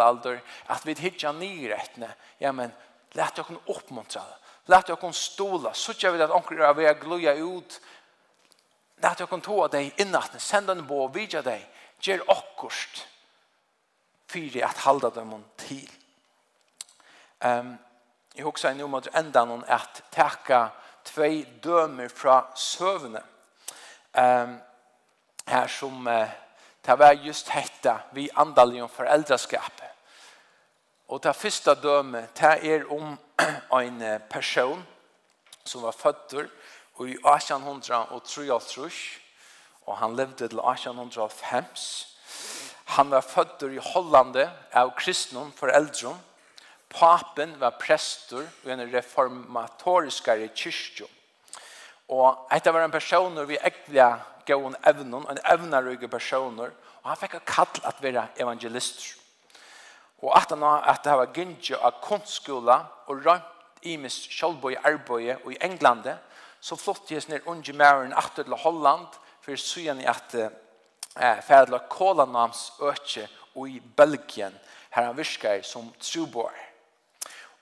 alder, 0.00 0.40
at 0.66 0.86
vi 0.86 0.94
hittar 0.94 1.32
ner 1.32 1.68
rättne. 1.68 2.14
Ja 2.38 2.52
men, 2.52 2.72
lät 3.12 3.36
jag 3.36 3.46
kunna 3.46 3.60
uppmuntra 3.66 4.22
det. 4.22 4.36
Lät 4.72 4.88
jag 4.88 5.00
kunna 5.00 5.12
stola. 5.12 5.74
Så 5.74 5.92
jag 5.98 6.12
vet 6.12 6.20
att 6.20 6.30
omkring 6.30 6.58
jag 6.58 6.74
vill 6.74 6.92
glöja 6.92 7.34
ut 7.34 7.80
Lært 9.02 9.20
jeg 9.20 9.28
kontor 9.28 9.64
av 9.64 9.70
dig 9.70 9.92
innan 9.98 10.38
send 10.38 10.68
den 10.68 10.86
på 10.86 11.04
og 11.04 11.14
vidja 11.14 11.42
dig. 11.42 11.66
Ger 12.00 12.22
okkurst 12.28 13.06
Fyri 14.26 14.62
at 14.62 14.76
halda 14.76 15.10
dem 15.10 15.44
till. 15.56 15.90
Um, 17.44 17.78
jag 18.34 18.46
också 18.46 18.68
en 18.68 18.80
om 18.80 18.94
at 18.94 19.08
enda 19.14 19.44
noen 19.44 19.64
at 19.68 20.02
takka 20.10 20.70
tvei 21.04 21.44
dømer 21.62 22.08
fra 22.08 22.46
søvne. 22.56 23.22
Um, 24.12 24.58
här 25.46 25.66
som 25.66 26.06
uh, 26.06 26.28
det 26.80 26.96
var 26.96 27.12
just 27.12 27.48
hetta 27.48 28.00
vi 28.12 28.30
andalig 28.34 28.82
om 28.82 28.88
foreldreskapet. 28.88 29.90
Og 31.08 31.22
det 31.22 31.36
første 31.36 31.74
døme, 31.74 32.26
det 32.40 32.58
er 32.74 32.92
om 32.92 33.18
en 33.80 34.02
person 34.30 34.86
som 35.64 35.82
var 35.82 35.92
født 35.92 36.32
og 36.94 37.08
i 37.08 37.16
1853, 37.18 39.20
og 39.86 39.96
han 39.98 40.16
levde 40.16 40.48
til 40.48 40.58
1850. 40.58 42.08
Han 42.84 43.10
var 43.10 43.20
født 43.20 43.62
i 43.72 43.82
Hollande 43.82 44.46
av 44.72 44.92
kristne 44.96 45.48
foreldre. 45.56 46.14
Papen 46.94 47.56
var 47.60 47.74
prester 47.80 48.46
i 48.64 48.70
en 48.70 48.84
reformatorisk 48.92 50.28
kyrkje. 50.54 51.08
Og 52.08 52.46
etter 52.52 52.72
var 52.72 52.84
en 52.84 52.94
person 52.94 53.40
vi 53.48 53.58
ekvia 53.58 54.12
gav 54.46 54.66
en 54.66 54.76
evnen, 54.86 55.26
en 55.28 55.40
evnerøyge 55.50 56.08
personer, 56.08 56.70
og 57.02 57.10
han 57.10 57.18
fikk 57.18 57.40
kall 57.48 57.80
at 57.88 58.02
være 58.02 58.28
evangelister. 58.40 59.16
Og 60.22 60.30
at 60.36 60.52
han 60.52 60.62
at 60.62 61.02
det 61.04 61.12
var 61.12 61.32
gynnje 61.34 61.76
av 61.76 61.98
kunstskola 62.04 62.78
og 63.08 63.26
rømt 63.26 63.82
i 63.82 63.96
mis 64.00 64.16
kjølbøy 64.32 64.76
arbeid 64.84 65.42
i 65.50 65.58
Englande, 65.64 66.14
og 66.14 66.33
så 66.64 66.78
flott 66.80 67.10
jeg 67.12 67.24
snir 67.24 67.44
unge 67.50 67.76
mæren 67.76 68.14
atter 68.16 68.46
til 68.46 68.56
Holland, 68.64 69.06
for 69.44 69.60
så 69.60 69.82
igjen 69.82 70.00
i 70.00 70.08
at 70.08 70.36
eh, 70.40 71.40
færdla 71.44 71.82
Kolanams 71.92 72.72
øke 72.80 73.28
og 73.54 73.68
i 73.68 73.82
Belgien, 73.96 74.54
her 74.90 75.10
han 75.10 75.16
virker 75.16 75.62
som 75.62 75.92
trubor. 76.00 76.52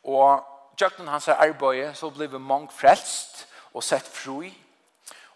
Og 0.05 0.45
tjøkken 0.79 1.09
hans 1.09 1.29
arbeid, 1.29 1.95
så 1.95 2.11
ble 2.11 2.31
vi 2.31 2.39
mange 2.39 2.71
frelst 2.71 3.47
og 3.75 3.83
sett 3.83 4.07
fri, 4.07 4.53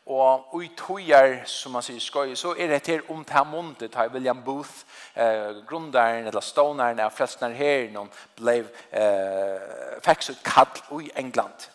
Og 0.06 0.62
i 0.62 0.68
tøyer, 0.78 1.40
som 1.50 1.72
man 1.74 1.82
sier 1.82 1.98
skøy, 1.98 2.36
så 2.38 2.52
er 2.54 2.68
det 2.70 2.86
her 2.86 3.00
om 3.10 3.24
det 3.26 3.34
her 3.34 3.44
måndet 3.44 3.94
har 3.98 4.12
William 4.14 4.38
Booth, 4.44 4.84
eh, 5.16 5.64
grunneren 5.66 6.28
eller 6.30 6.40
ståneren 6.40 7.00
av 7.02 7.10
frelsneren 7.10 7.56
her, 7.58 7.88
noen 7.90 8.12
ble 8.38 8.54
eh, 8.92 9.96
fikk 10.06 10.22
sitt 10.22 10.44
kall 10.46 11.02
i 11.02 11.10
England. 11.18 11.66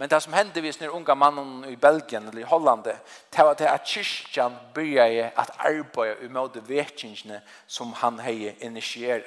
Men 0.00 0.08
det 0.08 0.20
som 0.20 0.32
hände 0.32 0.60
vis 0.60 0.80
när 0.80 0.88
unga 0.88 1.14
mannen 1.14 1.64
i 1.64 1.76
Belgien 1.76 2.28
eller 2.28 2.40
i 2.40 2.44
Holland 2.44 2.84
det 2.84 2.98
var 3.42 3.54
det 3.54 3.70
att 3.70 3.84
begynte 3.94 4.56
började 4.74 5.32
att 5.34 5.50
arbeta 5.58 6.28
måte 6.28 6.60
väckelserna 6.60 7.40
som 7.66 7.92
han 7.92 8.18
hade 8.18 8.64
initieret. 8.64 9.24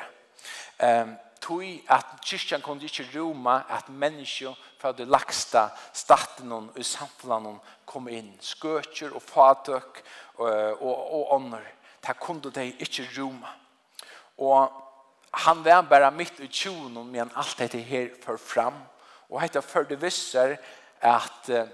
Ehm 0.78 1.10
um, 1.10 1.16
tog 1.40 1.84
at 1.88 2.06
kyrkjan 2.24 2.62
kunde 2.62 2.86
ikke 2.86 3.06
roma 3.14 3.62
at 3.70 3.90
mennesker 3.90 4.56
fra 4.80 4.92
det 4.92 5.08
lagsta 5.08 5.68
staten 5.94 6.52
og 6.52 6.80
samfunnet 6.82 7.60
kom 7.86 8.08
inn. 8.08 8.32
Skøtjer 8.42 9.14
og 9.14 9.22
fatøk 9.22 10.02
og, 10.36 10.48
og, 10.82 11.14
og 11.14 11.34
ånder. 11.36 11.68
Det 12.08 12.20
kunde 12.20 12.52
de 12.52 12.72
ikke 12.80 13.08
roma. 13.18 13.52
Og 14.38 14.72
han 15.34 15.66
var 15.66 15.82
bare 15.82 16.12
midt 16.12 16.40
i 16.40 16.48
tjonen 16.48 17.12
men 17.12 17.32
alt 17.36 17.60
dette 17.60 17.78
her 17.78 18.10
for 18.24 18.38
fram. 18.38 18.82
Og 19.30 19.42
hetta 19.42 19.62
førde 19.62 20.00
visser 20.02 20.58
at 21.02 21.50
uh, 21.50 21.68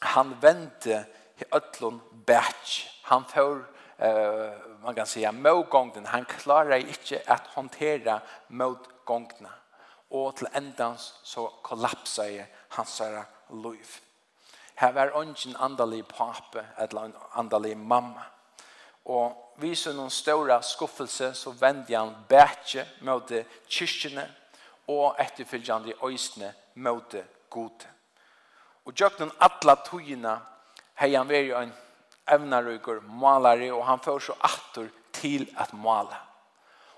han 0.00 0.34
vente 0.42 1.04
i 1.40 1.44
ötlun 1.52 2.00
batch. 2.26 2.86
Han 3.02 3.24
får 3.24 3.64
uh, 4.02 4.82
man 4.82 4.94
kan 4.94 5.06
säga 5.06 5.32
motgången. 5.32 6.06
Han 6.06 6.24
klarar 6.24 6.76
inte 6.76 7.22
att 7.26 7.46
hantera 7.46 8.20
motgångarna. 8.48 9.50
Och 10.08 10.36
till 10.36 10.48
ändans 10.52 11.14
så 11.22 11.48
kollapsar 11.62 12.46
hans 12.68 13.02
liv. 13.50 13.86
Här 14.74 14.92
var 14.92 15.22
ingen 15.22 15.56
andalig 15.56 16.08
pappa, 16.08 16.64
eller 16.76 17.04
en 17.04 17.14
andalig 17.30 17.76
mamma. 17.76 18.22
Og 19.04 19.56
vis 19.60 19.86
noen 19.88 20.10
stora 20.12 20.60
skuffelse 20.62 21.32
så 21.34 21.52
vendte 21.56 21.96
han 21.96 22.12
bætje 22.28 22.84
mot 23.06 23.32
kyrkene 23.68 24.26
og 24.88 25.16
etterfølgende 25.18 25.96
øysene 26.04 26.52
møte 26.74 27.24
god. 27.50 27.86
Og 28.84 28.98
den 29.18 29.30
atla 29.40 29.74
togina 29.74 30.38
har 30.94 31.16
han 31.16 31.28
veri 31.28 31.52
en 31.52 31.72
evnarugur 32.28 33.00
malare 33.00 33.72
og 33.72 33.86
han 33.86 34.00
får 34.00 34.18
så 34.18 34.34
attor 34.42 34.88
til 35.12 35.48
at 35.58 35.72
male. 35.72 36.16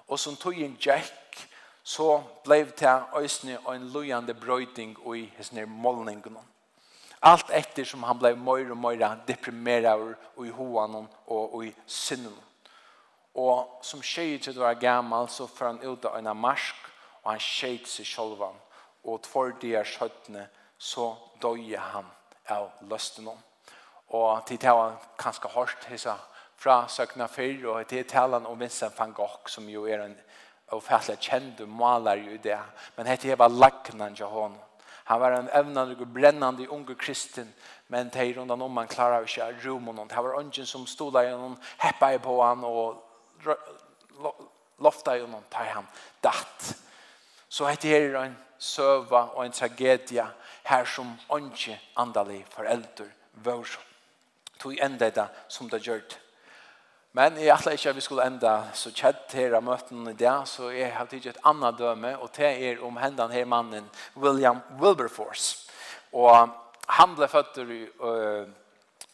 Og 0.08 0.18
som 0.18 0.36
togin 0.36 0.76
gikk 0.76 1.48
så 1.82 2.22
blev 2.44 2.70
det 2.78 3.02
øysne 3.16 3.58
og 3.64 3.76
en 3.76 3.88
lojande 3.90 4.34
brøyding 4.34 4.96
i 5.16 5.24
hessne 5.36 5.66
målningen. 5.66 6.38
Allt 7.22 7.50
etter 7.50 7.84
som 7.84 8.02
han 8.02 8.18
blev 8.18 8.38
mer 8.38 8.70
og 8.70 8.76
mer 8.76 9.16
deprimerad 9.28 10.14
og 10.36 10.46
i 10.46 10.50
hoan 10.50 11.08
og 11.26 11.64
i 11.66 11.74
synden. 11.86 12.38
Og 13.34 13.80
som 13.82 14.02
tjej 14.02 14.38
til 14.38 14.58
å 14.58 14.66
være 14.66 14.80
gammal 14.80 15.28
så 15.28 15.46
får 15.46 15.66
han 15.66 15.84
ut 15.84 16.04
av 16.04 16.18
en 16.18 16.36
marsk 16.36 16.76
og 17.22 17.30
han 17.30 17.40
tjej 17.40 17.78
til 17.78 17.88
seg 17.88 18.06
sjolvan 18.06 18.58
og 19.04 19.22
tvær 19.22 19.54
der 19.62 19.84
skjøttene, 19.84 20.48
så 20.78 21.12
døye 21.42 21.78
han 21.78 22.06
av 22.50 22.70
løstene. 22.90 23.34
Og 24.12 24.44
til 24.46 24.60
det 24.60 24.74
var 24.76 24.98
kanskje 25.18 25.50
hårdt, 25.54 25.86
hisa, 25.88 26.16
fra 26.56 26.86
Søkna 26.88 27.26
Fyr, 27.26 27.66
og 27.70 27.86
til 27.90 28.04
talen 28.06 28.46
om 28.46 28.60
Vincent 28.60 28.98
van 28.98 29.12
Gogh, 29.12 29.48
som 29.50 29.68
jo 29.68 29.86
er 29.86 30.04
en 30.04 30.18
ofattelig 30.72 31.18
kjent 31.20 31.62
maler 31.68 32.20
jo 32.22 32.36
det. 32.42 32.58
Men 32.96 33.08
dette 33.08 33.38
var 33.38 33.50
lagnan 33.50 34.14
til 34.14 34.30
henne. 34.30 34.60
Han 35.04 35.20
var 35.20 35.34
en 35.34 35.48
evnande 35.52 35.96
og 35.98 36.12
brennande 36.14 36.68
unge 36.70 36.94
kristen, 36.94 37.54
men 37.88 38.10
det 38.14 38.22
er 38.22 38.38
rundt 38.38 38.52
om 38.62 38.76
han 38.76 38.88
klarer 38.88 39.26
ikke 39.26 39.48
å 39.48 39.56
romme. 39.64 40.06
Det 40.08 40.16
var 40.16 40.38
ungen 40.38 40.66
som 40.66 40.86
stod 40.86 41.12
der 41.18 41.34
og 41.34 41.56
heppet 41.82 42.22
på 42.22 42.36
han 42.42 42.62
og 42.64 43.02
loftet 44.78 45.18
gjennom, 45.18 45.42
tar 45.50 45.74
han 45.74 45.88
datt. 46.22 46.70
Så 47.52 47.68
heter 47.68 48.08
det 48.08 48.16
en 48.16 48.36
søva 48.58 49.26
og 49.36 49.44
en 49.44 49.52
tragedia 49.52 50.24
her 50.64 50.84
som 50.88 51.10
ikke 51.36 51.76
andalig 52.00 52.46
forelder 52.48 53.10
vår. 53.44 53.74
Tog 54.58 54.78
enda 54.80 55.10
det 55.10 55.26
som 55.48 55.68
det 55.68 55.82
gjør 55.84 56.00
det. 56.00 56.18
Men 57.12 57.36
jeg 57.36 57.52
atler 57.52 57.76
ikke 57.76 57.90
at 57.90 57.96
vi 57.96 58.00
skulle 58.00 58.24
enda 58.26 58.52
så 58.72 58.88
kjett 58.96 59.34
her 59.36 59.58
av 59.58 59.64
møten 59.66 60.06
i 60.08 60.16
dag, 60.16 60.46
så 60.48 60.70
jeg 60.72 60.94
har 60.96 61.10
tidlig 61.10 61.34
et 61.34 61.42
annet 61.44 61.76
døme, 61.76 62.14
og 62.16 62.30
det 62.36 62.48
er 62.70 62.80
om 62.84 62.96
hendene 62.96 63.34
her 63.34 63.44
mannen 63.44 63.90
William 64.16 64.62
Wilberforce. 64.80 65.68
Og 66.12 66.48
han 66.88 67.16
ble 67.16 67.28
født 67.28 67.60
i, 67.66 67.82
uh, 68.00 68.48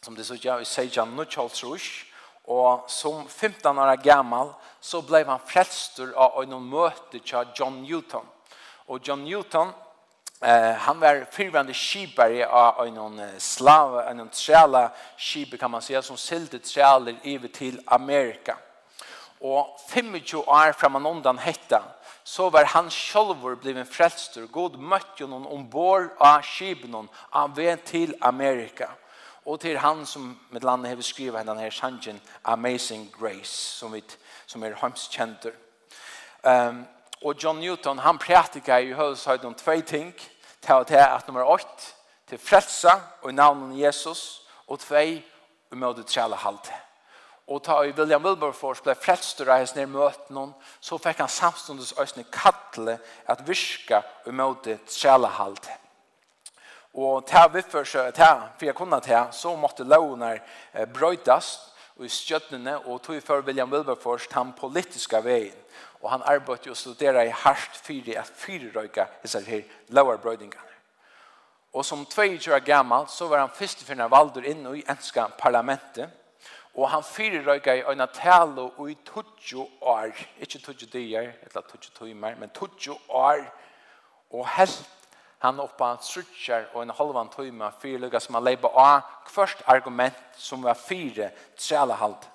som 0.01 0.15
det 0.15 0.29
sier, 0.29 0.63
i 0.63 0.69
Sejan 0.69 1.11
Nuchalsrush, 1.17 2.05
Og 2.49 2.89
som 2.89 3.27
15 3.27 3.77
år 3.77 3.95
gammal 4.01 4.53
så 4.81 5.01
blev 5.01 5.27
han 5.27 5.41
frelster 5.45 6.13
av 6.17 6.41
en 6.41 6.55
møte 6.65 7.19
til 7.19 7.51
John 7.59 7.83
Newton. 7.83 8.25
Och 8.87 9.07
John 9.07 9.23
Newton 9.23 9.69
eh, 10.41 10.73
han 10.73 10.99
var 10.99 11.27
fyrvande 11.31 11.73
kibare 11.73 12.47
av 12.47 12.87
en 12.87 13.39
slav, 13.39 13.99
en 13.99 14.29
träla 14.29 14.91
kibe 15.17 15.57
kan 15.57 15.71
man 15.71 15.81
säga 15.81 16.01
som 16.01 16.17
silde 16.17 16.59
träler 16.59 17.19
över 17.23 17.47
till 17.47 17.81
Amerika. 17.85 18.57
Och 19.39 19.79
25 19.93 20.15
år 20.47 20.71
framan 20.71 21.05
undan 21.05 21.37
hetta 21.37 21.83
så 22.23 22.49
var 22.49 22.65
han 22.65 22.89
själv 22.89 23.57
blivit 23.61 23.89
frälstor. 23.89 24.47
God 24.47 24.79
møtte 24.79 25.27
noen 25.27 25.45
ombord 25.45 26.09
av 26.17 26.41
kiben 26.41 27.07
av 27.29 27.55
väg 27.55 27.85
till 27.85 28.15
Amerika. 28.21 28.89
Og 29.45 29.59
til 29.59 29.77
han 29.77 30.05
som 30.05 30.39
med 30.51 30.61
landet 30.61 30.89
har 30.89 31.01
skrivet 31.01 31.37
henne 31.37 31.59
her 31.61 31.69
sangen 31.69 32.21
Amazing 32.43 33.11
Grace, 33.19 33.77
som, 33.79 33.93
vi, 33.93 34.03
som 34.45 34.63
er 34.63 34.75
hamskjenter. 34.75 35.51
Um, 36.43 36.85
og 37.23 37.43
John 37.43 37.59
Newton, 37.59 37.99
han 37.99 38.17
prætika 38.17 38.77
i 38.77 38.93
høyshøyden 38.93 39.45
om 39.45 39.55
tve 39.55 39.81
ting, 39.81 40.13
til 40.61 40.73
at 40.73 40.89
det 40.89 40.95
at 40.95 41.27
nummer 41.27 41.43
8, 41.43 41.65
til 42.27 42.37
frelsa 42.37 42.91
og 43.21 43.29
i 43.29 43.33
navnet 43.33 43.79
Jesus, 43.79 44.41
og 44.67 44.79
tve, 44.79 45.23
og 45.71 45.97
det 45.97 46.05
trelle 46.05 46.35
halte. 46.35 46.73
Og 47.47 47.63
ta 47.63 47.81
i 47.81 47.93
William 47.97 48.25
Wilberforce 48.25 48.83
ble 48.85 48.93
frelst 48.95 49.41
og 49.41 49.47
reis 49.49 49.73
ned 49.75 49.89
møten 49.89 50.35
noen, 50.37 50.51
så 50.81 50.99
fikk 51.01 51.23
han 51.23 51.31
samståndes 51.33 51.95
øyne 51.97 52.25
kattle 52.31 52.99
at 53.25 53.41
virka 53.47 54.03
og 54.25 54.33
møte 54.33 54.77
trelle 54.85 55.27
halte. 55.27 55.73
Og 56.93 57.25
til 57.27 57.53
vi 57.53 57.61
for 57.61 57.85
seg 57.85 58.13
til, 58.17 58.45
for 58.57 58.65
jeg 58.65 58.75
kunne 58.75 59.01
til, 59.01 59.27
så 59.31 59.55
måtte 59.55 59.85
lovene 59.85 60.39
brøytes 60.93 61.51
i 61.99 62.07
støttene, 62.09 62.77
og 62.87 63.01
tog 63.03 63.21
for 63.23 63.41
William 63.45 63.71
Wilberforce 63.71 64.29
den 64.33 64.53
politiske 64.53 65.23
veien. 65.23 65.55
Og 66.01 66.11
han 66.11 66.23
arbeidet 66.25 66.71
og 66.71 66.77
studerte 66.77 67.25
i 67.27 67.33
hardt 67.43 67.75
fire, 67.75 68.19
at 68.19 68.31
fire 68.35 68.71
røyka, 68.75 69.05
disse 69.21 69.41
her 69.41 69.61
lovarbrøydingene. 69.87 70.69
Og 71.73 71.85
som 71.85 72.05
22 72.05 72.55
år 72.55 72.59
gammel, 72.59 73.07
så 73.07 73.27
var 73.27 73.43
han 73.43 73.53
første 73.53 73.85
finne 73.85 74.07
valder 74.09 74.47
inn 74.49 74.63
i 74.73 74.85
enska 74.89 75.27
parlamentet, 75.37 76.09
og 76.73 76.89
han 76.89 77.03
fire 77.03 77.43
røyke 77.45 77.75
i 77.77 77.83
øyne 77.83 78.07
tale 78.13 78.61
og 78.61 78.91
i 78.91 78.97
20 79.05 79.67
år, 79.81 80.15
ikke 80.39 80.59
20 80.59 80.89
dier, 80.93 81.33
eller 81.43 81.61
20 81.61 81.91
timer, 81.99 82.35
men 82.39 82.49
20 82.49 82.95
år, 83.09 83.43
og 84.31 84.47
helt 84.55 84.89
han 85.39 85.59
oppa 85.59 85.93
trutjar 86.03 86.67
og 86.73 86.83
en 86.83 86.93
halvan 86.95 87.29
tøyma 87.31 87.71
fyrir 87.79 88.01
lukka 88.03 88.19
som 88.19 88.35
han 88.35 88.43
leipa 88.43 88.71
av 88.75 89.07
kvørst 89.29 89.63
argument 89.71 90.17
som 90.37 90.63
var 90.63 90.75
fire 90.75 91.31
trælahald, 91.57 92.27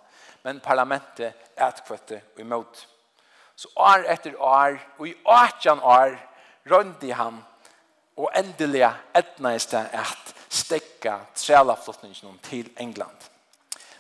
men 0.45 0.61
parlamentet 0.61 1.35
etkvøtte 1.57 2.23
og 2.35 2.41
imot. 2.41 2.87
Så 3.57 3.69
år 3.77 4.09
etter 4.11 4.35
år, 4.41 4.79
og 4.99 5.09
i 5.09 5.15
18 5.25 5.81
år, 5.81 6.17
røndi 6.71 7.11
han 7.11 7.45
og 8.17 8.31
endelig 8.37 8.87
etna 9.15 9.55
i 9.55 9.59
sted 9.59 9.93
at 9.93 10.35
stekka 10.49 11.19
trælaflottningen 11.35 12.39
til 12.43 12.71
England. 12.81 13.31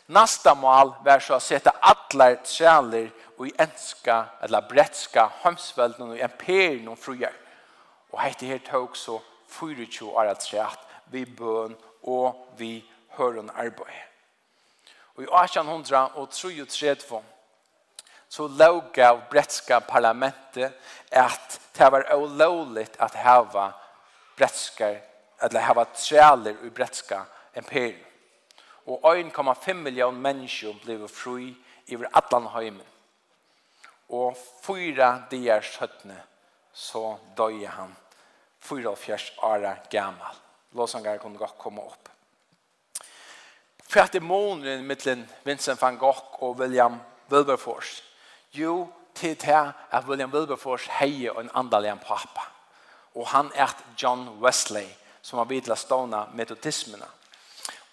Nasta 0.06 0.54
mål 0.54 0.92
var 1.04 1.22
så 1.24 1.38
å 1.38 1.42
sette 1.42 1.72
atler 1.82 2.36
træler 2.44 3.08
og 3.38 3.46
i 3.48 3.54
enska 3.58 4.18
eller 4.44 4.66
bretska 4.68 5.28
hamsvelden 5.42 6.12
og 6.12 6.18
imperien 6.20 6.88
og 6.92 6.98
frugjert. 7.00 7.43
Og 8.14 8.20
hette 8.22 8.46
her 8.46 8.58
tog 8.62 8.96
så 8.96 9.18
24 9.50 10.10
år 10.14 10.28
at 10.30 10.44
rett 10.54 10.82
vi 11.10 11.24
bøn 11.26 11.74
og 12.06 12.34
vi 12.58 12.84
høren 13.18 13.50
arbeid. 13.50 14.02
Og 15.14 15.22
i 15.22 15.26
1833 15.26 17.22
så 18.28 18.46
låg 18.48 18.98
av 18.98 19.20
bretska 19.30 19.80
parlamentet 19.80 20.72
at 21.10 21.58
det 21.74 21.90
var 21.90 22.06
olovligt 22.14 22.96
at 23.02 23.14
hava 23.18 23.72
bretskar 24.36 25.00
eller 25.42 25.60
hava 25.60 25.84
träler 25.84 26.56
i 26.66 26.70
bretska 26.70 27.24
imperium. 27.56 28.06
Og 28.86 29.16
1,5 29.16 29.72
miljon 29.74 30.20
mennesker 30.20 30.74
blev 30.84 31.08
fri 31.08 31.54
över 31.90 32.08
Atlanheimen. 32.12 32.86
Og 34.08 34.36
fyra 34.62 35.24
dier 35.30 35.60
søttene 35.60 36.22
så 36.72 37.16
døde 37.36 37.66
han 37.66 37.94
44 38.64 39.18
år 39.42 39.78
gammal. 39.90 40.34
Låsangar 40.72 41.18
kunne 41.18 41.38
godt 41.38 41.58
komme 41.58 41.82
opp. 41.82 42.08
det 43.94 44.14
i 44.14 44.20
måneden 44.20 44.86
mittlen 44.86 45.28
Vincent 45.44 45.82
van 45.82 45.98
Gogh 45.98 46.42
og 46.42 46.56
William 46.58 47.00
Wilberforce. 47.30 48.02
Jo, 48.52 48.88
til 49.14 49.36
til 49.36 49.72
at 49.90 50.04
William 50.08 50.32
Wilberforce 50.32 50.90
heier 50.90 51.40
en 51.40 51.50
andal 51.54 51.84
en 51.84 51.98
pappa. 51.98 52.48
Og 53.14 53.28
han 53.28 53.50
er 53.54 53.70
John 54.02 54.28
Wesley, 54.42 54.88
som 55.22 55.38
har 55.38 55.44
vidla 55.44 55.74
stående 55.74 56.24
metodismene. 56.34 57.06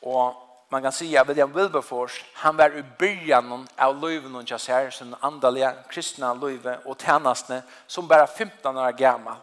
Og 0.02 0.36
man 0.72 0.82
kan 0.82 0.92
si 0.92 1.16
at 1.16 1.28
William 1.28 1.54
Wilberforce, 1.56 2.24
han 2.34 2.58
var 2.58 2.72
i 2.78 2.82
byrjan 3.00 3.68
av 3.78 4.02
løyven 4.02 4.36
og 4.36 4.46
kjassær, 4.46 4.90
som 4.90 5.16
andalige 5.22 5.74
kristna 5.90 6.34
løyve 6.34 6.80
og 6.86 6.98
tjenestene, 6.98 7.62
som 7.88 8.08
bare 8.08 8.28
15 8.28 8.78
år 8.78 8.92
gammal 8.92 9.36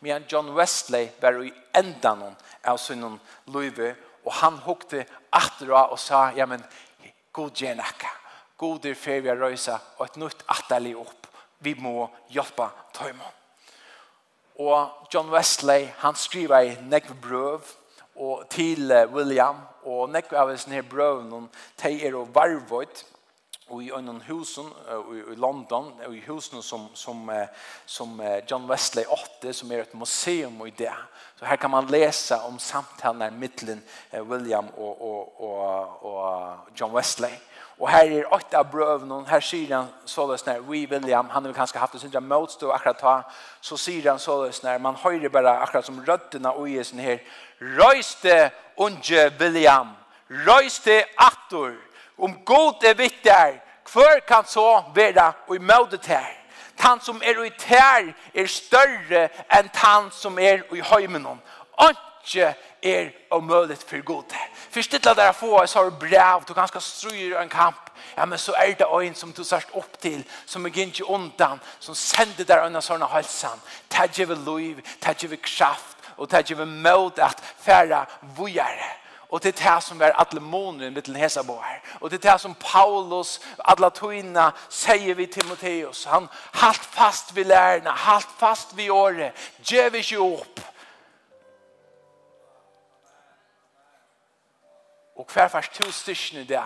medan 0.00 0.24
John 0.28 0.54
Wesley 0.54 1.10
var 1.20 1.42
i 1.44 1.52
endan 1.72 2.36
av 2.64 2.78
sin 2.78 3.04
løyve, 3.46 3.94
og 4.24 4.32
han 4.32 4.58
hukte 4.64 5.04
atra 5.32 5.86
og 5.92 5.98
sa, 5.98 6.30
ja, 6.36 6.46
men 6.46 6.64
god 7.32 7.56
gjenakka, 7.56 8.10
god 8.56 8.86
er 8.86 8.94
fer 8.98 9.20
vi 9.24 9.32
røysa, 9.32 9.78
og 9.98 10.06
et 10.06 10.16
nytt 10.20 10.44
atali 10.48 10.94
opp. 10.94 11.28
Vi 11.60 11.74
må 11.76 12.08
hjelpa 12.32 12.70
tøymon. 12.96 13.36
Og 14.60 15.08
John 15.12 15.30
Wesley, 15.32 15.88
han 16.00 16.16
skriver 16.16 16.60
i 16.60 16.76
nekve 16.88 17.16
brøv, 17.20 17.68
og 18.20 18.48
til 18.52 18.92
William, 19.12 19.62
og 19.88 20.10
nekve 20.12 20.36
av 20.36 20.50
hans 20.52 20.66
brøv, 20.90 21.22
de 21.82 21.92
er 22.04 22.16
og 22.16 22.34
varvøyt, 22.34 23.04
och 23.70 23.82
i 23.82 23.90
en 23.90 24.20
husen 24.20 24.64
i 25.32 25.36
London 25.36 25.92
og 26.06 26.14
i 26.16 26.20
husen 26.20 26.62
som 26.62 26.88
som 26.94 27.46
som 27.86 28.40
John 28.50 28.68
Wesley 28.68 29.04
åtte 29.04 29.52
som 29.52 29.72
är 29.72 29.78
ett 29.78 29.94
museum 29.94 30.66
i 30.66 30.70
det. 30.70 30.94
Så 31.38 31.44
här 31.44 31.56
kan 31.56 31.70
man 31.70 31.86
läsa 31.86 32.46
om 32.46 32.58
samtalen 32.58 33.38
mellan 33.38 33.80
William 34.10 34.66
och 34.68 35.00
och 35.00 35.40
och 35.40 36.02
och 36.02 36.56
John 36.74 36.92
Wesley. 36.92 37.32
Och 37.80 37.88
här 37.88 38.10
är 38.10 38.34
åtta 38.34 38.58
av 38.60 39.06
någon 39.06 39.26
här 39.26 39.40
sier 39.40 39.76
han 39.76 39.86
sådär 40.04 40.54
når 40.54 40.60
we 40.60 40.86
William 40.86 41.28
han 41.30 41.44
har 41.44 41.52
kanske 41.52 41.78
haft 41.78 41.92
det 41.92 41.98
sånn 41.98 42.10
där 42.10 42.20
motstå 42.20 42.72
akkurat 42.72 42.98
ta 42.98 43.22
så 43.60 43.76
sier 43.76 44.10
han 44.10 44.18
sådär 44.18 44.52
når 44.62 44.78
man 44.78 44.94
höjer 44.94 45.28
bara 45.28 45.58
akkurat 45.58 45.84
som 45.84 46.04
rötterna 46.06 46.52
och 46.52 46.68
i 46.68 46.84
sånn 46.84 46.98
här 46.98 47.22
røyste 47.58 48.50
unge 48.76 49.30
William 49.38 49.96
røyste 50.28 51.04
attor 51.16 51.76
Om 52.20 52.38
god 52.44 52.84
er 52.84 52.94
vitt 52.94 53.24
der, 53.24 53.58
hver 53.92 54.20
kan 54.28 54.44
så 54.46 54.82
være 54.94 55.32
i 55.50 55.54
imøte 55.54 56.00
her? 56.06 56.36
Han 56.80 57.00
som 57.00 57.22
er 57.24 57.42
i 57.44 57.50
tær 57.58 58.12
er 58.34 58.46
større 58.46 59.28
enn 59.58 59.68
han 59.74 60.08
som 60.12 60.38
er 60.38 60.62
i 60.72 60.80
høymen. 60.80 61.26
Ikke 61.80 62.54
er 62.82 63.10
omøyelig 63.30 63.78
for 63.86 64.04
god. 64.04 64.36
Først 64.70 64.90
til 64.90 65.08
at 65.08 65.16
dere 65.16 65.34
får 65.34 65.66
så 65.66 65.82
har 65.82 65.90
brev, 65.90 66.44
du 66.48 66.54
ganske 66.54 66.80
struer 66.80 67.40
en 67.40 67.48
kamp, 67.48 67.90
ja, 68.16 68.24
men 68.24 68.38
så 68.38 68.54
er 68.56 68.74
det 68.74 68.86
en 69.02 69.14
som 69.14 69.32
du 69.32 69.44
sørst 69.44 69.74
opp 69.74 69.98
til, 70.00 70.24
som 70.46 70.66
er 70.66 70.78
ikke 70.78 71.08
undan, 71.10 71.60
som 71.80 71.94
sender 71.94 72.44
dere 72.44 72.66
under 72.66 72.80
sånne 72.80 73.06
halsen. 73.06 73.60
Det 73.90 73.98
er 73.98 74.08
ikke 74.08 74.34
liv, 74.34 74.76
det 74.76 75.08
er 75.08 75.24
ikke 75.24 75.42
kraft, 75.42 75.96
og 76.16 76.30
det 76.30 76.36
er 76.36 76.38
ikke 76.38 76.66
møte 76.66 77.24
at 77.24 77.42
færre 77.60 78.06
vujere. 78.36 78.99
Og 79.30 79.42
det 79.42 79.58
det 79.58 79.82
som 79.82 80.02
er 80.02 80.12
alle 80.18 80.40
måneder 80.40 80.90
med 80.90 81.02
til 81.02 81.16
Hesaboer. 81.16 81.80
Og 82.00 82.10
det 82.10 82.22
det 82.22 82.40
som 82.40 82.54
Paulus, 82.54 83.40
alle 83.64 83.90
togene, 83.90 84.50
sier 84.68 85.14
vi 85.14 85.26
Timoteus. 85.26 86.04
Han 86.04 86.28
halt 86.54 86.84
fast 86.90 87.34
vid 87.36 87.44
lærerne, 87.44 87.90
halt 87.90 88.28
fast 88.38 88.76
vid 88.76 88.90
året. 88.90 89.32
Gjør 89.62 89.88
vi 89.88 89.98
ikke 89.98 90.18
opp. 90.18 90.60
Og 95.16 95.26
hver 95.32 95.48
fast 95.48 95.74
to 95.74 95.90
styrkene 95.92 96.44
det 96.48 96.62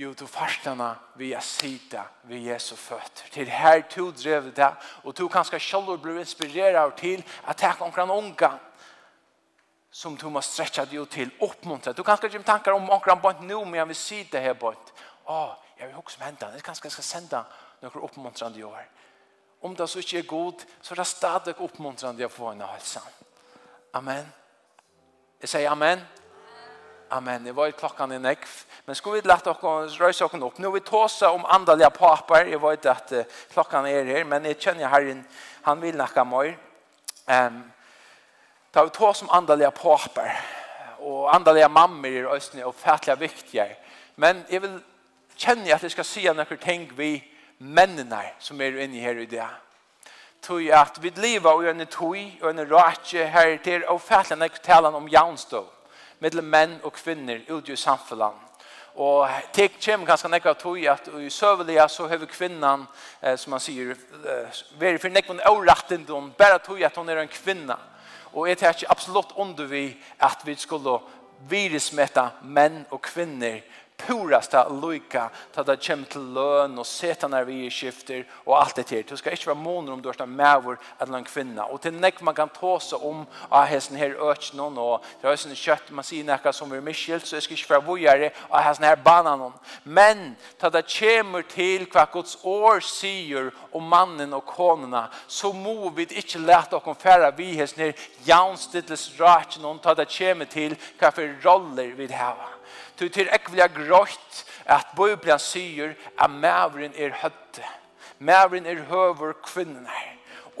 jo 0.00 0.14
du 0.16 0.26
farstarna 0.26 0.94
vi 1.20 1.32
er 1.36 1.44
sida 1.44 2.06
vi 2.22 2.46
Jesu 2.48 2.76
føtter. 2.76 3.28
Til 3.32 3.48
her 3.50 3.82
to 3.90 4.10
drev 4.10 4.50
det, 4.56 4.70
og 5.04 5.14
to 5.14 5.28
kanskje 5.28 5.60
selv 5.60 5.98
blir 6.00 6.20
inspireret 6.20 6.94
til 6.96 7.24
at 7.48 7.60
det 7.60 7.68
er 7.68 7.82
omkring 7.82 8.10
som 9.90 10.16
du 10.16 10.28
må 10.28 10.40
stretcha 10.40 10.84
dig 10.84 11.06
til, 11.08 11.30
till 11.30 11.30
Du 11.84 11.92
Du 11.92 12.02
kanske 12.02 12.26
inte 12.26 12.42
tankar 12.42 12.72
om 12.72 12.90
omkring 12.90 13.20
bort 13.20 13.40
nu 13.40 13.64
men 13.64 13.74
jeg 13.74 13.88
vil 13.88 13.96
si 13.96 14.22
det 14.32 14.40
här 14.40 14.54
bort. 14.54 14.92
Ja, 15.26 15.44
oh, 15.44 15.54
jag 15.78 15.86
vill 15.86 15.96
också 15.96 16.20
vänta. 16.20 16.52
Jeg 16.52 16.62
kanske 16.62 16.90
ska 16.90 17.02
sända 17.02 17.44
några 17.80 18.00
uppmuntrande 18.00 18.64
år. 18.64 18.88
Om 19.62 19.76
det 19.76 19.88
så 19.88 19.98
ikke 19.98 20.18
er 20.18 20.22
god 20.22 20.62
så 20.82 20.94
er 20.94 20.96
det 20.96 21.06
stadig 21.06 21.60
oppmuntrande 21.60 22.24
å 22.24 22.28
få 22.28 22.46
en 22.50 22.60
hälsa. 22.60 23.00
Amen. 23.92 24.32
Jeg 25.40 25.48
sier 25.48 25.70
amen. 25.70 26.00
Amen. 27.10 27.44
Det 27.44 27.52
var 27.56 27.66
i 27.66 27.72
klockan 27.72 28.12
i 28.12 28.18
nekv. 28.18 28.64
Men 28.86 28.94
skulle 28.94 29.20
vi 29.20 29.28
lette 29.28 29.44
dere 29.44 29.88
røyse 30.00 30.24
dere 30.24 30.42
opp? 30.42 30.52
upp. 30.52 30.58
Nu 30.58 30.70
vi 30.72 30.80
tåse 30.80 31.26
om 31.26 31.44
andaliga 31.44 31.90
papar. 31.90 32.46
Jag 32.46 32.60
vet 32.60 32.86
att 32.86 33.12
klockan 33.52 33.86
är 33.86 34.04
her, 34.04 34.24
Men 34.24 34.44
jag 34.44 34.60
känner 34.60 34.88
herren. 34.88 35.24
Han 35.62 35.80
vill 35.80 35.96
nacka 35.96 36.24
mer. 36.24 36.58
Ehm. 37.26 37.56
Um, 37.56 37.72
Da 38.74 38.84
vi 38.84 38.90
tar 38.90 39.12
som 39.12 39.30
andaliga 39.30 39.70
påper, 39.70 40.30
og 40.98 41.34
andaliga 41.34 41.68
mammer 41.68 42.08
i 42.08 42.24
røstene 42.24 42.66
og 42.66 42.74
fætliga 42.74 43.16
viktige. 43.18 43.76
Men 44.16 44.44
jeg 44.50 44.62
vil 44.62 44.76
kjenne 45.38 45.74
at 45.74 45.82
jeg 45.82 45.90
skal 45.90 46.06
si 46.06 46.22
noen 46.28 46.60
ting 46.62 46.84
vi 46.98 47.16
mennene 47.58 48.20
som 48.38 48.60
er 48.60 48.78
inne 48.78 49.02
her 49.02 49.18
i 49.18 49.26
det. 49.26 49.48
Tøy 50.42 50.70
at 50.70 51.02
vi 51.02 51.10
lever 51.16 51.50
og 51.50 51.66
en 51.66 51.86
tøy 51.86 52.38
og 52.42 52.50
en 52.50 52.62
rake 52.70 53.26
her 53.26 53.56
til 53.64 53.88
og 53.88 54.00
fætliga 54.00 54.38
noen 54.38 54.62
talen 54.62 54.94
om 54.94 55.10
jaunstå 55.10 55.64
mellom 56.20 56.44
menn 56.44 56.78
og 56.84 56.94
kvinner 56.94 57.42
ut 57.50 57.68
i 57.68 57.76
samfunnet. 57.76 58.38
Og 58.94 59.28
det 59.56 59.70
kommer 59.84 60.06
ganske 60.06 60.28
nekka 60.28 60.54
tog 60.54 60.78
at 60.86 61.08
i 61.18 61.30
søvelige 61.30 61.88
så 61.88 62.06
har 62.06 62.26
kvinnan, 62.26 62.86
eh, 63.22 63.36
som 63.36 63.50
man 63.50 63.60
sier, 63.60 63.94
eh, 64.24 64.62
veri 64.78 64.98
for 64.98 65.08
nekka 65.08 65.50
årattendom, 65.50 66.32
bare 66.38 66.58
tog 66.58 66.82
at 66.82 66.96
hun 66.96 67.08
er 67.08 67.18
en 67.18 67.28
kvinna. 67.28 67.76
Og 68.32 68.48
jeg 68.48 68.58
tar 68.58 68.76
ikke 68.76 68.90
absolutt 68.90 69.32
under 69.36 69.66
vi 69.66 69.96
at 70.22 70.44
vi 70.44 70.54
skulle 70.54 70.98
virismette 71.50 72.22
menn 72.42 72.84
og 72.90 73.00
kvinner 73.02 73.60
purasta 74.06 74.68
lojka 74.68 75.28
ta 75.54 75.62
det 75.66 75.78
kjem 75.82 76.04
til 76.10 76.24
løn 76.34 76.78
og 76.78 76.86
seta 76.86 77.28
når 77.30 77.46
vi 77.48 77.58
skifter 77.72 78.24
og 78.46 78.56
alt 78.60 78.76
det 78.76 78.86
til. 78.90 79.04
Du 79.08 79.16
skal 79.16 79.34
ikke 79.36 79.50
være 79.50 79.62
måneder 79.62 79.92
om 79.92 80.02
du 80.02 80.08
er 80.10 80.26
maver 80.26 80.76
eller 81.00 81.18
en 81.18 81.24
kvinna. 81.24 81.68
Og 81.72 81.80
til 81.80 81.94
nek 81.94 82.22
man 82.22 82.34
kan 82.34 82.52
ta 82.54 82.76
seg 82.82 83.04
om 83.04 83.24
av 83.50 83.66
hesten 83.70 83.98
her 84.00 84.16
økjennom 84.16 84.78
og 84.78 85.06
det 85.22 85.30
er 85.30 85.40
sånn 85.40 85.56
kjøtt 85.58 85.90
man 85.94 86.06
sier 86.06 86.26
nekka 86.26 86.52
som 86.52 86.72
er 86.72 86.84
miskilt 86.84 87.26
så 87.26 87.36
jeg 87.36 87.46
skal 87.46 87.58
ikke 87.58 87.74
være 87.74 87.86
vojere 87.88 88.30
av 88.50 88.64
hesten 88.66 88.88
her 88.88 89.00
banan. 89.04 89.52
Men 89.84 90.34
ta 90.60 90.70
det 90.70 90.86
kjem 90.90 91.40
til 91.50 91.86
hva 91.90 92.06
Guds 92.12 92.38
år 92.44 92.82
sier 92.84 93.50
om 93.72 93.86
mannen 93.86 94.34
og 94.36 94.46
konene 94.48 95.06
så 95.26 95.52
må 95.52 95.90
vi 95.96 96.08
ikke 96.10 96.42
lete 96.42 96.78
oss 96.78 96.98
fære 97.00 97.32
vi 97.36 97.52
hesten 97.58 97.86
her 97.86 98.06
jaunstittelsraten 98.26 99.66
ta 99.82 99.94
det 99.94 100.08
kjem 100.10 100.44
til 100.50 100.76
hva 100.98 101.12
for 101.14 101.36
roller 101.44 101.94
vi 101.96 102.08
har. 102.12 102.59
Du 103.00 103.08
til 103.08 103.30
ekvelig 103.32 103.70
grått 103.72 104.42
at 104.68 104.90
Bibelen 104.96 105.40
sier 105.40 105.94
at 106.20 106.30
mævren 106.30 106.92
er 106.92 107.14
høtte. 107.22 107.64
Mævren 108.18 108.66
er 108.66 108.82
høver 108.90 109.32
kvinner. 109.40 110.02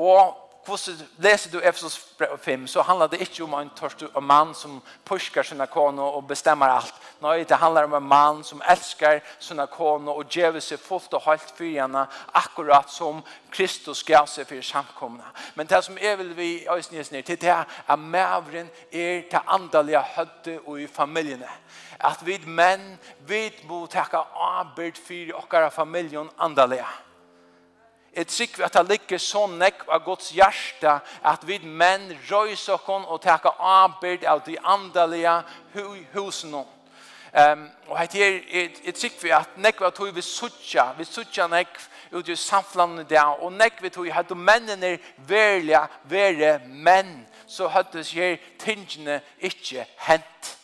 Og 0.00 0.38
hvordan 0.64 1.08
leser 1.18 1.50
du 1.50 1.58
Efesos 1.58 2.00
5 2.42 2.66
så 2.66 2.82
handlar 2.82 3.06
det 3.06 3.20
ikke 3.20 3.44
om 3.44 3.54
en 3.54 3.70
tørst 3.76 4.02
en 4.02 4.24
mann 4.24 4.54
som 4.54 4.82
puskar 5.04 5.42
sina 5.42 5.66
kone 5.66 6.02
og 6.02 6.26
bestemmer 6.28 6.66
alt. 6.66 6.94
Nei, 7.20 7.44
det 7.44 7.56
handlar 7.56 7.84
om 7.84 7.94
en 7.94 8.08
mann 8.08 8.44
som 8.44 8.62
elskar 8.68 9.20
sina 9.38 9.66
kone 9.66 10.10
og 10.10 10.28
gjør 10.28 10.60
seg 10.60 10.80
fullt 10.80 11.14
og 11.16 11.24
holdt 11.24 11.52
for 11.56 11.64
henne 11.64 12.06
akkurat 12.34 12.88
som 12.92 13.22
Kristus 13.50 14.02
gav 14.04 14.28
seg 14.28 14.48
for 14.48 14.62
samkomne. 14.62 15.24
Men 15.54 15.66
det 15.66 15.84
som 15.84 15.98
er 16.00 16.16
vil 16.16 16.36
vi 16.36 16.50
øyne 16.68 17.04
ned 17.10 17.22
til 17.22 17.40
det 17.40 17.52
er 17.52 17.64
at 17.88 17.98
mævren 17.98 18.70
er 18.92 19.22
til 19.30 19.40
andalige 19.48 20.04
høtte 20.16 20.60
og 20.66 20.80
i 20.80 20.86
familiene 20.86 21.48
at 22.00 22.24
vi 22.26 22.38
menn, 22.46 22.98
vi 23.28 23.50
må 23.68 23.84
takke 23.86 24.22
arbeid 24.34 24.98
for 24.98 25.36
okkara 25.42 25.68
familjen 25.68 26.30
andalega. 26.38 26.88
Jeg 28.16 28.26
tykker 28.26 28.64
at 28.64 28.74
det 28.74 28.88
ligger 28.88 29.18
så 29.22 29.44
nekk 29.46 29.84
av 29.86 30.02
Guds 30.04 30.32
hjerte 30.34 30.96
at 31.22 31.46
vi 31.46 31.60
menn 31.62 32.10
røys 32.30 32.66
okkon 32.68 33.06
og 33.06 33.22
takke 33.22 33.52
arbeid 33.58 34.26
av 34.26 34.42
de 34.46 34.56
andalega 34.58 35.40
husene. 36.14 36.64
Um, 37.30 37.68
og 37.86 37.98
jeg 38.14 38.42
er, 38.50 38.70
jeg 38.84 38.94
tykker 38.94 39.36
at 39.36 39.58
nekk 39.62 39.84
av 39.86 39.92
tog 39.94 40.10
vi 40.14 40.22
suttja, 40.26 40.88
vi 40.98 41.06
suttja 41.06 41.46
nekk 41.46 41.76
ut 42.10 42.28
i 42.28 42.34
samfunnet 42.34 43.06
der, 43.10 43.36
og 43.38 43.52
nekk 43.54 43.78
vi 43.84 43.92
tog 43.94 44.08
at 44.10 44.32
mennene 44.34 44.96
er 44.96 45.04
verlige, 45.28 45.84
verre 46.10 46.56
menn, 46.66 47.20
så 47.46 47.68
hadde 47.70 48.02
det 48.02 48.10
her 48.10 48.40
tingene 48.58 49.20
ikke 49.38 49.86
hent. 50.08 50.56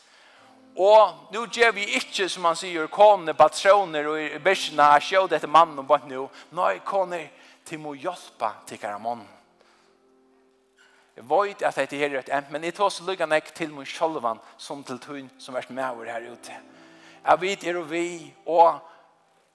Og 0.76 1.32
nu 1.32 1.46
gjør 1.46 1.72
vi 1.72 1.84
ikke, 1.96 2.28
som 2.28 2.44
han 2.44 2.56
sier, 2.56 2.86
kone, 2.92 3.32
patroner 3.34 4.08
og 4.10 4.42
bæsjene 4.44 4.90
jeg 4.96 5.06
sjød 5.08 5.30
dette 5.32 5.48
mannen 5.48 5.78
og 5.80 5.86
bare 5.88 6.08
nå. 6.10 6.26
Nei, 6.56 6.78
kone, 6.84 7.22
til 7.66 7.80
må 7.80 7.94
hjelpe 7.96 8.50
til 8.68 8.78
karamon. 8.78 9.24
Jeg 11.16 11.24
vet 11.30 11.62
at 11.64 11.78
dette 11.80 11.96
her 11.96 12.12
er 12.12 12.20
et 12.20 12.34
ent, 12.36 12.50
men 12.52 12.64
jeg 12.64 12.74
tar 12.76 12.90
så 12.92 13.06
lykkene 13.06 13.38
ikke 13.40 13.54
til 13.56 13.72
min 13.72 13.88
sjølven 13.88 14.42
som 14.60 14.82
til 14.84 15.00
tøyen 15.00 15.30
som 15.40 15.56
er 15.56 15.64
med 15.70 15.84
over 15.84 16.12
her 16.12 16.28
ute. 16.28 16.58
Jeg 17.24 17.40
vet 17.40 17.64
er 17.64 17.80
og 17.80 17.88
vi, 17.90 18.34
og 18.46 18.76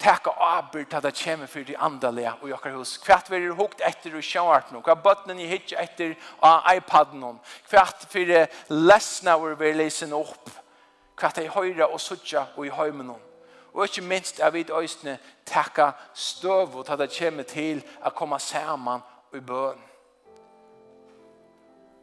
takk 0.01 0.27
og 0.27 0.41
arbeid 0.41 0.89
til 0.89 0.97
at 0.97 1.03
det 1.03 1.23
kommer 1.23 1.47
för 1.47 1.63
de 1.63 1.77
andliga 1.77 2.33
och 2.41 2.49
jag 2.49 2.61
kan 2.61 2.71
hus 2.71 2.97
kvart 2.97 3.29
vi 3.29 3.35
är 3.35 3.49
hukt 3.49 3.81
efter 3.81 4.09
noe? 4.09 4.81
Hva 4.81 4.95
nu 4.95 5.01
bøttene 5.01 5.03
bottnen 5.03 5.37
hittet 5.37 5.79
etter 5.79 6.09
efter 6.09 6.75
iPaden 6.75 7.23
hon 7.23 7.39
kvart 7.69 8.05
för 8.09 8.25
det 8.25 8.47
läsna 8.67 9.37
vi 9.37 9.55
vill 9.55 10.13
opp? 10.13 10.49
hva 11.19 11.29
de 11.35 11.47
høyre 11.49 11.87
og 11.87 12.01
suttja 12.01 12.45
og 12.55 12.65
i 12.65 12.73
høymen 12.73 13.09
om. 13.09 13.21
Og 13.73 13.83
ikke 13.83 14.01
minst 14.01 14.39
er 14.39 14.49
vi 14.49 14.59
i 14.59 14.71
øyne 14.71 15.17
takka 15.45 15.91
støv 16.13 16.75
og 16.75 16.85
ta 16.85 16.95
det 16.95 17.11
kommer 17.17 17.43
til 17.43 17.83
å 18.03 18.09
komme 18.09 18.39
sammen 18.39 18.99
i 19.33 19.39
bøn. 19.39 19.79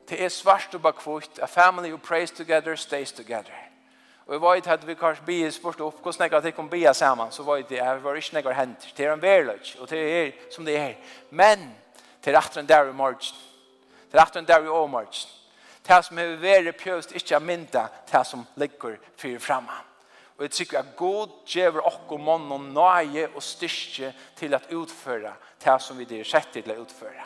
Det 0.09 0.24
er 0.24 0.28
svart 0.28 0.74
og 0.74 0.82
bakvort. 0.82 1.38
A 1.42 1.46
family 1.46 1.90
who 1.90 1.98
prays 1.98 2.30
together 2.30 2.76
stays 2.76 3.12
together. 3.12 3.68
Og 4.26 4.34
jeg 4.34 4.42
vet 4.42 4.66
at 4.66 4.86
vi 4.86 4.94
kanskje 4.94 5.24
blir 5.24 5.50
spurt 5.50 5.80
opp, 5.80 6.00
hvordan 6.02 6.22
jeg 6.22 6.30
kan 6.30 6.52
komme 6.52 6.70
bia 6.70 6.92
sammen, 6.92 7.32
så 7.32 7.42
vet 7.42 7.70
jeg 7.70 7.80
at 7.80 8.04
vi 8.04 8.16
ikke 8.16 8.34
nekker 8.34 8.52
hent. 8.52 8.88
Det 8.96 9.06
er 9.06 9.12
en 9.12 9.22
verløk, 9.22 9.76
og 9.80 9.90
det 9.90 9.98
er 9.98 10.32
som 10.52 10.64
det 10.64 10.76
er. 10.76 10.94
Men 11.30 11.74
det 12.24 12.34
er 12.34 12.38
etter 12.38 12.61
en 12.61 12.66
dag 12.66 12.88
i 12.88 12.92
morgen. 12.92 13.36
Det 14.12 14.20
er 14.20 14.22
etter 14.24 14.40
en 14.40 14.48
dag 14.48 14.64
i 14.64 14.68
åmorgen 14.68 15.38
det 15.89 16.05
som 16.05 16.18
er 16.18 16.36
vært 16.36 16.76
pjøst 16.76 17.14
ikke 17.16 17.34
er 17.34 17.45
mynda 17.45 17.86
det 18.11 18.24
som 18.26 18.45
ligger 18.61 18.99
for 19.16 19.39
framme. 19.41 19.78
Og 20.39 20.45
jeg 20.45 20.51
tykker 20.51 20.78
at 20.78 20.93
god 20.97 21.32
gjør 21.47 21.80
okko 21.89 22.16
mån 22.16 22.53
og 22.53 22.66
nøye 22.70 23.26
og 23.34 23.43
styrke 23.43 24.12
til 24.36 24.55
at 24.55 24.70
utføre 24.72 25.32
det 25.64 25.80
som 25.82 25.99
vi 25.99 26.07
er 26.20 26.28
sett 26.28 26.53
til 26.55 26.70
å 26.70 26.78
utføre. 26.84 27.24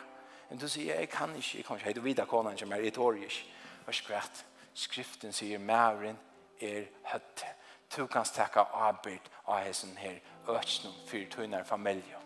Men 0.49 0.61
du 0.61 0.65
sier, 0.67 0.95
jeg 0.99 1.09
kan 1.09 1.35
ikke, 1.35 1.57
jeg 1.57 1.65
kan 1.65 1.77
ikke, 1.77 1.87
jeg 1.87 1.95
kan 1.95 2.07
ikke, 2.07 2.25
konan 2.25 2.57
som 2.57 2.71
er 2.71 2.87
i 2.87 2.91
torget. 2.91 3.43
Og 3.85 3.93
skvært, 3.93 4.45
skriften 4.73 5.33
sier, 5.33 5.59
mæren 5.59 6.17
er 6.61 6.89
høtte. 7.11 7.53
Du 7.97 8.07
kan 8.07 8.25
stekke 8.25 8.65
arbeid 8.73 9.29
av 9.45 9.61
hessen 9.67 9.97
her, 9.97 10.17
øksen 10.49 10.93
for 11.05 11.29
tøyner 11.29 11.63
familie 11.63 12.22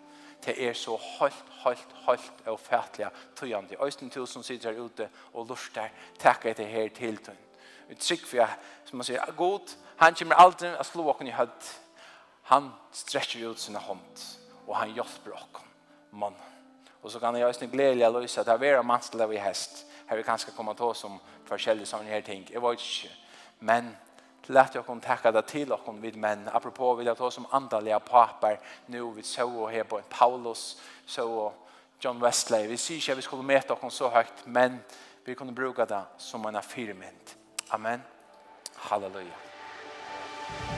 det 0.47 0.55
er 0.63 0.73
så 0.73 0.95
helt, 1.19 1.43
helt, 1.63 1.95
helt 2.05 2.47
og 2.47 2.59
fætlig 2.59 3.09
tøyende. 3.35 3.75
Øysten 3.83 4.09
til 4.09 4.27
som 4.27 4.43
sitter 4.43 4.71
her 4.71 4.79
ute 4.79 5.09
og 5.33 5.47
lurer 5.47 5.89
takker 6.19 6.53
det 6.53 6.67
her 6.67 6.89
til 6.89 7.17
tøyen. 7.17 7.43
Vi 7.89 7.95
trygg 7.95 8.25
for 8.27 8.37
jeg, 8.37 8.55
som 8.85 8.97
man 8.97 9.05
sier, 9.07 9.31
god, 9.37 9.75
han 9.97 10.15
kommer 10.15 10.35
alltid 10.35 10.75
å 10.75 10.85
slå 10.87 11.05
åkken 11.11 11.27
i 11.27 11.35
hødd. 11.35 11.69
Han 12.51 12.71
strekker 12.95 13.49
ut 13.49 13.59
sine 13.59 13.79
hånd, 13.79 14.23
og 14.67 14.75
han 14.75 14.91
hjelper 14.95 15.35
åkken, 15.35 15.69
mann. 16.11 16.35
Og 17.01 17.11
så 17.11 17.19
kan 17.19 17.35
jeg 17.35 17.47
også 17.47 17.67
glede 17.71 18.07
å 18.07 18.19
løse 18.19 18.41
at 18.41 18.47
det 18.47 18.71
er 18.71 18.79
en 18.79 18.87
mannslig 18.87 19.27
i 19.35 19.43
hest. 19.43 19.85
Her 20.07 20.19
vi 20.19 20.27
kanskje 20.27 20.55
kommer 20.55 20.75
til 20.75 20.91
oss 20.91 21.03
om 21.07 21.19
forskjellige 21.47 21.87
sånne 21.87 22.11
her 22.11 22.23
ting. 22.23 22.47
Jeg 22.51 22.63
vet 22.63 22.83
ikke, 22.83 23.11
men 23.59 23.91
lät 24.49 24.75
jag 24.75 24.85
kon 24.85 24.99
tacka 24.99 25.31
det 25.31 25.41
till 25.41 25.71
och 25.71 25.85
kon 25.85 26.01
vid 26.01 26.15
män 26.15 26.49
apropå 26.53 26.93
vill 26.93 27.07
jag 27.07 27.17
ta 27.17 27.31
som 27.31 27.45
andliga 27.49 27.99
papper 27.99 28.59
nu 28.85 29.11
vi 29.15 29.23
så 29.23 29.61
och 29.61 29.71
här 29.71 29.83
på 29.83 30.01
Paulus, 30.09 30.81
så 31.05 31.31
och 31.31 31.67
John 31.99 32.19
Wesley. 32.19 32.67
Vi 32.67 32.77
ser 32.77 32.95
ju 32.95 33.11
at 33.11 33.17
vi 33.17 33.21
skulle 33.21 33.43
mäta 33.43 33.75
kon 33.75 33.91
så 33.91 34.09
högt 34.09 34.33
men 34.45 34.79
vi 35.23 35.35
kunde 35.35 35.53
bruka 35.53 35.85
det 35.85 36.01
som 36.17 36.45
en 36.45 36.55
affirmament 36.55 37.37
Amen. 37.69 38.01
Halleluja. 38.75 39.25
Halleluja. 39.25 40.76